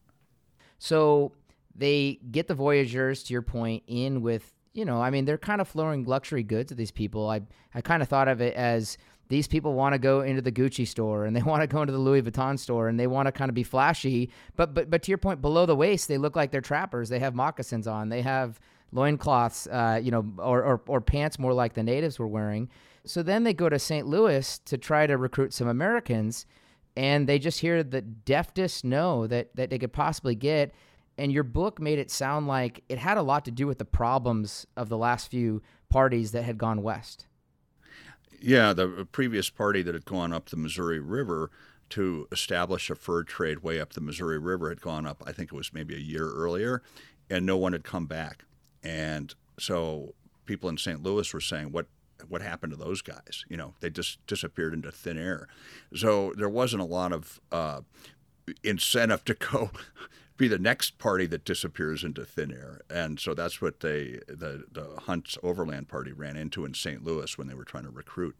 So 0.79 1.33
they 1.75 2.19
get 2.31 2.47
the 2.47 2.55
voyagers, 2.55 3.23
to 3.23 3.33
your 3.33 3.41
point, 3.41 3.83
in 3.85 4.21
with, 4.21 4.53
you 4.73 4.85
know, 4.85 5.01
I 5.01 5.09
mean, 5.09 5.25
they're 5.25 5.37
kind 5.37 5.61
of 5.61 5.67
flowing 5.67 6.05
luxury 6.05 6.43
goods 6.43 6.69
to 6.69 6.75
these 6.75 6.91
people. 6.91 7.29
I 7.29 7.41
I 7.75 7.81
kind 7.81 8.01
of 8.01 8.09
thought 8.09 8.27
of 8.27 8.41
it 8.41 8.55
as 8.55 8.97
these 9.27 9.47
people 9.47 9.73
want 9.73 9.93
to 9.93 9.99
go 9.99 10.21
into 10.21 10.41
the 10.41 10.51
Gucci 10.51 10.87
store 10.87 11.25
and 11.25 11.35
they 11.35 11.41
want 11.43 11.61
to 11.61 11.67
go 11.67 11.81
into 11.81 11.93
the 11.93 11.99
Louis 11.99 12.23
Vuitton 12.23 12.57
store 12.57 12.87
and 12.87 12.99
they 12.99 13.07
want 13.07 13.27
to 13.27 13.31
kind 13.31 13.49
of 13.49 13.55
be 13.55 13.63
flashy. 13.63 14.31
But 14.55 14.73
but 14.73 14.89
but 14.89 15.03
to 15.03 15.11
your 15.11 15.17
point, 15.19 15.41
below 15.41 15.65
the 15.65 15.75
waist, 15.75 16.07
they 16.07 16.17
look 16.17 16.35
like 16.35 16.51
they're 16.51 16.61
trappers. 16.61 17.09
They 17.09 17.19
have 17.19 17.35
moccasins 17.35 17.87
on. 17.87 18.09
They 18.09 18.21
have 18.23 18.59
loincloths, 18.91 19.67
uh, 19.67 19.99
you 20.01 20.11
know, 20.11 20.25
or, 20.37 20.63
or, 20.63 20.81
or 20.87 21.01
pants 21.01 21.39
more 21.39 21.53
like 21.53 21.73
the 21.73 21.83
natives 21.83 22.19
were 22.19 22.27
wearing. 22.27 22.69
So 23.05 23.23
then 23.23 23.43
they 23.43 23.53
go 23.53 23.69
to 23.69 23.79
St. 23.79 24.05
Louis 24.05 24.59
to 24.65 24.77
try 24.77 25.07
to 25.07 25.17
recruit 25.17 25.53
some 25.53 25.67
Americans, 25.67 26.45
and 26.95 27.27
they 27.27 27.39
just 27.39 27.59
hear 27.59 27.83
the 27.83 28.01
deftest 28.01 28.83
no 28.83 29.27
that, 29.27 29.55
that 29.55 29.69
they 29.69 29.79
could 29.79 29.93
possibly 29.93 30.35
get. 30.35 30.73
And 31.17 31.31
your 31.31 31.43
book 31.43 31.79
made 31.79 31.99
it 31.99 32.11
sound 32.11 32.47
like 32.47 32.83
it 32.87 32.97
had 32.97 33.17
a 33.17 33.21
lot 33.21 33.45
to 33.45 33.51
do 33.51 33.67
with 33.67 33.77
the 33.77 33.85
problems 33.85 34.65
of 34.77 34.89
the 34.89 34.97
last 34.97 35.29
few 35.31 35.61
parties 35.89 36.31
that 36.31 36.43
had 36.43 36.57
gone 36.57 36.81
west. 36.81 37.25
Yeah, 38.41 38.73
the 38.73 39.07
previous 39.11 39.49
party 39.49 39.81
that 39.81 39.93
had 39.93 40.05
gone 40.05 40.31
up 40.31 40.49
the 40.49 40.55
Missouri 40.55 40.99
River 40.99 41.51
to 41.89 42.27
establish 42.31 42.89
a 42.89 42.95
fur 42.95 43.23
trade 43.23 43.59
way 43.59 43.79
up 43.79 43.93
the 43.93 44.01
Missouri 44.01 44.37
River 44.37 44.69
had 44.69 44.81
gone 44.81 45.05
up, 45.05 45.23
I 45.25 45.31
think 45.31 45.51
it 45.51 45.55
was 45.55 45.73
maybe 45.73 45.95
a 45.95 45.99
year 45.99 46.29
earlier, 46.31 46.83
and 47.29 47.45
no 47.45 47.57
one 47.57 47.73
had 47.73 47.83
come 47.83 48.05
back. 48.05 48.45
And 48.83 49.33
so 49.59 50.13
people 50.45 50.69
in 50.69 50.77
St. 50.77 51.03
Louis 51.03 51.33
were 51.33 51.41
saying, 51.41 51.71
what 51.71 51.87
what 52.27 52.41
happened 52.41 52.71
to 52.71 52.77
those 52.77 53.01
guys? 53.01 53.45
You 53.47 53.55
know, 53.55 53.75
they 53.79 53.89
just 53.89 54.25
disappeared 54.27 54.73
into 54.73 54.91
thin 54.91 55.17
air. 55.17 55.47
So 55.95 56.33
there 56.35 56.49
wasn't 56.49 56.81
a 56.81 56.85
lot 56.85 57.13
of 57.13 57.39
uh, 57.49 57.81
incentive 58.63 59.23
to 59.25 59.33
go 59.51 59.71
be 60.37 60.47
the 60.47 60.57
next 60.57 60.97
party 60.97 61.27
that 61.27 61.45
disappears 61.45 62.03
into 62.03 62.25
thin 62.25 62.51
air. 62.51 62.81
And 62.89 63.19
so 63.19 63.33
that's 63.33 63.61
what 63.61 63.81
they 63.81 64.19
the 64.27 64.65
the 64.71 64.95
Hunt's 65.01 65.37
Overland 65.43 65.87
Party 65.87 66.11
ran 66.11 66.35
into 66.35 66.65
in 66.65 66.73
St. 66.73 67.03
Louis 67.03 67.37
when 67.37 67.47
they 67.47 67.53
were 67.53 67.65
trying 67.65 67.83
to 67.83 67.89
recruit. 67.89 68.35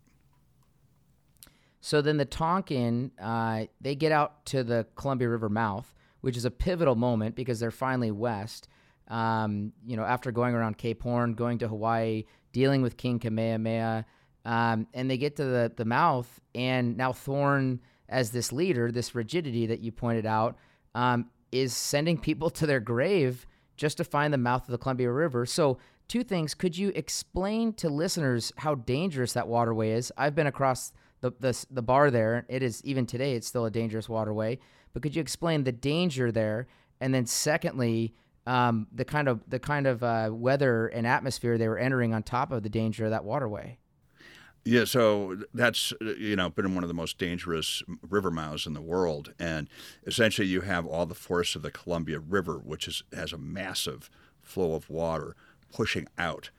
So 1.81 2.01
then 2.01 2.17
the 2.17 2.25
Tonquin, 2.25 3.11
uh, 3.21 3.65
they 3.79 3.95
get 3.95 4.11
out 4.11 4.45
to 4.47 4.63
the 4.63 4.85
Columbia 4.95 5.29
River 5.29 5.47
mouth, 5.47 5.93
which 6.19 6.35
is 6.35 6.43
a 6.43 6.51
pivotal 6.51 6.95
moment 6.95 7.35
because 7.35 7.59
they're 7.59 7.71
finally 7.71 8.11
west 8.11 8.67
um, 9.09 9.73
you 9.85 9.97
know, 9.97 10.03
after 10.03 10.31
going 10.31 10.53
around 10.53 10.77
Cape 10.77 11.01
Horn, 11.01 11.33
going 11.33 11.57
to 11.59 11.67
Hawaii, 11.67 12.25
dealing 12.51 12.81
with 12.81 12.97
King 12.97 13.19
Kamehameha, 13.19 14.05
um, 14.45 14.87
and 14.93 15.09
they 15.09 15.17
get 15.17 15.35
to 15.37 15.45
the, 15.45 15.71
the 15.75 15.85
mouth, 15.85 16.39
and 16.55 16.97
now 16.97 17.11
Thorn, 17.11 17.81
as 18.07 18.31
this 18.31 18.51
leader, 18.51 18.91
this 18.91 19.13
rigidity 19.13 19.65
that 19.67 19.79
you 19.79 19.91
pointed 19.91 20.25
out, 20.25 20.57
um, 20.95 21.29
is 21.51 21.75
sending 21.75 22.17
people 22.17 22.49
to 22.51 22.65
their 22.65 22.79
grave 22.79 23.45
just 23.77 23.97
to 23.97 24.03
find 24.03 24.33
the 24.33 24.37
mouth 24.37 24.63
of 24.63 24.71
the 24.71 24.77
Columbia 24.77 25.11
River. 25.11 25.45
So, 25.45 25.77
two 26.07 26.23
things. 26.23 26.53
Could 26.53 26.77
you 26.77 26.91
explain 26.95 27.71
to 27.73 27.87
listeners 27.87 28.51
how 28.57 28.75
dangerous 28.75 29.33
that 29.33 29.47
waterway 29.47 29.91
is? 29.91 30.11
I've 30.17 30.35
been 30.35 30.47
across 30.47 30.91
the, 31.21 31.31
the, 31.39 31.65
the 31.69 31.81
bar 31.81 32.11
there. 32.11 32.45
It 32.49 32.63
is, 32.63 32.83
even 32.83 33.05
today, 33.05 33.35
it's 33.35 33.47
still 33.47 33.65
a 33.65 33.71
dangerous 33.71 34.09
waterway. 34.09 34.59
But 34.91 35.03
could 35.03 35.15
you 35.15 35.21
explain 35.21 35.63
the 35.63 35.71
danger 35.71 36.31
there? 36.31 36.67
And 36.99 37.13
then, 37.13 37.25
secondly, 37.25 38.13
um, 38.49 38.87
the 38.91 39.05
kind 39.05 39.27
of 39.27 39.41
the 39.47 39.59
kind 39.59 39.85
of 39.85 40.01
uh, 40.01 40.29
weather 40.31 40.87
and 40.87 41.05
atmosphere 41.05 41.57
they 41.57 41.67
were 41.67 41.77
entering 41.77 42.15
on 42.15 42.23
top 42.23 42.51
of 42.51 42.63
the 42.63 42.69
danger 42.69 43.05
of 43.05 43.11
that 43.11 43.23
waterway. 43.23 43.77
Yeah, 44.65 44.85
so 44.85 45.37
that's 45.53 45.93
you 46.01 46.35
know 46.35 46.49
been 46.49 46.73
one 46.73 46.83
of 46.83 46.87
the 46.87 46.95
most 46.95 47.19
dangerous 47.19 47.83
river 48.09 48.31
mouths 48.31 48.65
in 48.65 48.73
the 48.73 48.81
world, 48.81 49.33
and 49.37 49.69
essentially 50.05 50.47
you 50.47 50.61
have 50.61 50.87
all 50.87 51.05
the 51.05 51.13
force 51.13 51.55
of 51.55 51.61
the 51.61 51.69
Columbia 51.69 52.19
River, 52.19 52.57
which 52.57 52.87
is 52.87 53.03
has 53.13 53.31
a 53.31 53.37
massive 53.37 54.09
flow 54.41 54.73
of 54.73 54.89
water 54.89 55.35
pushing 55.71 56.07
out, 56.17 56.49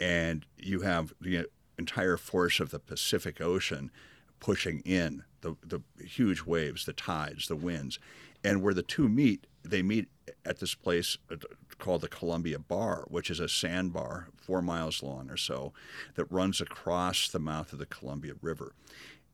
and 0.00 0.46
you 0.56 0.82
have 0.82 1.12
the 1.20 1.46
entire 1.76 2.16
force 2.16 2.60
of 2.60 2.70
the 2.70 2.78
Pacific 2.78 3.40
Ocean 3.40 3.90
pushing 4.38 4.78
in 4.84 5.24
the 5.40 5.56
the 5.66 5.80
huge 6.04 6.44
waves, 6.44 6.86
the 6.86 6.92
tides, 6.92 7.48
the 7.48 7.56
winds, 7.56 7.98
and 8.44 8.62
where 8.62 8.74
the 8.74 8.82
two 8.82 9.08
meet, 9.08 9.48
they 9.64 9.82
meet 9.82 10.08
at 10.44 10.58
this 10.58 10.74
place 10.74 11.18
uh, 11.30 11.36
called 11.78 12.00
the 12.02 12.08
Columbia 12.08 12.58
Bar, 12.58 13.04
which 13.08 13.30
is 13.30 13.40
a 13.40 13.48
sandbar 13.48 14.28
four 14.36 14.62
miles 14.62 15.02
long 15.02 15.30
or 15.30 15.36
so 15.36 15.72
that 16.14 16.24
runs 16.30 16.60
across 16.60 17.28
the 17.28 17.38
mouth 17.38 17.72
of 17.72 17.78
the 17.78 17.86
Columbia 17.86 18.34
River. 18.40 18.74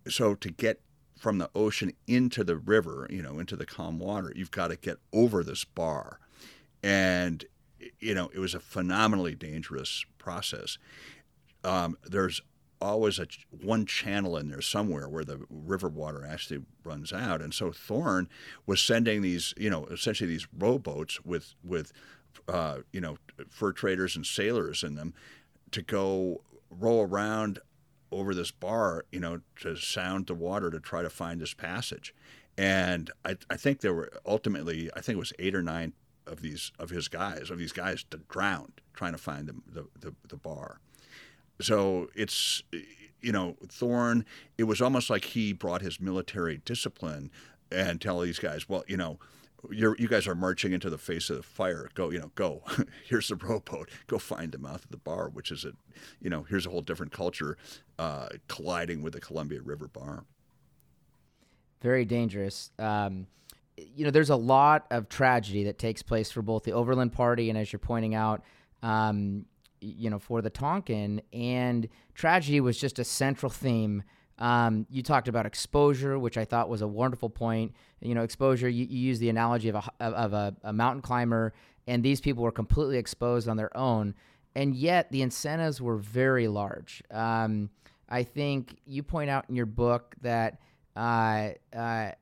So 0.08 0.34
to 0.34 0.50
get 0.50 0.80
from 1.18 1.38
the 1.38 1.50
ocean 1.54 1.92
into 2.06 2.44
the 2.44 2.56
river, 2.56 3.06
you 3.10 3.22
know, 3.22 3.38
into 3.38 3.56
the 3.56 3.66
calm 3.66 3.98
water, 3.98 4.32
you've 4.36 4.50
got 4.52 4.68
to 4.68 4.76
get 4.76 4.98
over 5.12 5.42
this 5.42 5.64
bar. 5.64 6.20
and 6.82 7.44
you 8.00 8.14
know 8.14 8.30
it 8.34 8.38
was 8.38 8.54
a 8.54 8.60
phenomenally 8.60 9.34
dangerous 9.34 10.04
process. 10.18 10.78
Um, 11.64 11.96
there's 12.04 12.40
always 12.80 13.18
a 13.18 13.26
one 13.62 13.86
channel 13.86 14.36
in 14.36 14.48
there 14.48 14.60
somewhere 14.60 15.08
where 15.08 15.24
the 15.24 15.40
river 15.50 15.88
water 15.88 16.26
actually 16.26 16.62
runs 16.84 17.12
out, 17.12 17.40
and 17.42 17.52
so 17.52 17.72
Thorn 17.72 18.28
was 18.66 18.80
sending 18.80 19.22
these, 19.22 19.54
you 19.56 19.70
know, 19.70 19.86
essentially 19.86 20.28
these 20.28 20.46
rowboats 20.56 21.24
with 21.24 21.54
with 21.64 21.92
uh, 22.48 22.78
you 22.92 23.00
know 23.00 23.18
fur 23.48 23.72
traders 23.72 24.16
and 24.16 24.24
sailors 24.24 24.82
in 24.82 24.94
them 24.94 25.14
to 25.70 25.82
go 25.82 26.42
row 26.70 27.02
around 27.02 27.58
over 28.10 28.34
this 28.34 28.50
bar, 28.50 29.04
you 29.12 29.20
know, 29.20 29.40
to 29.60 29.76
sound 29.76 30.26
the 30.26 30.34
water 30.34 30.70
to 30.70 30.80
try 30.80 31.02
to 31.02 31.10
find 31.10 31.40
this 31.40 31.54
passage. 31.54 32.14
And 32.56 33.10
I, 33.24 33.36
I 33.50 33.56
think 33.56 33.80
there 33.80 33.94
were 33.94 34.10
ultimately, 34.26 34.90
I 34.96 35.00
think 35.00 35.16
it 35.16 35.20
was 35.20 35.32
eight 35.38 35.54
or 35.54 35.62
nine 35.62 35.92
of 36.26 36.42
these 36.42 36.72
of 36.78 36.90
his 36.90 37.08
guys, 37.08 37.50
of 37.50 37.58
these 37.58 37.72
guys, 37.72 38.04
to 38.10 38.18
drowned 38.28 38.80
trying 38.94 39.12
to 39.12 39.18
find 39.18 39.46
the, 39.46 39.54
the, 39.72 39.86
the, 40.00 40.14
the 40.28 40.36
bar. 40.36 40.80
So 41.60 42.08
it's, 42.14 42.62
you 43.20 43.32
know, 43.32 43.56
Thorn, 43.68 44.24
it 44.56 44.64
was 44.64 44.80
almost 44.80 45.10
like 45.10 45.24
he 45.24 45.52
brought 45.52 45.82
his 45.82 46.00
military 46.00 46.58
discipline 46.64 47.30
and 47.70 48.00
tell 48.00 48.20
these 48.20 48.38
guys, 48.38 48.68
well, 48.68 48.84
you 48.86 48.96
know, 48.96 49.18
you 49.70 50.08
guys 50.08 50.28
are 50.28 50.36
marching 50.36 50.72
into 50.72 50.88
the 50.88 50.98
face 50.98 51.30
of 51.30 51.36
the 51.36 51.42
fire. 51.42 51.90
Go, 51.94 52.10
you 52.10 52.20
know, 52.20 52.30
go. 52.36 52.62
here's 53.08 53.28
the 53.28 53.34
rowboat. 53.34 53.90
Go 54.06 54.18
find 54.18 54.52
the 54.52 54.58
mouth 54.58 54.84
of 54.84 54.90
the 54.90 54.98
bar, 54.98 55.30
which 55.30 55.50
is 55.50 55.64
a, 55.64 55.72
you 56.20 56.30
know, 56.30 56.44
here's 56.48 56.64
a 56.64 56.70
whole 56.70 56.80
different 56.80 57.12
culture 57.12 57.56
uh, 57.98 58.28
colliding 58.46 59.02
with 59.02 59.14
the 59.14 59.20
Columbia 59.20 59.60
River 59.60 59.88
bar. 59.88 60.24
Very 61.82 62.04
dangerous. 62.04 62.70
Um, 62.78 63.26
you 63.76 64.04
know, 64.04 64.10
there's 64.10 64.30
a 64.30 64.36
lot 64.36 64.86
of 64.90 65.08
tragedy 65.08 65.64
that 65.64 65.78
takes 65.78 66.02
place 66.02 66.30
for 66.30 66.42
both 66.42 66.64
the 66.64 66.72
Overland 66.72 67.12
Party 67.12 67.48
and, 67.48 67.58
as 67.58 67.72
you're 67.72 67.78
pointing 67.78 68.14
out, 68.14 68.42
um, 68.82 69.44
you 69.80 70.10
know, 70.10 70.18
for 70.18 70.42
the 70.42 70.50
Tonquin. 70.50 71.22
And 71.32 71.88
tragedy 72.14 72.60
was 72.60 72.78
just 72.78 72.98
a 72.98 73.04
central 73.04 73.50
theme 73.50 74.02
um, 74.38 74.86
you 74.88 75.02
talked 75.02 75.28
about 75.28 75.46
exposure, 75.46 76.18
which 76.18 76.38
I 76.38 76.44
thought 76.44 76.68
was 76.68 76.80
a 76.80 76.86
wonderful 76.86 77.28
point. 77.28 77.74
You 78.00 78.14
know, 78.14 78.22
exposure. 78.22 78.68
You, 78.68 78.86
you 78.88 78.98
use 78.98 79.18
the 79.18 79.28
analogy 79.28 79.68
of 79.68 79.74
a 79.74 79.90
of 80.00 80.32
a, 80.32 80.54
a, 80.62 80.72
mountain 80.72 81.02
climber, 81.02 81.52
and 81.86 82.04
these 82.04 82.20
people 82.20 82.44
were 82.44 82.52
completely 82.52 82.98
exposed 82.98 83.48
on 83.48 83.56
their 83.56 83.76
own, 83.76 84.14
and 84.54 84.76
yet 84.76 85.10
the 85.10 85.22
incentives 85.22 85.82
were 85.82 85.96
very 85.96 86.46
large. 86.46 87.02
Um, 87.10 87.70
I 88.08 88.22
think 88.22 88.78
you 88.86 89.02
point 89.02 89.28
out 89.28 89.46
in 89.48 89.56
your 89.56 89.66
book 89.66 90.14
that 90.22 90.60
uh, 90.94 91.50
uh, 91.76 92.12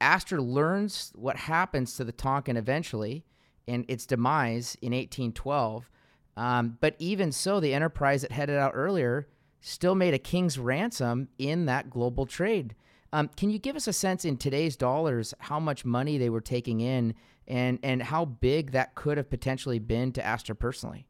Astor 0.00 0.40
learns 0.42 1.12
what 1.14 1.36
happens 1.36 1.96
to 1.96 2.04
the 2.04 2.12
Tonquin 2.12 2.56
eventually, 2.56 3.24
and 3.68 3.84
its 3.86 4.04
demise 4.04 4.76
in 4.82 4.92
1812. 4.92 5.88
Um, 6.36 6.78
but 6.80 6.94
even 6.98 7.32
so, 7.32 7.60
the 7.60 7.74
enterprise 7.74 8.22
that 8.22 8.32
headed 8.32 8.56
out 8.56 8.72
earlier 8.74 9.28
still 9.60 9.94
made 9.94 10.14
a 10.14 10.18
king's 10.18 10.58
ransom 10.58 11.28
in 11.38 11.66
that 11.66 11.90
global 11.90 12.26
trade. 12.26 12.74
Um, 13.12 13.30
can 13.36 13.50
you 13.50 13.58
give 13.58 13.76
us 13.76 13.88
a 13.88 13.92
sense 13.92 14.24
in 14.24 14.36
today's 14.36 14.76
dollars 14.76 15.32
how 15.38 15.58
much 15.58 15.84
money 15.84 16.18
they 16.18 16.28
were 16.28 16.40
taking 16.40 16.80
in 16.80 17.14
and, 17.48 17.78
and 17.82 18.02
how 18.02 18.24
big 18.24 18.72
that 18.72 18.94
could 18.94 19.16
have 19.16 19.30
potentially 19.30 19.78
been 19.78 20.12
to 20.12 20.24
Astor 20.24 20.54
personally? 20.54 21.06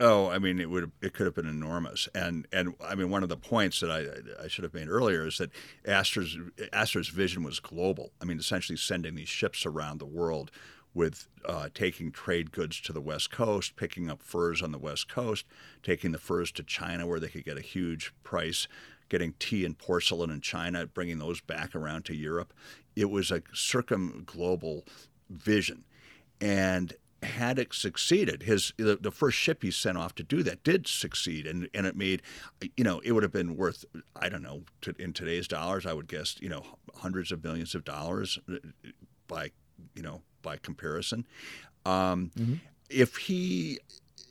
Oh, 0.00 0.28
I 0.28 0.38
mean, 0.38 0.58
it 0.58 0.68
would 0.70 0.90
it 1.00 1.14
could 1.14 1.26
have 1.26 1.36
been 1.36 1.46
enormous, 1.46 2.08
and 2.16 2.48
and 2.52 2.74
I 2.84 2.96
mean, 2.96 3.10
one 3.10 3.22
of 3.22 3.28
the 3.28 3.36
points 3.36 3.78
that 3.78 3.92
I 3.92 4.44
I 4.44 4.48
should 4.48 4.64
have 4.64 4.74
made 4.74 4.88
earlier 4.88 5.24
is 5.24 5.38
that 5.38 5.50
Astor's 5.86 6.36
Astor's 6.72 7.08
vision 7.08 7.44
was 7.44 7.60
global. 7.60 8.10
I 8.20 8.24
mean, 8.24 8.40
essentially 8.40 8.76
sending 8.76 9.14
these 9.14 9.28
ships 9.28 9.64
around 9.64 10.00
the 10.00 10.06
world 10.06 10.50
with 10.94 11.26
uh, 11.44 11.68
taking 11.74 12.12
trade 12.12 12.52
goods 12.52 12.80
to 12.80 12.92
the 12.92 13.00
West 13.00 13.30
Coast, 13.30 13.76
picking 13.76 14.08
up 14.08 14.22
furs 14.22 14.62
on 14.62 14.72
the 14.72 14.78
West 14.78 15.08
Coast, 15.08 15.44
taking 15.82 16.12
the 16.12 16.18
furs 16.18 16.52
to 16.52 16.62
China 16.62 17.06
where 17.06 17.20
they 17.20 17.28
could 17.28 17.44
get 17.44 17.58
a 17.58 17.62
huge 17.62 18.12
price, 18.22 18.68
getting 19.08 19.34
tea 19.38 19.64
and 19.64 19.76
porcelain 19.76 20.30
in 20.30 20.40
China, 20.40 20.86
bringing 20.86 21.18
those 21.18 21.40
back 21.40 21.74
around 21.74 22.04
to 22.04 22.14
Europe. 22.14 22.54
It 22.94 23.10
was 23.10 23.30
a 23.30 23.42
circum-global 23.52 24.84
vision. 25.28 25.84
And 26.40 26.94
had 27.22 27.58
it 27.58 27.72
succeeded, 27.72 28.42
his 28.42 28.72
the, 28.76 28.96
the, 28.96 29.10
first 29.10 29.38
ship 29.38 29.62
he 29.62 29.70
sent 29.70 29.96
off 29.96 30.14
to 30.14 30.22
do 30.22 30.42
that 30.42 30.62
did 30.62 30.86
succeed, 30.86 31.46
and 31.46 31.68
and 31.72 31.86
it 31.86 31.96
made, 31.96 32.22
you 32.76 32.84
know, 32.84 33.00
it 33.00 33.12
would 33.12 33.22
have 33.22 33.32
been 33.32 33.56
worth 33.56 33.84
I 34.14 34.28
don't 34.28 34.42
know 34.42 34.62
to, 34.82 34.94
in 34.98 35.12
today's 35.12 35.48
dollars 35.48 35.86
I 35.86 35.94
would 35.94 36.06
guess 36.06 36.36
you 36.40 36.50
know 36.50 36.62
hundreds 36.96 37.32
of 37.32 37.42
millions 37.42 37.74
of 37.74 37.84
dollars 37.84 38.38
uh, 38.52 38.56
by 39.26 39.52
you 39.94 40.02
know 40.02 40.22
by 40.44 40.58
comparison. 40.58 41.26
Um, 41.84 42.30
mm-hmm. 42.38 42.54
If 42.88 43.16
he 43.16 43.80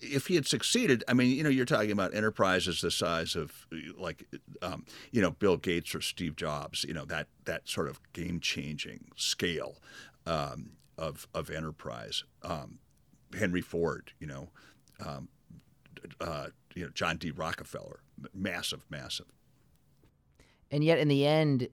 if 0.04 0.28
he 0.28 0.36
had 0.36 0.46
succeeded, 0.46 1.04
I 1.08 1.14
mean, 1.14 1.36
you 1.36 1.44
know, 1.44 1.50
you're 1.50 1.66
talking 1.66 1.92
about 1.92 2.14
enterprises 2.14 2.82
the 2.82 2.92
size 2.92 3.36
of 3.36 3.66
like, 3.98 4.26
um, 4.62 4.86
you 5.12 5.22
know, 5.22 5.32
Bill 5.32 5.58
Gates 5.58 5.96
or 5.96 6.02
Steve 6.02 6.36
Jobs, 6.36 6.84
you 6.84 6.94
know, 6.94 7.06
that 7.06 7.28
that 7.46 7.68
sort 7.68 7.88
of 7.88 8.00
game 8.14 8.40
changing 8.40 9.06
scale 9.16 9.76
um, 10.26 10.72
of 10.98 11.28
of 11.34 11.50
enterprise. 11.50 12.24
Um, 12.44 12.80
Henry 13.38 13.62
Ford, 13.62 14.12
you 14.20 14.28
know, 14.28 14.50
um, 15.04 15.28
uh, 16.22 16.48
you 16.76 16.84
know, 16.84 16.92
John 16.94 17.18
D. 17.18 17.32
Rockefeller, 17.32 18.00
massive, 18.34 18.86
massive. 18.90 19.28
And 20.70 20.84
yet, 20.84 20.98
in 21.00 21.08
the 21.08 21.26
end, 21.26 21.70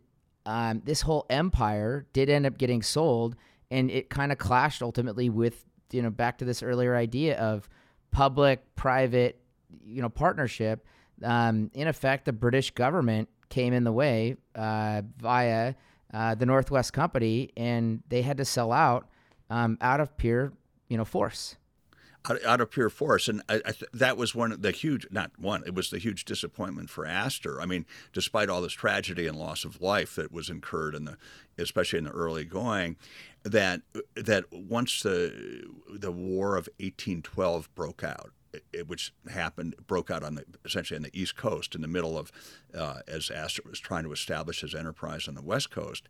um, 0.46 0.82
this 0.84 1.02
whole 1.02 1.26
empire 1.30 2.06
did 2.12 2.28
end 2.28 2.46
up 2.46 2.58
getting 2.58 2.82
sold 2.82 3.36
and 3.70 3.90
it 3.90 4.10
kind 4.10 4.32
of 4.32 4.38
clashed 4.38 4.82
ultimately 4.82 5.28
with 5.28 5.64
you 5.92 6.02
know 6.02 6.10
back 6.10 6.38
to 6.38 6.44
this 6.44 6.62
earlier 6.62 6.94
idea 6.94 7.38
of 7.38 7.68
public 8.10 8.74
private 8.76 9.40
you 9.84 10.02
know 10.02 10.08
partnership 10.08 10.84
um, 11.22 11.70
in 11.74 11.88
effect 11.88 12.24
the 12.24 12.32
british 12.32 12.70
government 12.72 13.28
came 13.48 13.72
in 13.72 13.84
the 13.84 13.92
way 13.92 14.36
uh, 14.54 15.02
via 15.18 15.74
uh, 16.12 16.34
the 16.34 16.46
northwest 16.46 16.92
company 16.92 17.50
and 17.56 18.02
they 18.08 18.22
had 18.22 18.36
to 18.36 18.44
sell 18.44 18.72
out 18.72 19.08
um, 19.50 19.78
out 19.80 20.00
of 20.00 20.16
pure 20.16 20.52
you 20.88 20.96
know 20.96 21.04
force 21.04 21.56
out, 22.46 22.60
of 22.60 22.70
pure 22.70 22.90
force. 22.90 23.28
And 23.28 23.42
I, 23.48 23.56
I 23.64 23.72
th- 23.72 23.90
that 23.92 24.16
was 24.16 24.34
one 24.34 24.52
of 24.52 24.62
the 24.62 24.70
huge, 24.70 25.06
not 25.10 25.30
one, 25.38 25.62
it 25.66 25.74
was 25.74 25.90
the 25.90 25.98
huge 25.98 26.24
disappointment 26.24 26.90
for 26.90 27.06
Astor. 27.06 27.60
I 27.60 27.66
mean, 27.66 27.86
despite 28.12 28.48
all 28.48 28.60
this 28.60 28.72
tragedy 28.72 29.26
and 29.26 29.38
loss 29.38 29.64
of 29.64 29.80
life 29.80 30.16
that 30.16 30.32
was 30.32 30.50
incurred 30.50 30.94
in 30.94 31.04
the, 31.04 31.16
especially 31.58 31.98
in 31.98 32.04
the 32.04 32.10
early 32.10 32.44
going, 32.44 32.96
that 33.42 33.82
that 34.14 34.44
once 34.52 35.02
the 35.02 35.64
the 35.88 36.12
War 36.12 36.56
of 36.56 36.68
1812 36.78 37.74
broke 37.74 38.04
out, 38.04 38.32
it, 38.72 38.88
which 38.88 39.12
happened 39.30 39.74
broke 39.86 40.10
out 40.10 40.22
on 40.22 40.34
the 40.34 40.44
essentially 40.64 40.96
on 40.96 41.02
the 41.02 41.18
East 41.18 41.36
Coast 41.36 41.74
in 41.74 41.80
the 41.80 41.88
middle 41.88 42.18
of 42.18 42.30
uh, 42.76 43.00
as 43.08 43.30
Astor 43.30 43.62
was 43.68 43.80
trying 43.80 44.04
to 44.04 44.12
establish 44.12 44.60
his 44.60 44.74
enterprise 44.74 45.26
on 45.26 45.34
the 45.34 45.42
West 45.42 45.70
Coast. 45.70 46.08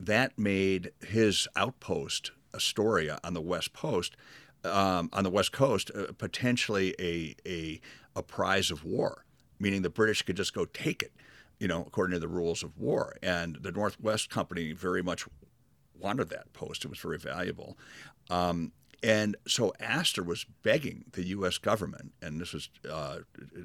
That 0.00 0.38
made 0.38 0.92
his 1.06 1.46
outpost 1.54 2.32
Astoria 2.54 3.18
on 3.22 3.34
the 3.34 3.40
West 3.40 3.72
Coast 3.72 4.16
um, 4.64 5.10
on 5.12 5.24
the 5.24 5.30
West 5.30 5.52
Coast 5.52 5.90
uh, 5.94 6.12
potentially 6.16 6.94
a, 6.98 7.34
a, 7.46 7.80
a 8.14 8.22
prize 8.22 8.70
of 8.70 8.84
war, 8.84 9.24
meaning 9.58 9.82
the 9.82 9.90
British 9.90 10.22
could 10.22 10.36
just 10.36 10.54
go 10.54 10.64
take 10.64 11.02
it, 11.02 11.12
you 11.58 11.68
know, 11.68 11.84
according 11.86 12.14
to 12.14 12.20
the 12.20 12.28
rules 12.28 12.62
of 12.62 12.78
war. 12.78 13.16
And 13.22 13.56
the 13.60 13.72
Northwest 13.72 14.30
Company 14.30 14.72
very 14.72 15.02
much 15.02 15.26
wanted 15.98 16.30
that 16.30 16.52
post; 16.52 16.84
it 16.84 16.88
was 16.88 16.98
very 16.98 17.18
valuable. 17.18 17.76
Um, 18.30 18.72
and 19.02 19.36
so 19.48 19.72
Astor 19.80 20.22
was 20.22 20.46
begging 20.62 21.04
the 21.12 21.26
U.S. 21.28 21.58
government, 21.58 22.12
and 22.22 22.40
this 22.40 22.52
was 22.52 22.68
uh, 22.88 23.18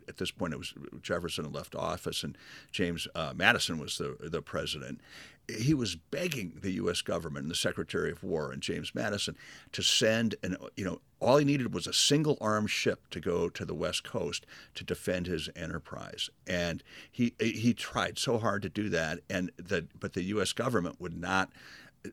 at 0.07 0.17
this 0.17 0.31
point 0.31 0.53
it 0.53 0.57
was 0.57 0.73
Jefferson 1.03 1.45
had 1.45 1.53
left 1.53 1.75
office 1.75 2.23
and 2.23 2.35
James 2.71 3.07
uh, 3.13 3.33
Madison 3.35 3.77
was 3.77 3.97
the 3.97 4.17
the 4.19 4.41
president. 4.41 4.99
He 5.47 5.73
was 5.73 5.95
begging 5.95 6.59
the 6.61 6.71
U.S. 6.73 7.01
government 7.01 7.43
and 7.43 7.51
the 7.51 7.55
Secretary 7.55 8.11
of 8.11 8.21
War 8.21 8.51
and 8.51 8.61
James 8.61 8.93
Madison 8.95 9.37
to 9.73 9.83
send 9.83 10.35
an 10.41 10.57
you 10.75 10.83
know 10.83 11.01
all 11.19 11.37
he 11.37 11.45
needed 11.45 11.71
was 11.71 11.85
a 11.85 11.93
single 11.93 12.37
armed 12.41 12.71
ship 12.71 13.07
to 13.11 13.19
go 13.19 13.47
to 13.47 13.63
the 13.63 13.75
West 13.75 14.03
Coast 14.03 14.45
to 14.73 14.83
defend 14.83 15.27
his 15.27 15.49
enterprise, 15.55 16.31
and 16.47 16.81
he 17.11 17.33
he 17.39 17.75
tried 17.75 18.17
so 18.17 18.39
hard 18.39 18.63
to 18.63 18.69
do 18.69 18.89
that, 18.89 19.19
and 19.29 19.51
that 19.57 19.99
but 19.99 20.13
the 20.13 20.23
U.S. 20.23 20.51
government 20.51 20.99
would 20.99 21.15
not 21.15 21.51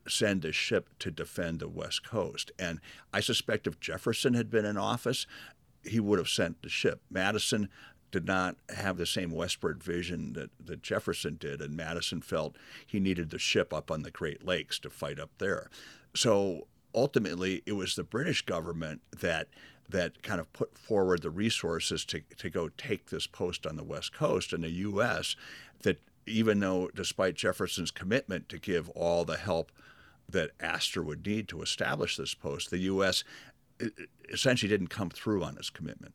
send 0.08 0.44
a 0.44 0.52
ship 0.52 0.90
to 1.00 1.10
defend 1.10 1.60
the 1.60 1.68
West 1.68 2.04
Coast. 2.04 2.50
And 2.58 2.80
I 3.12 3.20
suspect 3.20 3.66
if 3.66 3.80
Jefferson 3.80 4.34
had 4.34 4.50
been 4.50 4.64
in 4.64 4.76
office, 4.76 5.26
he 5.82 6.00
would 6.00 6.18
have 6.18 6.28
sent 6.28 6.62
the 6.62 6.68
ship. 6.68 7.00
Madison 7.10 7.68
did 8.10 8.26
not 8.26 8.56
have 8.76 8.96
the 8.96 9.06
same 9.06 9.32
westward 9.32 9.82
vision 9.82 10.34
that, 10.34 10.50
that 10.64 10.82
Jefferson 10.82 11.36
did, 11.38 11.60
and 11.60 11.76
Madison 11.76 12.20
felt 12.20 12.56
he 12.86 13.00
needed 13.00 13.30
the 13.30 13.38
ship 13.38 13.72
up 13.74 13.90
on 13.90 14.02
the 14.02 14.10
Great 14.10 14.44
Lakes 14.44 14.78
to 14.78 14.90
fight 14.90 15.18
up 15.18 15.30
there. 15.38 15.68
So 16.14 16.68
ultimately, 16.94 17.62
it 17.66 17.72
was 17.72 17.96
the 17.96 18.04
British 18.04 18.42
government 18.42 19.02
that 19.20 19.48
that 19.88 20.22
kind 20.22 20.40
of 20.40 20.50
put 20.52 20.78
forward 20.78 21.22
the 21.22 21.30
resources 21.30 22.04
to, 22.06 22.20
to 22.38 22.48
go 22.48 22.70
take 22.78 23.10
this 23.10 23.26
post 23.26 23.66
on 23.66 23.76
the 23.76 23.84
West 23.84 24.14
Coast, 24.14 24.52
and 24.52 24.64
the 24.64 24.70
U.S. 24.70 25.36
that 25.82 26.00
even 26.26 26.60
though, 26.60 26.90
despite 26.94 27.34
Jefferson's 27.34 27.90
commitment 27.90 28.48
to 28.48 28.58
give 28.58 28.88
all 28.90 29.24
the 29.24 29.36
help 29.36 29.72
that 30.28 30.52
Astor 30.60 31.02
would 31.02 31.26
need 31.26 31.48
to 31.48 31.62
establish 31.62 32.16
this 32.16 32.34
post, 32.34 32.70
the 32.70 32.78
U.S. 32.78 33.24
essentially 34.30 34.68
didn't 34.68 34.88
come 34.88 35.10
through 35.10 35.44
on 35.44 35.56
his 35.56 35.70
commitment. 35.70 36.14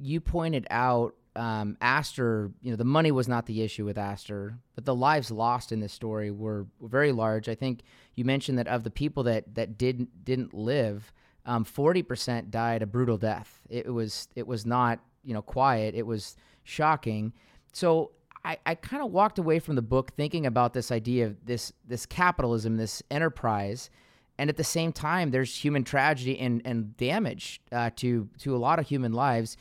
You 0.00 0.20
pointed 0.20 0.66
out 0.70 1.14
um, 1.36 1.76
Astor, 1.80 2.52
you 2.62 2.70
know, 2.70 2.76
the 2.76 2.84
money 2.84 3.10
was 3.10 3.26
not 3.26 3.46
the 3.46 3.62
issue 3.62 3.84
with 3.84 3.98
Astor, 3.98 4.58
but 4.74 4.84
the 4.84 4.94
lives 4.94 5.30
lost 5.30 5.72
in 5.72 5.80
this 5.80 5.92
story 5.92 6.30
were, 6.30 6.66
very 6.80 7.12
large. 7.12 7.48
I 7.48 7.54
think 7.54 7.82
you 8.14 8.24
mentioned 8.24 8.58
that 8.58 8.68
of 8.68 8.84
the 8.84 8.90
people 8.90 9.24
that 9.24 9.54
that 9.54 9.76
didn't 9.76 10.24
didn't 10.24 10.54
live, 10.54 11.12
um, 11.44 11.64
forty 11.64 12.02
percent 12.02 12.50
died 12.50 12.82
a 12.82 12.86
brutal 12.86 13.18
death. 13.18 13.60
It 13.68 13.92
was 13.92 14.28
it 14.36 14.46
was 14.46 14.64
not 14.64 15.00
you 15.24 15.34
know 15.34 15.42
quiet. 15.42 15.94
It 15.94 16.06
was 16.06 16.36
shocking. 16.62 17.32
So 17.72 18.12
I, 18.44 18.58
I 18.66 18.74
kind 18.74 19.02
of 19.02 19.10
walked 19.10 19.38
away 19.38 19.58
from 19.58 19.74
the 19.74 19.82
book 19.82 20.12
thinking 20.16 20.44
about 20.44 20.74
this 20.74 20.92
idea 20.92 21.26
of 21.26 21.46
this 21.46 21.72
this 21.86 22.04
capitalism, 22.04 22.76
this 22.76 23.02
enterprise, 23.10 23.90
and 24.38 24.50
at 24.50 24.56
the 24.56 24.64
same 24.64 24.92
time, 24.92 25.30
there's 25.30 25.56
human 25.56 25.84
tragedy 25.84 26.38
and 26.38 26.60
and 26.64 26.96
damage 26.96 27.60
uh, 27.72 27.90
to 27.96 28.28
to 28.40 28.54
a 28.54 28.58
lot 28.58 28.78
of 28.78 28.86
human 28.86 29.12
lives. 29.12 29.56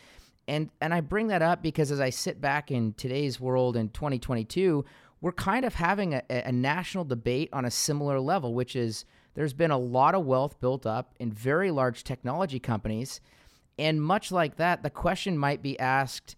And 0.48 0.70
and 0.82 0.94
I 0.94 1.00
bring 1.00 1.28
that 1.28 1.42
up 1.42 1.62
because 1.62 1.92
as 1.92 2.02
I 2.02 2.10
sit 2.10 2.42
back 2.42 2.72
in 2.72 2.94
today's 2.94 3.40
world 3.40 3.78
in 3.78 3.90
2022, 3.90 4.84
we're 5.22 5.32
kind 5.32 5.64
of 5.64 5.76
having 5.76 6.16
a, 6.16 6.24
a 6.30 6.52
national 6.52 7.06
debate 7.06 7.50
on 7.54 7.64
a 7.64 7.72
similar 7.72 8.20
level, 8.20 8.54
which 8.54 8.76
is 8.76 9.06
there's 9.36 9.54
been 9.54 9.72
a 9.72 9.78
lot 9.78 10.14
of 10.14 10.26
wealth 10.26 10.60
built 10.60 10.86
up 10.86 11.16
in 11.20 11.32
very 11.32 11.72
large 11.72 12.04
technology 12.04 12.60
companies, 12.60 13.22
and 13.80 14.04
much 14.04 14.30
like 14.30 14.58
that, 14.58 14.84
the 14.84 14.90
question 14.90 15.38
might 15.38 15.62
be 15.62 15.80
asked: 15.80 16.36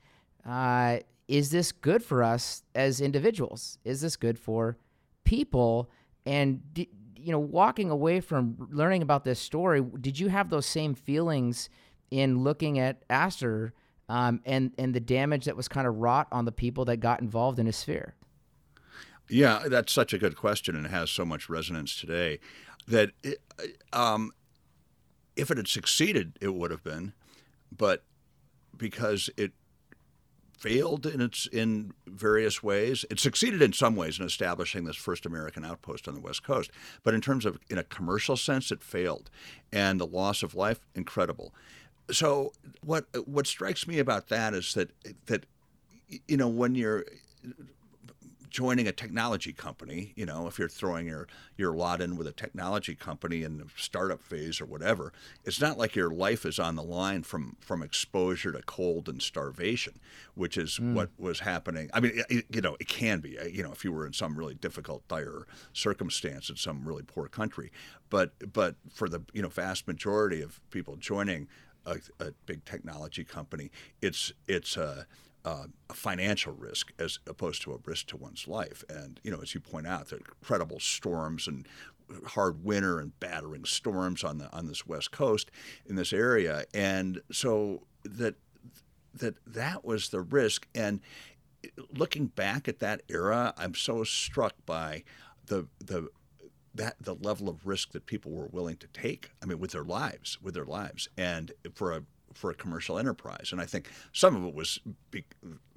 uh, 0.48 1.00
Is 1.28 1.51
this 1.51 1.71
good 1.71 2.03
for 2.03 2.23
us 2.23 2.63
as 2.76 3.01
individuals? 3.01 3.78
Is 3.84 4.01
this 4.01 4.15
good 4.15 4.38
for 4.38 4.78
people? 5.23 5.89
And 6.26 6.61
you 6.76 7.32
know, 7.32 7.39
walking 7.39 7.89
away 7.89 8.19
from 8.19 8.67
learning 8.71 9.01
about 9.01 9.23
this 9.23 9.39
story, 9.39 9.82
did 9.99 10.19
you 10.19 10.28
have 10.28 10.49
those 10.49 10.65
same 10.65 10.93
feelings 10.93 11.69
in 12.11 12.43
looking 12.43 12.78
at 12.78 13.03
Astor? 13.09 13.73
um, 14.09 14.41
and 14.45 14.71
and 14.78 14.93
the 14.93 14.99
damage 14.99 15.45
that 15.45 15.55
was 15.55 15.67
kind 15.67 15.88
of 15.88 15.97
wrought 15.97 16.28
on 16.32 16.45
the 16.45 16.51
people 16.51 16.86
that 16.86 16.97
got 16.97 17.21
involved 17.21 17.59
in 17.59 17.65
his 17.65 17.76
sphere? 17.76 18.15
Yeah, 19.30 19.63
that's 19.67 19.91
such 19.91 20.13
a 20.13 20.17
good 20.17 20.36
question 20.36 20.76
and 20.76 20.88
has 20.88 21.09
so 21.09 21.26
much 21.26 21.49
resonance 21.49 21.99
today 21.99 22.39
that 22.88 23.11
it, 23.23 23.41
um, 23.91 24.32
if 25.36 25.49
it 25.49 25.57
had 25.57 25.67
succeeded, 25.67 26.38
it 26.39 26.53
would 26.53 26.69
have 26.69 26.84
been, 26.84 27.13
but 27.76 28.03
because 28.78 29.32
it 29.36 29.53
failed 30.60 31.06
in 31.06 31.22
its 31.22 31.47
in 31.47 31.93
various 32.08 32.64
ways. 32.64 33.06
It 33.10 33.20
succeeded 33.20 33.62
in 33.62 33.74
some 33.74 33.95
ways 33.95 34.20
in 34.20 34.26
establishing 34.26 34.86
this 34.86 34.95
first 34.95 35.26
American 35.26 35.66
outpost 35.66 36.08
on 36.08 36.14
the 36.14 36.22
West 36.22 36.43
Coast, 36.43 36.72
but 37.03 37.14
in 37.14 37.22
terms 37.22 37.45
of 37.45 37.60
in 37.70 37.78
a 37.78 37.84
commercial 37.84 38.38
sense, 38.38 38.72
it 38.72 38.82
failed, 38.82 39.30
and 39.72 39.99
the 39.99 40.08
loss 40.08 40.43
of 40.43 40.56
life 40.56 40.80
incredible 40.95 41.53
so 42.12 42.51
what 42.84 43.06
what 43.28 43.47
strikes 43.47 43.88
me 43.88 43.99
about 43.99 44.28
that 44.28 44.53
is 44.53 44.74
that 44.74 44.91
that 45.26 45.45
you 46.28 46.38
know 46.38 46.47
when 46.47 46.76
you're 46.76 47.06
joining 48.56 48.88
a 48.88 48.91
technology 48.93 49.51
company, 49.51 50.14
you 50.16 50.26
know, 50.26 50.47
if 50.47 50.58
you're 50.58 50.70
throwing 50.70 51.08
your, 51.08 51.28
your 51.58 51.74
lot 51.76 52.01
in 52.01 52.16
with 52.16 52.26
a 52.26 52.32
technology 52.32 52.95
company 52.95 53.43
in 53.43 53.58
the 53.58 53.66
startup 53.76 54.22
phase 54.22 54.62
or 54.62 54.66
whatever, 54.66 55.12
it's 55.43 55.60
not 55.60 55.78
like 55.78 55.93
your 55.93 56.10
life 56.10 56.45
is 56.45 56.58
on 56.58 56.78
the 56.78 56.82
line 56.82 57.22
from, 57.22 57.58
from 57.60 57.84
exposure 57.84 58.53
to 58.53 58.62
cold 58.62 59.10
and 59.10 59.22
starvation, 59.22 59.99
which 60.36 60.58
is 60.58 60.80
mm. 60.80 60.93
what 60.93 61.10
was 61.18 61.41
happening. 61.41 61.89
I 61.93 61.99
mean, 61.99 62.14
it, 62.30 62.45
you 62.49 62.62
know, 62.62 62.78
it 62.80 62.88
can 62.88 63.20
be, 63.20 63.38
you 63.51 63.62
know, 63.62 63.74
if 63.74 63.84
you 63.84 63.91
were 63.91 64.08
in 64.08 64.14
some 64.14 64.39
really 64.39 64.56
difficult, 64.56 65.06
dire 65.10 65.45
circumstance 65.74 66.49
in 66.49 66.56
some 66.56 66.88
really 66.88 67.03
poor 67.03 67.28
country. 67.28 67.74
But, 68.10 68.53
but 68.53 68.76
for 68.89 69.10
the, 69.10 69.20
you 69.34 69.41
know, 69.41 69.49
vast 69.49 69.86
majority 69.86 70.41
of 70.41 70.62
people 70.72 70.95
joining 70.95 71.49
a, 71.86 71.97
a 72.22 72.32
big 72.45 72.64
technology 72.64 73.26
company, 73.26 73.70
it's 74.01 74.32
it's 74.47 74.78
a, 74.78 75.06
Uh, 75.46 75.68
a, 75.91 75.93
financial 75.93 76.54
risk 76.54 76.91
as 76.98 77.20
opposed 77.28 77.62
to 77.62 77.72
a 77.72 77.78
risk 77.86 78.08
to 78.08 78.18
one's 78.18 78.48
life. 78.48 78.84
And 78.89 79.20
you 79.24 79.30
know, 79.30 79.39
as 79.43 79.54
you 79.54 79.60
point 79.60 79.86
out, 79.86 80.08
the 80.08 80.18
incredible 80.18 80.80
storms 80.80 81.48
and 81.48 81.68
hard 82.26 82.64
winter 82.64 83.00
and 83.00 83.18
battering 83.20 83.64
storms 83.66 84.24
on 84.24 84.39
the 84.39 84.52
on 84.52 84.68
this 84.68 84.88
west 84.88 85.12
coast 85.12 85.52
in 85.86 85.96
this 85.96 86.14
area, 86.14 86.66
and 86.74 87.22
so 87.32 87.84
that 88.04 88.36
that 89.14 89.36
that 89.46 89.86
was 89.86 90.10
the 90.10 90.22
risk. 90.22 90.68
And 90.74 91.00
looking 91.96 92.28
back 92.28 92.68
at 92.68 92.80
that 92.80 93.02
era, 93.08 93.54
I'm 93.58 93.76
so 93.76 94.04
struck 94.04 94.54
by 94.66 95.04
the 95.46 95.68
the 95.80 96.10
that 96.74 96.96
the 97.00 97.16
level 97.16 97.48
of 97.48 97.66
risk 97.66 97.91
that 97.93 98.06
people 98.06 98.32
were 98.32 98.48
willing 98.48 98.78
to 98.78 98.88
take. 98.88 99.32
I 99.41 99.46
mean, 99.46 99.60
with 99.60 99.72
their 99.72 99.84
lives, 99.84 100.38
with 100.41 100.54
their 100.54 100.66
lives, 100.66 101.08
and 101.18 101.52
for 101.74 101.93
a 101.93 102.04
for 102.36 102.52
a 102.52 102.54
commercial 102.54 103.00
enterprise. 103.00 103.50
And 103.52 103.60
I 103.60 103.66
think 103.66 103.90
some 104.12 104.36
of 104.36 104.46
it 104.46 104.54
was 104.54 104.80
be, 105.10 105.26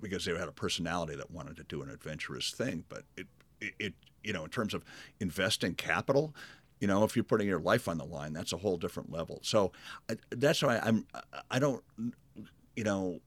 because 0.01 0.25
they 0.25 0.37
had 0.37 0.49
a 0.49 0.53
personality 0.53 1.17
that 1.17 1.31
wanted 1.31 1.57
to 1.57 1.65
do 1.65 1.83
an 1.83 1.89
adventurous 1.89 2.51
thing. 2.51 2.85
But 2.89 3.05
it, 3.17 3.27
it, 3.61 3.75
it, 3.79 3.95
you 4.23 4.33
know, 4.33 4.45
in 4.45 4.51
terms 4.51 4.75
of 4.75 4.85
investing 5.21 5.75
capital, 5.75 6.35
you 6.81 6.87
know, 6.87 7.05
if 7.05 7.17
you're 7.17 7.25
putting 7.25 7.49
your 7.49 7.61
life 7.61 7.89
on 7.89 7.99
the 7.99 8.05
line, 8.05 8.33
that's 8.33 8.53
a 8.53 8.57
whole 8.57 8.77
different 8.77 9.11
level. 9.11 9.41
So 9.43 9.73
I, 10.11 10.17
that's 10.31 10.63
why 10.63 10.79
I'm. 10.79 11.07
I 11.51 11.59
don't, 11.59 11.83
you 12.77 12.85
know, 12.85 13.21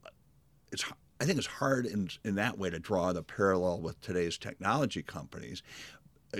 it's. 0.70 0.84
I 1.20 1.24
think 1.24 1.38
it's 1.38 1.46
hard 1.46 1.86
in 1.86 2.08
in 2.24 2.34
that 2.36 2.58
way 2.58 2.70
to 2.70 2.78
draw 2.78 3.12
the 3.12 3.22
parallel 3.22 3.80
with 3.80 4.00
today's 4.00 4.38
technology 4.38 5.02
companies, 5.02 5.62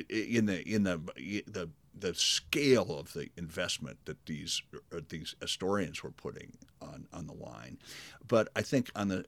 in 0.09 0.47
the 0.47 0.63
in 0.69 0.83
the 0.85 1.01
the 1.47 1.69
the 1.99 2.15
scale 2.15 2.99
of 2.99 3.13
the 3.13 3.29
investment 3.37 3.99
that 4.07 4.25
these 4.27 4.63
uh, 4.75 5.01
these 5.09 5.35
Astorians 5.41 6.03
were 6.03 6.11
putting 6.11 6.53
on 6.81 7.07
on 7.13 7.27
the 7.27 7.35
line, 7.35 7.79
but 8.27 8.49
I 8.57 8.63
think 8.63 8.91
on 8.97 9.09
the 9.09 9.25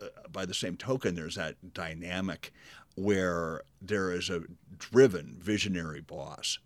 uh, 0.00 0.06
by 0.30 0.46
the 0.46 0.54
same 0.54 0.76
token, 0.76 1.14
there's 1.14 1.36
that 1.36 1.74
dynamic 1.74 2.52
where 2.96 3.62
there 3.80 4.10
is 4.10 4.30
a 4.30 4.42
driven, 4.78 5.36
visionary 5.38 6.00
boss, 6.00 6.58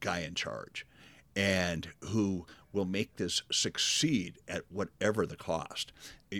guy 0.00 0.20
in 0.20 0.34
charge, 0.34 0.84
and 1.36 1.88
who 2.04 2.46
will 2.72 2.84
make 2.84 3.16
this 3.16 3.42
succeed 3.50 4.38
at 4.48 4.62
whatever 4.70 5.24
the 5.24 5.36
cost, 5.36 5.92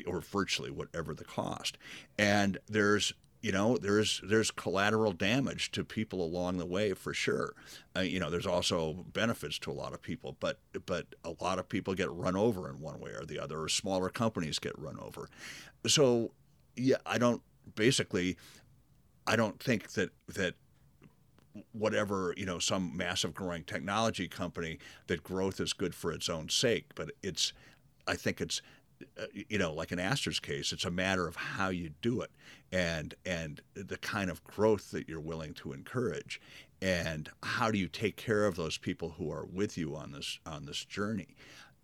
or 0.06 0.20
virtually 0.20 0.70
whatever 0.70 1.14
the 1.14 1.24
cost. 1.24 1.78
And 2.18 2.58
there's 2.68 3.12
you 3.46 3.52
know 3.52 3.76
there's 3.76 4.20
there's 4.24 4.50
collateral 4.50 5.12
damage 5.12 5.70
to 5.70 5.84
people 5.84 6.20
along 6.20 6.58
the 6.58 6.66
way 6.66 6.92
for 6.94 7.14
sure. 7.14 7.54
Uh, 7.96 8.00
you 8.00 8.18
know 8.18 8.28
there's 8.28 8.46
also 8.46 9.04
benefits 9.12 9.56
to 9.60 9.70
a 9.70 9.72
lot 9.72 9.92
of 9.94 10.02
people 10.02 10.36
but 10.40 10.58
but 10.84 11.06
a 11.24 11.32
lot 11.40 11.60
of 11.60 11.68
people 11.68 11.94
get 11.94 12.10
run 12.10 12.34
over 12.36 12.68
in 12.68 12.80
one 12.80 12.98
way 12.98 13.12
or 13.12 13.24
the 13.24 13.38
other 13.38 13.60
or 13.60 13.68
smaller 13.68 14.08
companies 14.08 14.58
get 14.58 14.76
run 14.76 14.98
over. 14.98 15.28
So 15.86 16.32
yeah 16.76 16.96
i 17.06 17.18
don't 17.18 17.42
basically 17.74 18.36
i 19.26 19.34
don't 19.34 19.62
think 19.62 19.92
that 19.92 20.10
that 20.28 20.54
whatever 21.72 22.34
you 22.36 22.44
know 22.44 22.58
some 22.58 22.94
massive 22.96 23.32
growing 23.32 23.64
technology 23.64 24.28
company 24.28 24.78
that 25.06 25.22
growth 25.22 25.58
is 25.58 25.72
good 25.72 25.94
for 25.94 26.12
its 26.12 26.28
own 26.28 26.48
sake 26.48 26.86
but 26.94 27.10
it's 27.22 27.52
i 28.06 28.14
think 28.14 28.40
it's 28.40 28.60
you 29.32 29.58
know, 29.58 29.72
like 29.72 29.92
in 29.92 29.98
Astor's 29.98 30.40
case, 30.40 30.72
it's 30.72 30.84
a 30.84 30.90
matter 30.90 31.26
of 31.26 31.36
how 31.36 31.68
you 31.68 31.90
do 32.02 32.20
it 32.20 32.30
and 32.72 33.14
and 33.24 33.60
the 33.74 33.98
kind 33.98 34.30
of 34.30 34.42
growth 34.44 34.90
that 34.90 35.08
you're 35.08 35.20
willing 35.20 35.54
to 35.54 35.72
encourage 35.72 36.40
and 36.82 37.30
how 37.42 37.70
do 37.70 37.78
you 37.78 37.88
take 37.88 38.16
care 38.16 38.44
of 38.44 38.56
those 38.56 38.78
people 38.78 39.14
who 39.18 39.30
are 39.30 39.46
with 39.46 39.78
you 39.78 39.96
on 39.96 40.12
this 40.12 40.38
on 40.46 40.66
this 40.66 40.84
journey. 40.84 41.36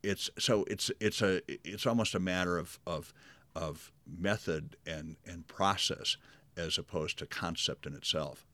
It's 0.02 0.30
so 0.38 0.64
it's 0.68 0.90
it's 1.00 1.22
a 1.22 1.40
it's 1.48 1.86
almost 1.86 2.14
a 2.14 2.20
matter 2.20 2.58
of 2.58 2.78
of 2.86 3.12
of 3.54 3.92
method 4.06 4.76
and 4.86 5.16
and 5.26 5.46
process 5.46 6.16
as 6.56 6.78
opposed 6.78 7.18
to 7.18 7.26
concept 7.26 7.86
in 7.86 7.94
itself. 7.94 8.46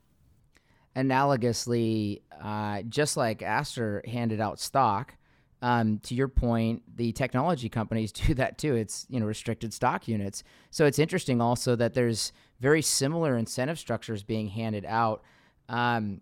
Analogously, 0.96 2.22
uh, 2.42 2.82
just 2.82 3.16
like 3.16 3.42
Astor 3.42 4.02
handed 4.06 4.40
out 4.40 4.58
stock, 4.58 5.14
um, 5.60 5.98
to 6.04 6.14
your 6.14 6.28
point, 6.28 6.82
the 6.96 7.12
technology 7.12 7.68
companies 7.68 8.12
do 8.26 8.34
that 8.34 8.58
too. 8.58 8.74
It's 8.74 9.06
you 9.08 9.20
know 9.20 9.26
restricted 9.26 9.72
stock 9.72 10.08
units. 10.08 10.42
So 10.70 10.86
it's 10.86 10.98
interesting 10.98 11.40
also 11.40 11.76
that 11.76 11.94
there's 11.94 12.32
very 12.60 12.82
similar 12.82 13.36
incentive 13.36 13.78
structures 13.78 14.22
being 14.22 14.48
handed 14.48 14.84
out. 14.84 15.22
Um, 15.68 16.20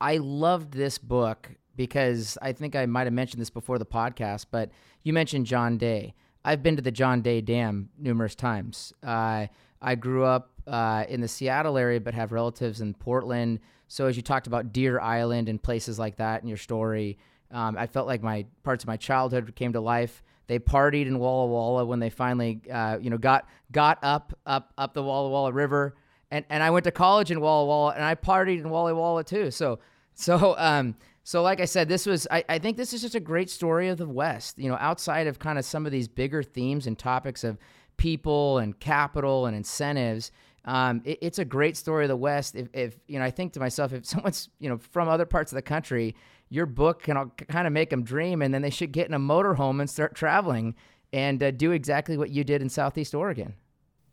I 0.00 0.16
loved 0.16 0.72
this 0.72 0.98
book 0.98 1.50
because 1.76 2.36
I 2.42 2.52
think 2.52 2.76
I 2.76 2.86
might 2.86 3.04
have 3.06 3.12
mentioned 3.12 3.40
this 3.40 3.50
before 3.50 3.78
the 3.78 3.86
podcast, 3.86 4.46
but 4.50 4.70
you 5.02 5.12
mentioned 5.12 5.46
John 5.46 5.78
Day. 5.78 6.14
I've 6.44 6.62
been 6.62 6.76
to 6.76 6.82
the 6.82 6.90
John 6.90 7.22
Day 7.22 7.40
Dam 7.40 7.90
numerous 7.98 8.34
times. 8.34 8.92
Uh, 9.02 9.46
I 9.80 9.94
grew 9.94 10.24
up 10.24 10.50
uh, 10.66 11.04
in 11.08 11.20
the 11.20 11.28
Seattle 11.28 11.78
area, 11.78 12.00
but 12.00 12.14
have 12.14 12.32
relatives 12.32 12.80
in 12.80 12.94
Portland. 12.94 13.60
So 13.88 14.06
as 14.06 14.16
you 14.16 14.22
talked 14.22 14.46
about 14.46 14.72
Deer 14.72 15.00
Island 15.00 15.48
and 15.48 15.62
places 15.62 15.98
like 15.98 16.16
that 16.16 16.42
in 16.42 16.48
your 16.48 16.56
story, 16.56 17.18
um, 17.52 17.76
I 17.78 17.86
felt 17.86 18.06
like 18.06 18.22
my 18.22 18.46
parts 18.62 18.84
of 18.84 18.88
my 18.88 18.96
childhood 18.96 19.54
came 19.54 19.72
to 19.74 19.80
life. 19.80 20.22
They 20.46 20.58
partied 20.58 21.06
in 21.06 21.18
Walla 21.18 21.46
Walla 21.46 21.84
when 21.84 22.00
they 22.00 22.10
finally, 22.10 22.60
uh, 22.70 22.98
you 23.00 23.10
know, 23.10 23.18
got 23.18 23.48
got 23.70 23.98
up 24.02 24.38
up 24.44 24.72
up 24.76 24.94
the 24.94 25.02
Walla 25.02 25.30
Walla 25.30 25.52
River, 25.52 25.94
and 26.30 26.44
and 26.50 26.62
I 26.62 26.70
went 26.70 26.84
to 26.84 26.90
college 26.90 27.30
in 27.30 27.40
Walla 27.40 27.66
Walla, 27.66 27.92
and 27.92 28.04
I 28.04 28.14
partied 28.14 28.58
in 28.58 28.68
Walla 28.68 28.94
Walla 28.94 29.22
too. 29.24 29.50
So 29.50 29.78
so 30.14 30.56
um, 30.58 30.96
So, 31.24 31.42
like 31.42 31.60
I 31.60 31.66
said, 31.66 31.88
this 31.88 32.04
was, 32.04 32.26
I, 32.30 32.44
I 32.48 32.58
think 32.58 32.76
this 32.76 32.92
is 32.92 33.00
just 33.00 33.14
a 33.14 33.20
great 33.20 33.48
story 33.48 33.88
of 33.88 33.98
the 33.98 34.08
West. 34.08 34.58
You 34.58 34.68
know, 34.68 34.76
outside 34.80 35.26
of 35.28 35.38
kind 35.38 35.58
of 35.58 35.64
some 35.64 35.86
of 35.86 35.92
these 35.92 36.08
bigger 36.08 36.42
themes 36.42 36.86
and 36.86 36.98
topics 36.98 37.44
of 37.44 37.58
people 37.96 38.58
and 38.58 38.78
capital 38.78 39.46
and 39.46 39.56
incentives, 39.56 40.32
um, 40.64 41.00
it, 41.04 41.18
it's 41.22 41.38
a 41.38 41.44
great 41.44 41.76
story 41.76 42.04
of 42.04 42.08
the 42.08 42.16
West. 42.16 42.56
If, 42.56 42.68
if, 42.72 42.98
you 43.06 43.20
know, 43.20 43.24
I 43.24 43.30
think 43.30 43.52
to 43.52 43.60
myself, 43.60 43.92
if 43.92 44.04
someone's, 44.12 44.48
you 44.58 44.68
know, 44.68 44.78
from 44.78 45.08
other 45.08 45.26
parts 45.26 45.52
of 45.52 45.56
the 45.56 45.62
country, 45.62 46.16
your 46.52 46.66
book 46.66 47.04
can 47.04 47.30
kind 47.48 47.66
of 47.66 47.72
make 47.72 47.88
them 47.88 48.04
dream 48.04 48.42
and 48.42 48.52
then 48.52 48.60
they 48.60 48.70
should 48.70 48.92
get 48.92 49.08
in 49.08 49.14
a 49.14 49.18
motorhome 49.18 49.80
and 49.80 49.88
start 49.88 50.14
traveling 50.14 50.74
and 51.10 51.42
uh, 51.42 51.50
do 51.50 51.72
exactly 51.72 52.18
what 52.18 52.28
you 52.28 52.44
did 52.44 52.60
in 52.60 52.68
Southeast 52.68 53.14
Oregon. 53.14 53.54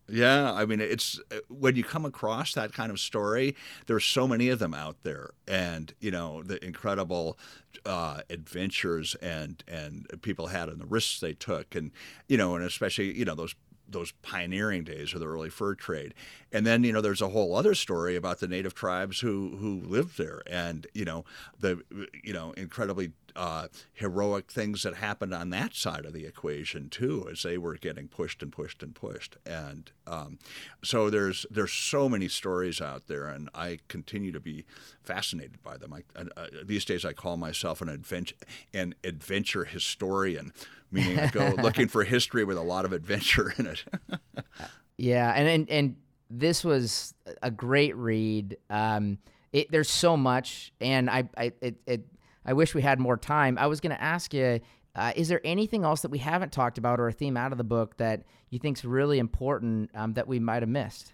Yeah, 0.08 0.54
I 0.54 0.66
mean, 0.66 0.80
it's 0.80 1.20
when 1.50 1.76
you 1.76 1.84
come 1.84 2.06
across 2.06 2.54
that 2.54 2.74
kind 2.74 2.92
of 2.92 3.00
story, 3.00 3.56
there's 3.86 4.06
so 4.06 4.28
many 4.28 4.50
of 4.50 4.58
them 4.58 4.74
out 4.74 5.04
there, 5.04 5.32
and 5.48 5.94
you 6.00 6.10
know 6.10 6.42
the 6.42 6.64
incredible 6.66 7.38
uh, 7.86 8.22
adventures 8.30 9.14
and 9.22 9.64
and 9.68 10.08
people 10.24 10.48
had 10.48 10.68
and 10.68 10.82
the 10.82 10.88
risks 10.88 11.20
they 11.20 11.34
took, 11.34 11.76
and 11.76 11.92
you 12.28 12.38
know, 12.38 12.56
and 12.56 12.66
especially 12.66 13.16
you 13.16 13.24
know 13.24 13.36
those 13.36 13.54
those 13.90 14.12
pioneering 14.22 14.84
days 14.84 15.14
of 15.14 15.20
the 15.20 15.28
early 15.28 15.50
fur 15.50 15.76
trade. 15.76 16.14
And 16.52 16.66
then, 16.66 16.84
you 16.84 16.94
know, 16.94 17.02
there's 17.02 17.22
a 17.22 17.30
whole 17.30 17.56
other 17.56 17.76
story 17.76 18.16
about 18.16 18.40
the 18.40 18.48
native 18.48 18.74
tribes 18.74 19.20
who 19.20 19.58
who 19.58 19.82
lived 19.82 20.18
there 20.18 20.42
and, 20.48 20.88
you 20.94 21.06
know, 21.06 21.26
the 21.60 21.82
you 22.24 22.34
know, 22.34 22.52
incredibly 22.54 23.12
uh, 23.36 23.68
heroic 23.94 24.52
things 24.52 24.84
that 24.84 24.96
happened 24.96 25.34
on 25.34 25.50
that 25.52 25.74
side 25.74 26.06
of 26.06 26.14
the 26.14 26.26
equation 26.26 26.90
too, 26.90 27.28
as 27.32 27.44
they 27.44 27.58
were 27.58 27.76
getting 27.76 28.08
pushed 28.08 28.42
and 28.42 28.52
pushed 28.52 28.84
and 28.84 28.96
pushed. 28.96 29.38
And 29.46 29.92
um, 30.08 30.40
so 30.84 31.10
there's 31.10 31.46
there's 31.50 31.74
so 31.74 32.10
many 32.10 32.28
stories 32.28 32.82
out 32.82 33.08
there, 33.08 33.28
and 33.28 33.50
I 33.54 33.80
continue 33.88 34.32
to 34.32 34.40
be 34.40 34.66
fascinated 35.02 35.62
by 35.64 35.78
them. 35.78 35.94
I, 35.94 36.04
uh, 36.38 36.48
these 36.64 36.86
days, 36.86 37.06
I 37.06 37.14
call 37.14 37.38
myself 37.38 37.82
an 37.82 37.90
adventure 37.90 38.36
an 38.74 38.96
adventure 39.04 39.66
historian 39.66 40.54
meaning 40.92 41.20
I 41.20 41.28
go 41.28 41.50
looking 41.62 41.88
for 41.88 42.04
history 42.04 42.44
with 42.44 42.58
a 42.58 42.62
lot 42.62 42.86
of 42.86 42.94
adventure 42.94 43.54
in 43.58 43.68
it. 43.68 43.84
yeah, 44.98 45.32
and, 45.36 45.48
and 45.48 45.70
and 45.70 45.96
this 46.30 46.64
was 46.64 47.14
a 47.42 47.52
great 47.52 47.96
read. 47.96 48.58
Um, 48.70 49.18
it, 49.52 49.72
there's 49.72 49.90
so 49.90 50.16
much, 50.16 50.74
and 50.80 51.10
I 51.10 51.28
I 51.38 51.52
it, 51.62 51.76
it 51.86 52.06
I 52.46 52.54
wish 52.54 52.74
we 52.74 52.82
had 52.82 53.00
more 53.00 53.18
time. 53.18 53.58
I 53.58 53.68
was 53.68 53.80
going 53.80 53.96
to 53.96 54.02
ask 54.02 54.34
you. 54.34 54.60
Uh, 54.96 55.14
is 55.16 55.28
there 55.28 55.40
anything 55.44 55.84
else 55.84 56.02
that 56.02 56.10
we 56.10 56.18
haven't 56.18 56.52
talked 56.52 56.80
about 56.80 57.00
or 57.00 57.08
a 57.08 57.14
theme 57.14 57.38
out 57.38 57.52
of 57.52 57.60
the 57.60 57.64
book 57.64 57.96
that 57.98 58.24
you 58.50 58.58
think 58.58 58.78
is 58.80 58.84
really 58.84 59.20
important 59.20 59.90
um, 59.94 60.14
that 60.14 60.28
we 60.28 60.40
might 60.40 60.64
have 60.64 60.70
missed? 60.70 61.14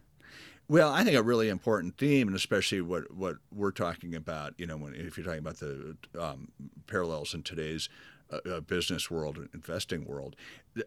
Well, 0.68 0.92
I 0.92 1.04
think 1.04 1.16
a 1.16 1.22
really 1.22 1.50
important 1.50 1.98
theme, 1.98 2.28
and 2.28 2.36
especially 2.36 2.82
what, 2.82 3.14
what 3.14 3.36
we're 3.54 3.72
talking 3.72 4.16
about, 4.16 4.54
you 4.58 4.66
know, 4.66 4.78
when 4.78 4.96
if 4.96 5.18
you're 5.18 5.26
talking 5.26 5.40
about 5.40 5.58
the 5.58 5.96
um, 6.20 6.48
parallels 6.88 7.36
in 7.36 7.44
today's 7.44 7.88
uh, 8.32 8.60
business 8.62 9.12
world 9.12 9.38
and 9.38 9.50
investing 9.54 10.06
world 10.06 10.36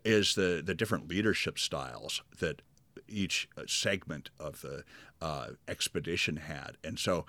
is 0.04 0.34
the 0.34 0.60
the 0.64 0.74
different 0.74 1.08
leadership 1.08 1.58
styles 1.58 2.22
that 2.40 2.62
each 3.06 3.48
uh, 3.56 3.62
segment 3.66 4.30
of 4.40 4.60
the 4.62 4.82
uh, 5.22 5.48
expedition 5.68 6.36
had, 6.36 6.76
and 6.82 6.98
so 6.98 7.24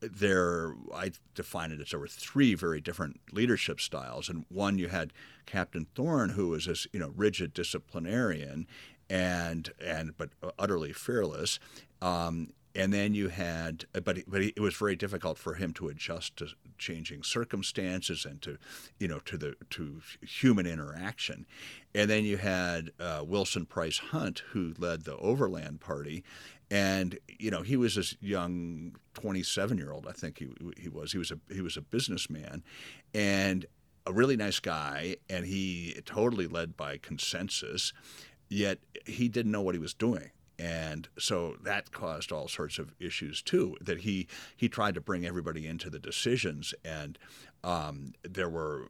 there 0.00 0.74
I 0.94 1.12
define 1.34 1.72
it 1.72 1.80
as 1.80 1.90
there 1.90 2.00
were 2.00 2.08
three 2.08 2.54
very 2.54 2.80
different 2.80 3.20
leadership 3.32 3.80
styles, 3.80 4.28
and 4.28 4.44
one 4.48 4.78
you 4.78 4.88
had 4.88 5.12
Captain 5.46 5.86
Thorn, 5.94 6.30
who 6.30 6.48
was 6.48 6.66
this 6.66 6.86
you 6.92 7.00
know 7.00 7.12
rigid 7.16 7.52
disciplinarian, 7.52 8.66
and 9.10 9.72
and 9.84 10.16
but 10.16 10.30
utterly 10.58 10.92
fearless, 10.92 11.58
um, 12.00 12.52
and 12.74 12.92
then 12.92 13.14
you 13.14 13.28
had, 13.28 13.86
but 13.92 14.18
but 14.28 14.42
it 14.42 14.60
was 14.60 14.76
very 14.76 14.94
difficult 14.94 15.38
for 15.38 15.54
him 15.54 15.72
to 15.74 15.88
adjust 15.88 16.36
to 16.36 16.48
changing 16.78 17.24
circumstances 17.24 18.24
and 18.24 18.40
to, 18.42 18.56
you 18.98 19.08
know, 19.08 19.18
to 19.20 19.36
the 19.36 19.56
to 19.70 20.00
human 20.22 20.66
interaction. 20.66 21.44
And 21.94 22.08
then 22.08 22.24
you 22.24 22.36
had 22.36 22.92
uh, 23.00 23.24
Wilson 23.26 23.66
Price 23.66 23.98
Hunt, 23.98 24.42
who 24.52 24.74
led 24.78 25.04
the 25.04 25.16
Overland 25.16 25.80
Party, 25.80 26.22
and 26.70 27.18
you 27.38 27.50
know 27.50 27.62
he 27.62 27.76
was 27.76 27.94
this 27.94 28.16
young 28.20 28.96
27 29.14 29.78
year 29.78 29.92
old. 29.92 30.06
I 30.06 30.12
think 30.12 30.38
he 30.38 30.48
he 30.76 30.88
was. 30.88 31.12
He 31.12 31.18
was 31.18 31.30
a 31.30 31.38
he 31.52 31.60
was 31.60 31.76
a 31.76 31.82
businessman, 31.82 32.62
and 33.14 33.66
a 34.06 34.12
really 34.12 34.36
nice 34.36 34.60
guy, 34.60 35.16
and 35.28 35.46
he 35.46 36.00
totally 36.04 36.46
led 36.46 36.76
by 36.76 36.98
consensus. 36.98 37.92
Yet 38.48 38.78
he 39.04 39.28
didn't 39.28 39.52
know 39.52 39.60
what 39.60 39.74
he 39.74 39.78
was 39.78 39.92
doing 39.92 40.30
and 40.58 41.08
so 41.18 41.56
that 41.62 41.92
caused 41.92 42.32
all 42.32 42.48
sorts 42.48 42.78
of 42.78 42.92
issues 42.98 43.42
too 43.42 43.76
that 43.80 43.98
he 44.00 44.26
he 44.56 44.68
tried 44.68 44.94
to 44.94 45.00
bring 45.00 45.24
everybody 45.24 45.66
into 45.66 45.88
the 45.88 45.98
decisions 45.98 46.74
and 46.84 47.18
um, 47.64 48.12
there 48.22 48.48
were 48.48 48.88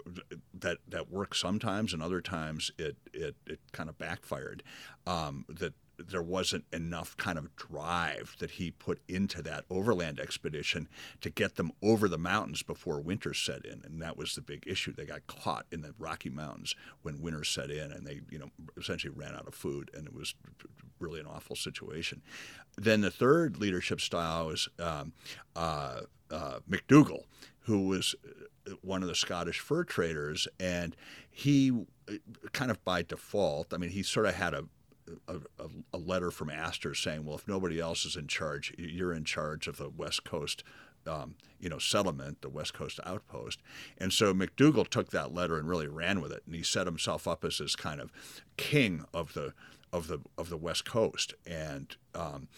that 0.54 0.78
that 0.88 1.10
worked 1.10 1.36
sometimes 1.36 1.92
and 1.92 2.02
other 2.02 2.20
times 2.20 2.70
it 2.78 2.96
it, 3.12 3.36
it 3.46 3.60
kind 3.72 3.88
of 3.88 3.98
backfired 3.98 4.62
um, 5.06 5.44
that 5.48 5.74
there 5.98 6.22
wasn't 6.22 6.64
enough 6.72 7.16
kind 7.16 7.38
of 7.38 7.54
drive 7.56 8.36
that 8.38 8.52
he 8.52 8.70
put 8.70 9.00
into 9.08 9.42
that 9.42 9.64
overland 9.68 10.20
expedition 10.20 10.88
to 11.20 11.28
get 11.28 11.56
them 11.56 11.72
over 11.82 12.08
the 12.08 12.18
mountains 12.18 12.62
before 12.62 13.00
winter 13.00 13.34
set 13.34 13.64
in. 13.64 13.82
And 13.84 14.00
that 14.00 14.16
was 14.16 14.34
the 14.34 14.40
big 14.40 14.64
issue. 14.66 14.92
They 14.92 15.04
got 15.04 15.26
caught 15.26 15.66
in 15.72 15.82
the 15.82 15.94
rocky 15.98 16.30
mountains 16.30 16.74
when 17.02 17.20
winter 17.20 17.44
set 17.44 17.70
in 17.70 17.90
and 17.90 18.06
they 18.06 18.20
you 18.30 18.38
know 18.38 18.50
essentially 18.76 19.12
ran 19.14 19.34
out 19.34 19.48
of 19.48 19.54
food 19.54 19.90
and 19.94 20.06
it 20.06 20.14
was 20.14 20.34
really 21.00 21.20
an 21.20 21.26
awful 21.26 21.56
situation. 21.56 22.22
Then 22.76 23.00
the 23.00 23.10
third 23.10 23.58
leadership 23.58 24.00
style 24.00 24.46
was 24.46 24.68
um, 24.78 25.12
uh, 25.56 26.02
uh, 26.30 26.60
McDougall 26.70 27.24
who 27.60 27.88
was 27.88 28.14
uh, 28.24 28.72
one 28.82 29.02
of 29.02 29.08
the 29.08 29.14
Scottish 29.14 29.58
fur 29.58 29.84
traders. 29.84 30.46
And 30.60 30.96
he 31.30 31.72
uh, 32.08 32.14
kind 32.52 32.70
of 32.70 32.84
by 32.84 33.02
default 33.02 33.74
I 33.74 33.78
mean 33.78 33.90
he 33.90 34.04
sort 34.04 34.26
of 34.26 34.34
had 34.34 34.54
a 34.54 34.64
a, 35.28 35.38
a, 35.92 35.98
letter 35.98 36.30
from 36.30 36.50
Astor 36.50 36.94
saying, 36.94 37.24
well, 37.24 37.36
if 37.36 37.48
nobody 37.48 37.80
else 37.80 38.04
is 38.04 38.16
in 38.16 38.26
charge, 38.26 38.74
you're 38.78 39.12
in 39.12 39.24
charge 39.24 39.66
of 39.66 39.76
the 39.76 39.88
West 39.88 40.24
Coast. 40.24 40.62
Um, 41.06 41.36
you 41.58 41.70
know, 41.70 41.78
settlement, 41.78 42.42
the 42.42 42.50
West 42.50 42.74
Coast 42.74 43.00
outpost. 43.06 43.60
And 43.96 44.12
so 44.12 44.34
McDougall 44.34 44.86
took 44.86 45.10
that 45.10 45.32
letter 45.32 45.56
and 45.56 45.66
really 45.66 45.86
ran 45.86 46.20
with 46.20 46.32
it, 46.32 46.42
and 46.44 46.54
he 46.54 46.62
set 46.62 46.86
himself 46.86 47.26
up 47.26 47.44
as 47.44 47.58
this 47.58 47.76
kind 47.76 48.00
of 48.00 48.12
king 48.58 49.04
of 49.14 49.32
the 49.32 49.54
of 49.90 50.08
the 50.08 50.18
of 50.36 50.50
the 50.50 50.56
West 50.58 50.84
Coast, 50.84 51.32
and 51.46 51.96
um, 52.14 52.48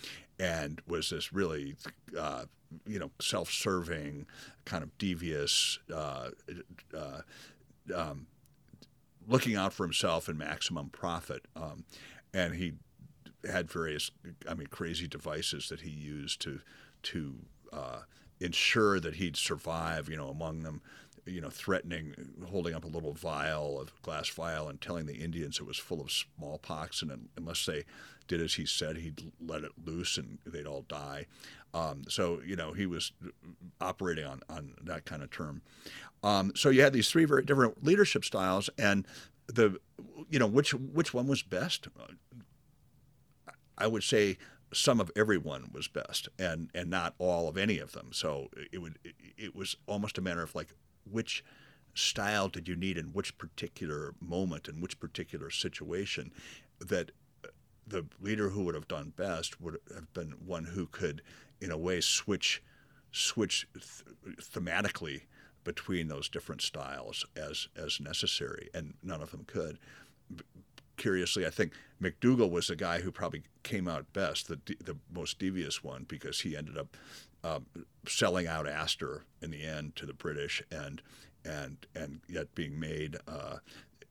and 0.40 0.80
was 0.88 1.10
this 1.10 1.32
really 1.32 1.76
uh, 2.18 2.46
you 2.86 2.98
know 2.98 3.10
self-serving, 3.20 4.26
kind 4.64 4.82
of 4.82 4.96
devious. 4.98 5.78
Uh, 5.94 6.30
uh, 6.96 7.20
um, 7.94 8.26
looking 9.26 9.56
out 9.56 9.72
for 9.72 9.84
himself 9.84 10.28
and 10.28 10.38
maximum 10.38 10.88
profit. 10.90 11.46
Um, 11.56 11.84
and 12.32 12.54
he 12.54 12.74
had 13.50 13.70
various, 13.70 14.10
I 14.48 14.54
mean, 14.54 14.68
crazy 14.68 15.08
devices 15.08 15.68
that 15.68 15.80
he 15.80 15.90
used 15.90 16.40
to 16.42 16.60
to 17.02 17.36
uh, 17.72 18.00
ensure 18.40 19.00
that 19.00 19.14
he'd 19.14 19.36
survive. 19.36 20.08
You 20.08 20.16
know, 20.16 20.28
among 20.28 20.62
them, 20.62 20.82
you 21.26 21.40
know, 21.40 21.50
threatening, 21.50 22.14
holding 22.48 22.74
up 22.74 22.84
a 22.84 22.88
little 22.88 23.12
vial, 23.12 23.80
of 23.80 24.00
glass 24.02 24.28
vial, 24.28 24.68
and 24.68 24.80
telling 24.80 25.06
the 25.06 25.16
Indians 25.16 25.58
it 25.58 25.66
was 25.66 25.78
full 25.78 26.00
of 26.00 26.10
smallpox, 26.10 27.02
and 27.02 27.28
unless 27.36 27.64
they 27.66 27.84
did 28.28 28.40
as 28.40 28.54
he 28.54 28.64
said, 28.64 28.96
he'd 28.96 29.32
let 29.44 29.64
it 29.64 29.72
loose 29.84 30.16
and 30.16 30.38
they'd 30.46 30.66
all 30.66 30.84
die. 30.88 31.26
Um, 31.74 32.04
so 32.08 32.40
you 32.46 32.56
know, 32.56 32.72
he 32.72 32.86
was 32.86 33.12
operating 33.80 34.24
on 34.24 34.40
on 34.48 34.74
that 34.82 35.04
kind 35.04 35.22
of 35.22 35.30
term. 35.30 35.62
Um, 36.22 36.52
so 36.54 36.68
you 36.68 36.82
had 36.82 36.92
these 36.92 37.10
three 37.10 37.24
very 37.24 37.42
different 37.42 37.84
leadership 37.84 38.24
styles, 38.24 38.68
and 38.78 39.06
the 39.54 39.80
you 40.28 40.38
know 40.38 40.46
which 40.46 40.72
which 40.72 41.12
one 41.12 41.26
was 41.26 41.42
best? 41.42 41.88
I 43.76 43.86
would 43.86 44.02
say 44.02 44.38
some 44.72 45.00
of 45.00 45.10
everyone 45.16 45.70
was 45.72 45.88
best 45.88 46.28
and 46.38 46.70
and 46.74 46.90
not 46.90 47.14
all 47.18 47.48
of 47.48 47.56
any 47.56 47.78
of 47.78 47.92
them. 47.92 48.10
So 48.12 48.48
it 48.72 48.78
would 48.78 48.98
it 49.36 49.54
was 49.54 49.76
almost 49.86 50.18
a 50.18 50.20
matter 50.20 50.42
of 50.42 50.54
like 50.54 50.74
which 51.10 51.44
style 51.94 52.48
did 52.48 52.68
you 52.68 52.76
need 52.76 52.96
in 52.96 53.06
which 53.06 53.36
particular 53.36 54.14
moment 54.20 54.68
in 54.68 54.80
which 54.80 55.00
particular 55.00 55.50
situation 55.50 56.32
that 56.78 57.10
the 57.86 58.06
leader 58.20 58.50
who 58.50 58.62
would 58.64 58.76
have 58.76 58.86
done 58.86 59.12
best 59.16 59.60
would 59.60 59.78
have 59.92 60.12
been 60.14 60.30
one 60.46 60.64
who 60.64 60.86
could 60.86 61.22
in 61.60 61.72
a 61.72 61.76
way 61.76 62.00
switch 62.00 62.62
switch 63.10 63.66
th- 63.74 64.36
thematically 64.38 65.22
between 65.64 66.08
those 66.08 66.28
different 66.28 66.62
styles 66.62 67.24
as 67.36 67.68
as 67.76 68.00
necessary, 68.00 68.68
and 68.74 68.94
none 69.02 69.20
of 69.20 69.30
them 69.30 69.44
could. 69.46 69.78
Curiously, 70.96 71.46
I 71.46 71.50
think 71.50 71.72
McDougall 72.00 72.50
was 72.50 72.66
the 72.66 72.76
guy 72.76 73.00
who 73.00 73.10
probably 73.10 73.42
came 73.62 73.88
out 73.88 74.12
best, 74.12 74.48
the 74.48 74.60
the 74.84 74.96
most 75.12 75.38
devious 75.38 75.82
one, 75.82 76.04
because 76.08 76.40
he 76.40 76.56
ended 76.56 76.76
up 76.76 76.96
um, 77.42 77.66
selling 78.06 78.46
out 78.46 78.68
Astor 78.68 79.24
in 79.40 79.50
the 79.50 79.64
end 79.64 79.96
to 79.96 80.06
the 80.06 80.12
British, 80.12 80.62
and 80.70 81.02
and 81.44 81.86
and 81.94 82.20
yet 82.28 82.54
being 82.54 82.78
made. 82.78 83.16
Uh, 83.26 83.58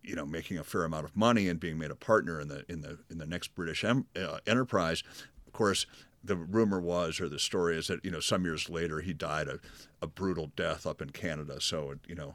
you 0.02 0.16
know, 0.16 0.26
making 0.26 0.58
a 0.58 0.64
fair 0.64 0.86
amount 0.86 1.04
of 1.04 1.16
money 1.16 1.50
and 1.50 1.60
being 1.60 1.78
made 1.78 1.92
a 1.92 1.96
partner 1.96 2.40
in 2.40 2.48
the 2.48 2.64
in 2.70 2.80
the 2.82 3.00
in 3.10 3.18
the 3.18 3.26
next 3.26 3.54
British 3.54 3.84
em, 3.84 4.06
uh, 4.16 4.40
enterprise. 4.48 5.04
Of 5.46 5.52
course, 5.52 5.86
the 6.24 6.36
rumor 6.36 6.80
was, 6.80 7.20
or 7.20 7.30
the 7.30 7.40
story 7.40 7.78
is 7.78 7.88
that 7.88 8.04
you 8.04 8.12
know 8.12 8.20
some 8.20 8.44
years 8.44 8.70
later 8.70 9.02
he 9.02 9.14
died 9.14 9.48
a, 9.48 9.60
a 10.02 10.08
brutal 10.08 10.52
death 10.56 10.86
up 10.86 11.02
in 11.02 11.10
Canada. 11.12 11.62
So 11.62 11.96
you 12.08 12.16
know, 12.16 12.34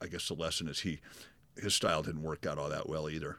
I 0.00 0.06
guess 0.06 0.28
the 0.28 0.34
lesson 0.34 0.68
is 0.68 0.80
he 0.80 1.00
his 1.56 1.74
style 1.74 2.02
didn't 2.02 2.22
work 2.22 2.46
out 2.46 2.58
all 2.58 2.68
that 2.68 2.88
well 2.88 3.08
either. 3.08 3.38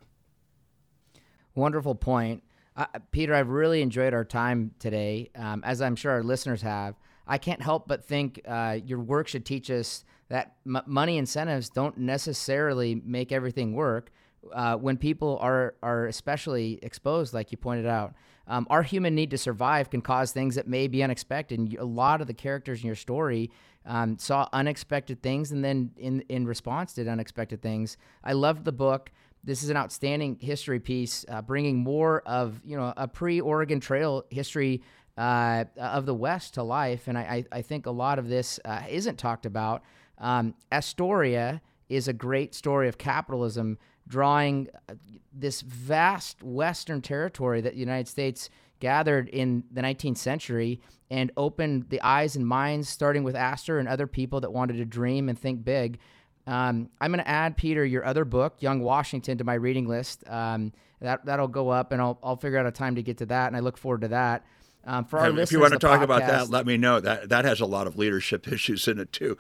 Wonderful 1.56 1.96
point. 1.96 2.44
Uh, 2.76 2.86
Peter, 3.12 3.34
I've 3.36 3.50
really 3.50 3.82
enjoyed 3.82 4.14
our 4.14 4.24
time 4.24 4.72
today, 4.80 5.30
um, 5.36 5.62
as 5.66 5.82
I'm 5.82 5.96
sure 5.96 6.12
our 6.14 6.24
listeners 6.24 6.62
have. 6.62 6.96
I 7.28 7.38
can't 7.38 7.62
help 7.62 7.88
but 7.88 8.06
think 8.06 8.42
uh, 8.48 8.80
your 8.86 9.00
work 9.00 9.28
should 9.28 9.46
teach 9.46 9.70
us 9.70 10.06
that 10.30 10.56
m- 10.66 10.82
money 10.86 11.18
incentives 11.18 11.70
don't 11.70 11.98
necessarily 11.98 12.96
make 12.96 13.32
everything 13.32 13.74
work. 13.74 14.12
Uh, 14.54 14.76
when 14.76 14.98
people 14.98 15.38
are 15.42 15.76
are 15.84 16.08
especially 16.08 16.80
exposed, 16.82 17.34
like 17.34 17.52
you 17.52 17.58
pointed 17.58 17.86
out, 17.86 18.14
um, 18.48 18.68
our 18.70 18.84
human 18.84 19.16
need 19.16 19.32
to 19.32 19.38
survive 19.38 19.90
can 19.90 20.02
cause 20.02 20.32
things 20.32 20.56
that 20.56 20.68
may 20.68 20.88
be 20.88 21.04
unexpected. 21.04 21.60
And 21.60 21.74
a 21.76 21.86
lot 21.86 22.22
of 22.22 22.28
the 22.28 22.34
characters 22.34 22.82
in 22.82 22.88
your 22.88 22.96
story 22.96 23.52
um, 23.86 24.18
saw 24.18 24.48
unexpected 24.54 25.22
things, 25.22 25.52
and 25.52 25.64
then 25.64 25.92
in 25.98 26.22
in 26.30 26.46
response 26.46 26.94
did 26.94 27.08
unexpected 27.08 27.62
things. 27.62 27.98
I 28.24 28.34
loved 28.34 28.66
the 28.66 28.72
book 28.72 29.12
this 29.44 29.64
is 29.64 29.70
an 29.70 29.78
outstanding 29.78 30.38
history 30.40 30.80
piece, 30.80 31.26
uh, 31.28 31.42
bringing 31.42 31.78
more 31.78 32.22
of 32.26 32.62
you 32.64 32.78
know 32.78 32.94
a 32.96 33.08
pre-Oregon 33.08 33.80
Trail 33.80 34.24
history 34.30 34.82
uh, 35.18 35.66
of 35.78 36.06
the 36.06 36.14
West 36.14 36.56
to 36.56 36.64
life. 36.64 37.08
And 37.08 37.18
I, 37.18 37.44
I, 37.52 37.62
think 37.62 37.86
a 37.86 37.92
lot 37.92 38.18
of 38.18 38.30
this 38.30 38.60
uh, 38.64 38.84
isn't 38.90 39.18
talked 39.18 39.46
about. 39.46 39.84
Um, 40.18 40.56
Astoria 40.72 41.62
is 41.90 42.08
a 42.08 42.14
great 42.14 42.56
story 42.56 42.88
of 42.88 42.98
capitalism, 42.98 43.78
drawing 44.08 44.68
uh, 44.90 44.94
this 45.34 45.62
vast 45.62 46.44
Western 46.44 47.02
territory 47.02 47.62
that 47.62 47.74
the 47.74 47.80
United 47.80 48.08
States 48.08 48.50
gathered 48.80 49.30
in 49.30 49.64
the 49.72 49.82
19th 49.82 50.18
century 50.18 50.82
and 51.10 51.32
opened 51.38 51.90
the 51.90 52.02
eyes 52.02 52.36
and 52.36 52.46
minds, 52.46 52.90
starting 52.90 53.24
with 53.24 53.36
Astor 53.36 53.80
and 53.80 53.88
other 53.88 54.08
people 54.08 54.42
that 54.42 54.52
wanted 54.52 54.78
to 54.78 54.86
dream 54.86 55.30
and 55.30 55.38
think 55.38 55.64
big. 55.64 56.00
Um, 56.48 56.90
I'm 57.00 57.12
going 57.12 57.24
to 57.24 57.28
add, 57.28 57.58
Peter, 57.58 57.86
your 57.86 58.04
other 58.04 58.26
book, 58.26 58.56
Young 58.60 58.82
Washington, 58.82 59.38
to 59.38 59.44
my 59.44 59.54
reading 59.54 59.88
list. 59.88 60.28
Um, 60.28 60.74
that 61.02 61.26
that'll 61.26 61.48
go 61.48 61.70
up, 61.70 61.92
and 61.92 62.02
I'll 62.02 62.20
I'll 62.24 62.36
figure 62.36 62.58
out 62.58 62.66
a 62.66 62.72
time 62.72 62.96
to 62.96 63.04
get 63.04 63.18
to 63.18 63.26
that, 63.28 63.48
and 63.48 63.56
I 63.56 63.60
look 63.60 63.78
forward 63.78 64.02
to 64.02 64.10
that. 64.10 64.46
Um, 64.84 65.06
for 65.06 65.20
our 65.20 65.30
if 65.30 65.36
listeners, 65.36 65.52
you 65.52 65.60
want 65.60 65.74
to 65.74 65.80
talk 65.80 66.00
podcast, 66.00 66.04
about 66.04 66.22
that, 66.22 66.50
let 66.50 66.66
me 66.66 66.78
know. 66.78 67.00
That 67.00 67.30
that 67.30 67.46
has 67.46 67.60
a 67.60 67.66
lot 67.66 67.88
of 67.88 67.98
leadership 67.98 68.48
issues 68.52 68.88
in 68.88 69.00
it 69.00 69.12
too. 69.12 69.38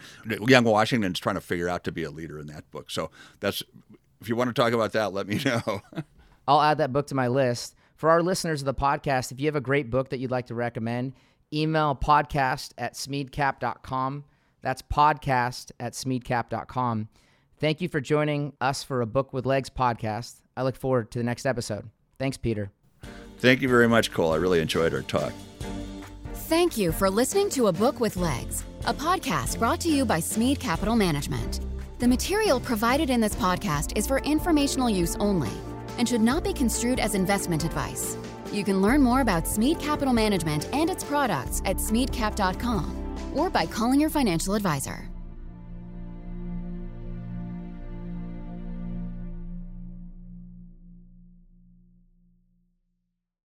Young 0.47 0.64
Washington's 0.64 1.20
trying 1.20 1.36
to 1.36 1.41
figure 1.41 1.70
out 1.70 1.84
to 1.86 1.91
be 1.91 2.03
a 2.03 2.12
leader 2.12 2.39
in 2.39 2.47
that 2.47 2.70
book. 2.72 2.91
So 2.91 3.12
that's 3.39 3.64
if 4.22 4.30
you 4.30 4.36
want 4.36 4.49
to 4.49 4.53
talk 4.53 4.72
about 4.74 4.93
that, 4.93 5.13
let 5.13 5.28
me 5.28 5.41
know. 5.43 5.82
I'll 6.47 6.61
add 6.61 6.78
that 6.78 6.93
book 6.93 7.07
to 7.07 7.15
my 7.15 7.28
list. 7.28 7.76
For 7.95 8.09
our 8.09 8.24
listeners 8.24 8.61
of 8.61 8.65
the 8.65 8.74
podcast, 8.74 9.32
if 9.32 9.39
you 9.39 9.47
have 9.47 9.55
a 9.55 9.61
great 9.61 9.89
book 9.89 10.09
that 10.09 10.19
you'd 10.19 10.32
like 10.32 10.47
to 10.47 10.55
recommend, 10.55 11.13
email 11.53 11.95
podcast 11.95 12.72
at 12.78 12.93
smeadcap.com. 12.93 14.24
That's 14.61 14.82
podcast 14.82 15.72
at 15.80 15.93
smeadcap.com. 15.93 17.09
Thank 17.59 17.82
you 17.82 17.89
for 17.89 18.01
joining 18.01 18.53
us 18.59 18.84
for 18.84 19.01
a 19.01 19.05
Book 19.05 19.34
with 19.34 19.45
Legs 19.45 19.69
podcast. 19.69 20.41
I 20.57 20.63
look 20.63 20.76
forward 20.76 21.11
to 21.11 21.19
the 21.19 21.24
next 21.24 21.45
episode. 21.45 21.89
Thanks, 22.17 22.38
Peter. 22.38 22.72
Thank 23.38 23.61
you 23.61 23.69
very 23.69 23.88
much, 23.88 24.11
Cole. 24.11 24.34
I 24.34 24.38
really 24.38 24.59
enjoyed 24.59 24.93
our 24.93 25.01
talk. 25.01 25.34
Thank 26.34 26.78
you 26.78 26.91
for 26.91 27.09
listening 27.09 27.49
to 27.51 27.67
A 27.67 27.74
Book 27.74 27.99
with 27.99 28.17
Legs, 28.17 28.63
a 28.86 28.93
podcast 28.93 29.57
brought 29.57 29.80
to 29.82 29.89
you 29.89 30.05
by 30.05 30.19
Smead 30.19 30.59
Capital 30.59 30.95
Management. 30.95 31.70
The 32.01 32.07
material 32.07 32.59
provided 32.59 33.11
in 33.11 33.21
this 33.21 33.35
podcast 33.35 33.95
is 33.95 34.07
for 34.07 34.17
informational 34.21 34.89
use 34.89 35.15
only 35.19 35.51
and 35.99 36.09
should 36.09 36.19
not 36.19 36.43
be 36.43 36.51
construed 36.51 36.99
as 36.99 37.13
investment 37.13 37.63
advice. 37.63 38.17
You 38.51 38.63
can 38.63 38.81
learn 38.81 39.03
more 39.03 39.21
about 39.21 39.47
Smead 39.47 39.79
Capital 39.79 40.11
Management 40.11 40.67
and 40.73 40.89
its 40.89 41.03
products 41.03 41.61
at 41.63 41.75
smeadcap.com 41.75 43.33
or 43.35 43.51
by 43.51 43.67
calling 43.67 44.01
your 44.01 44.09
financial 44.09 44.55
advisor. 44.55 45.11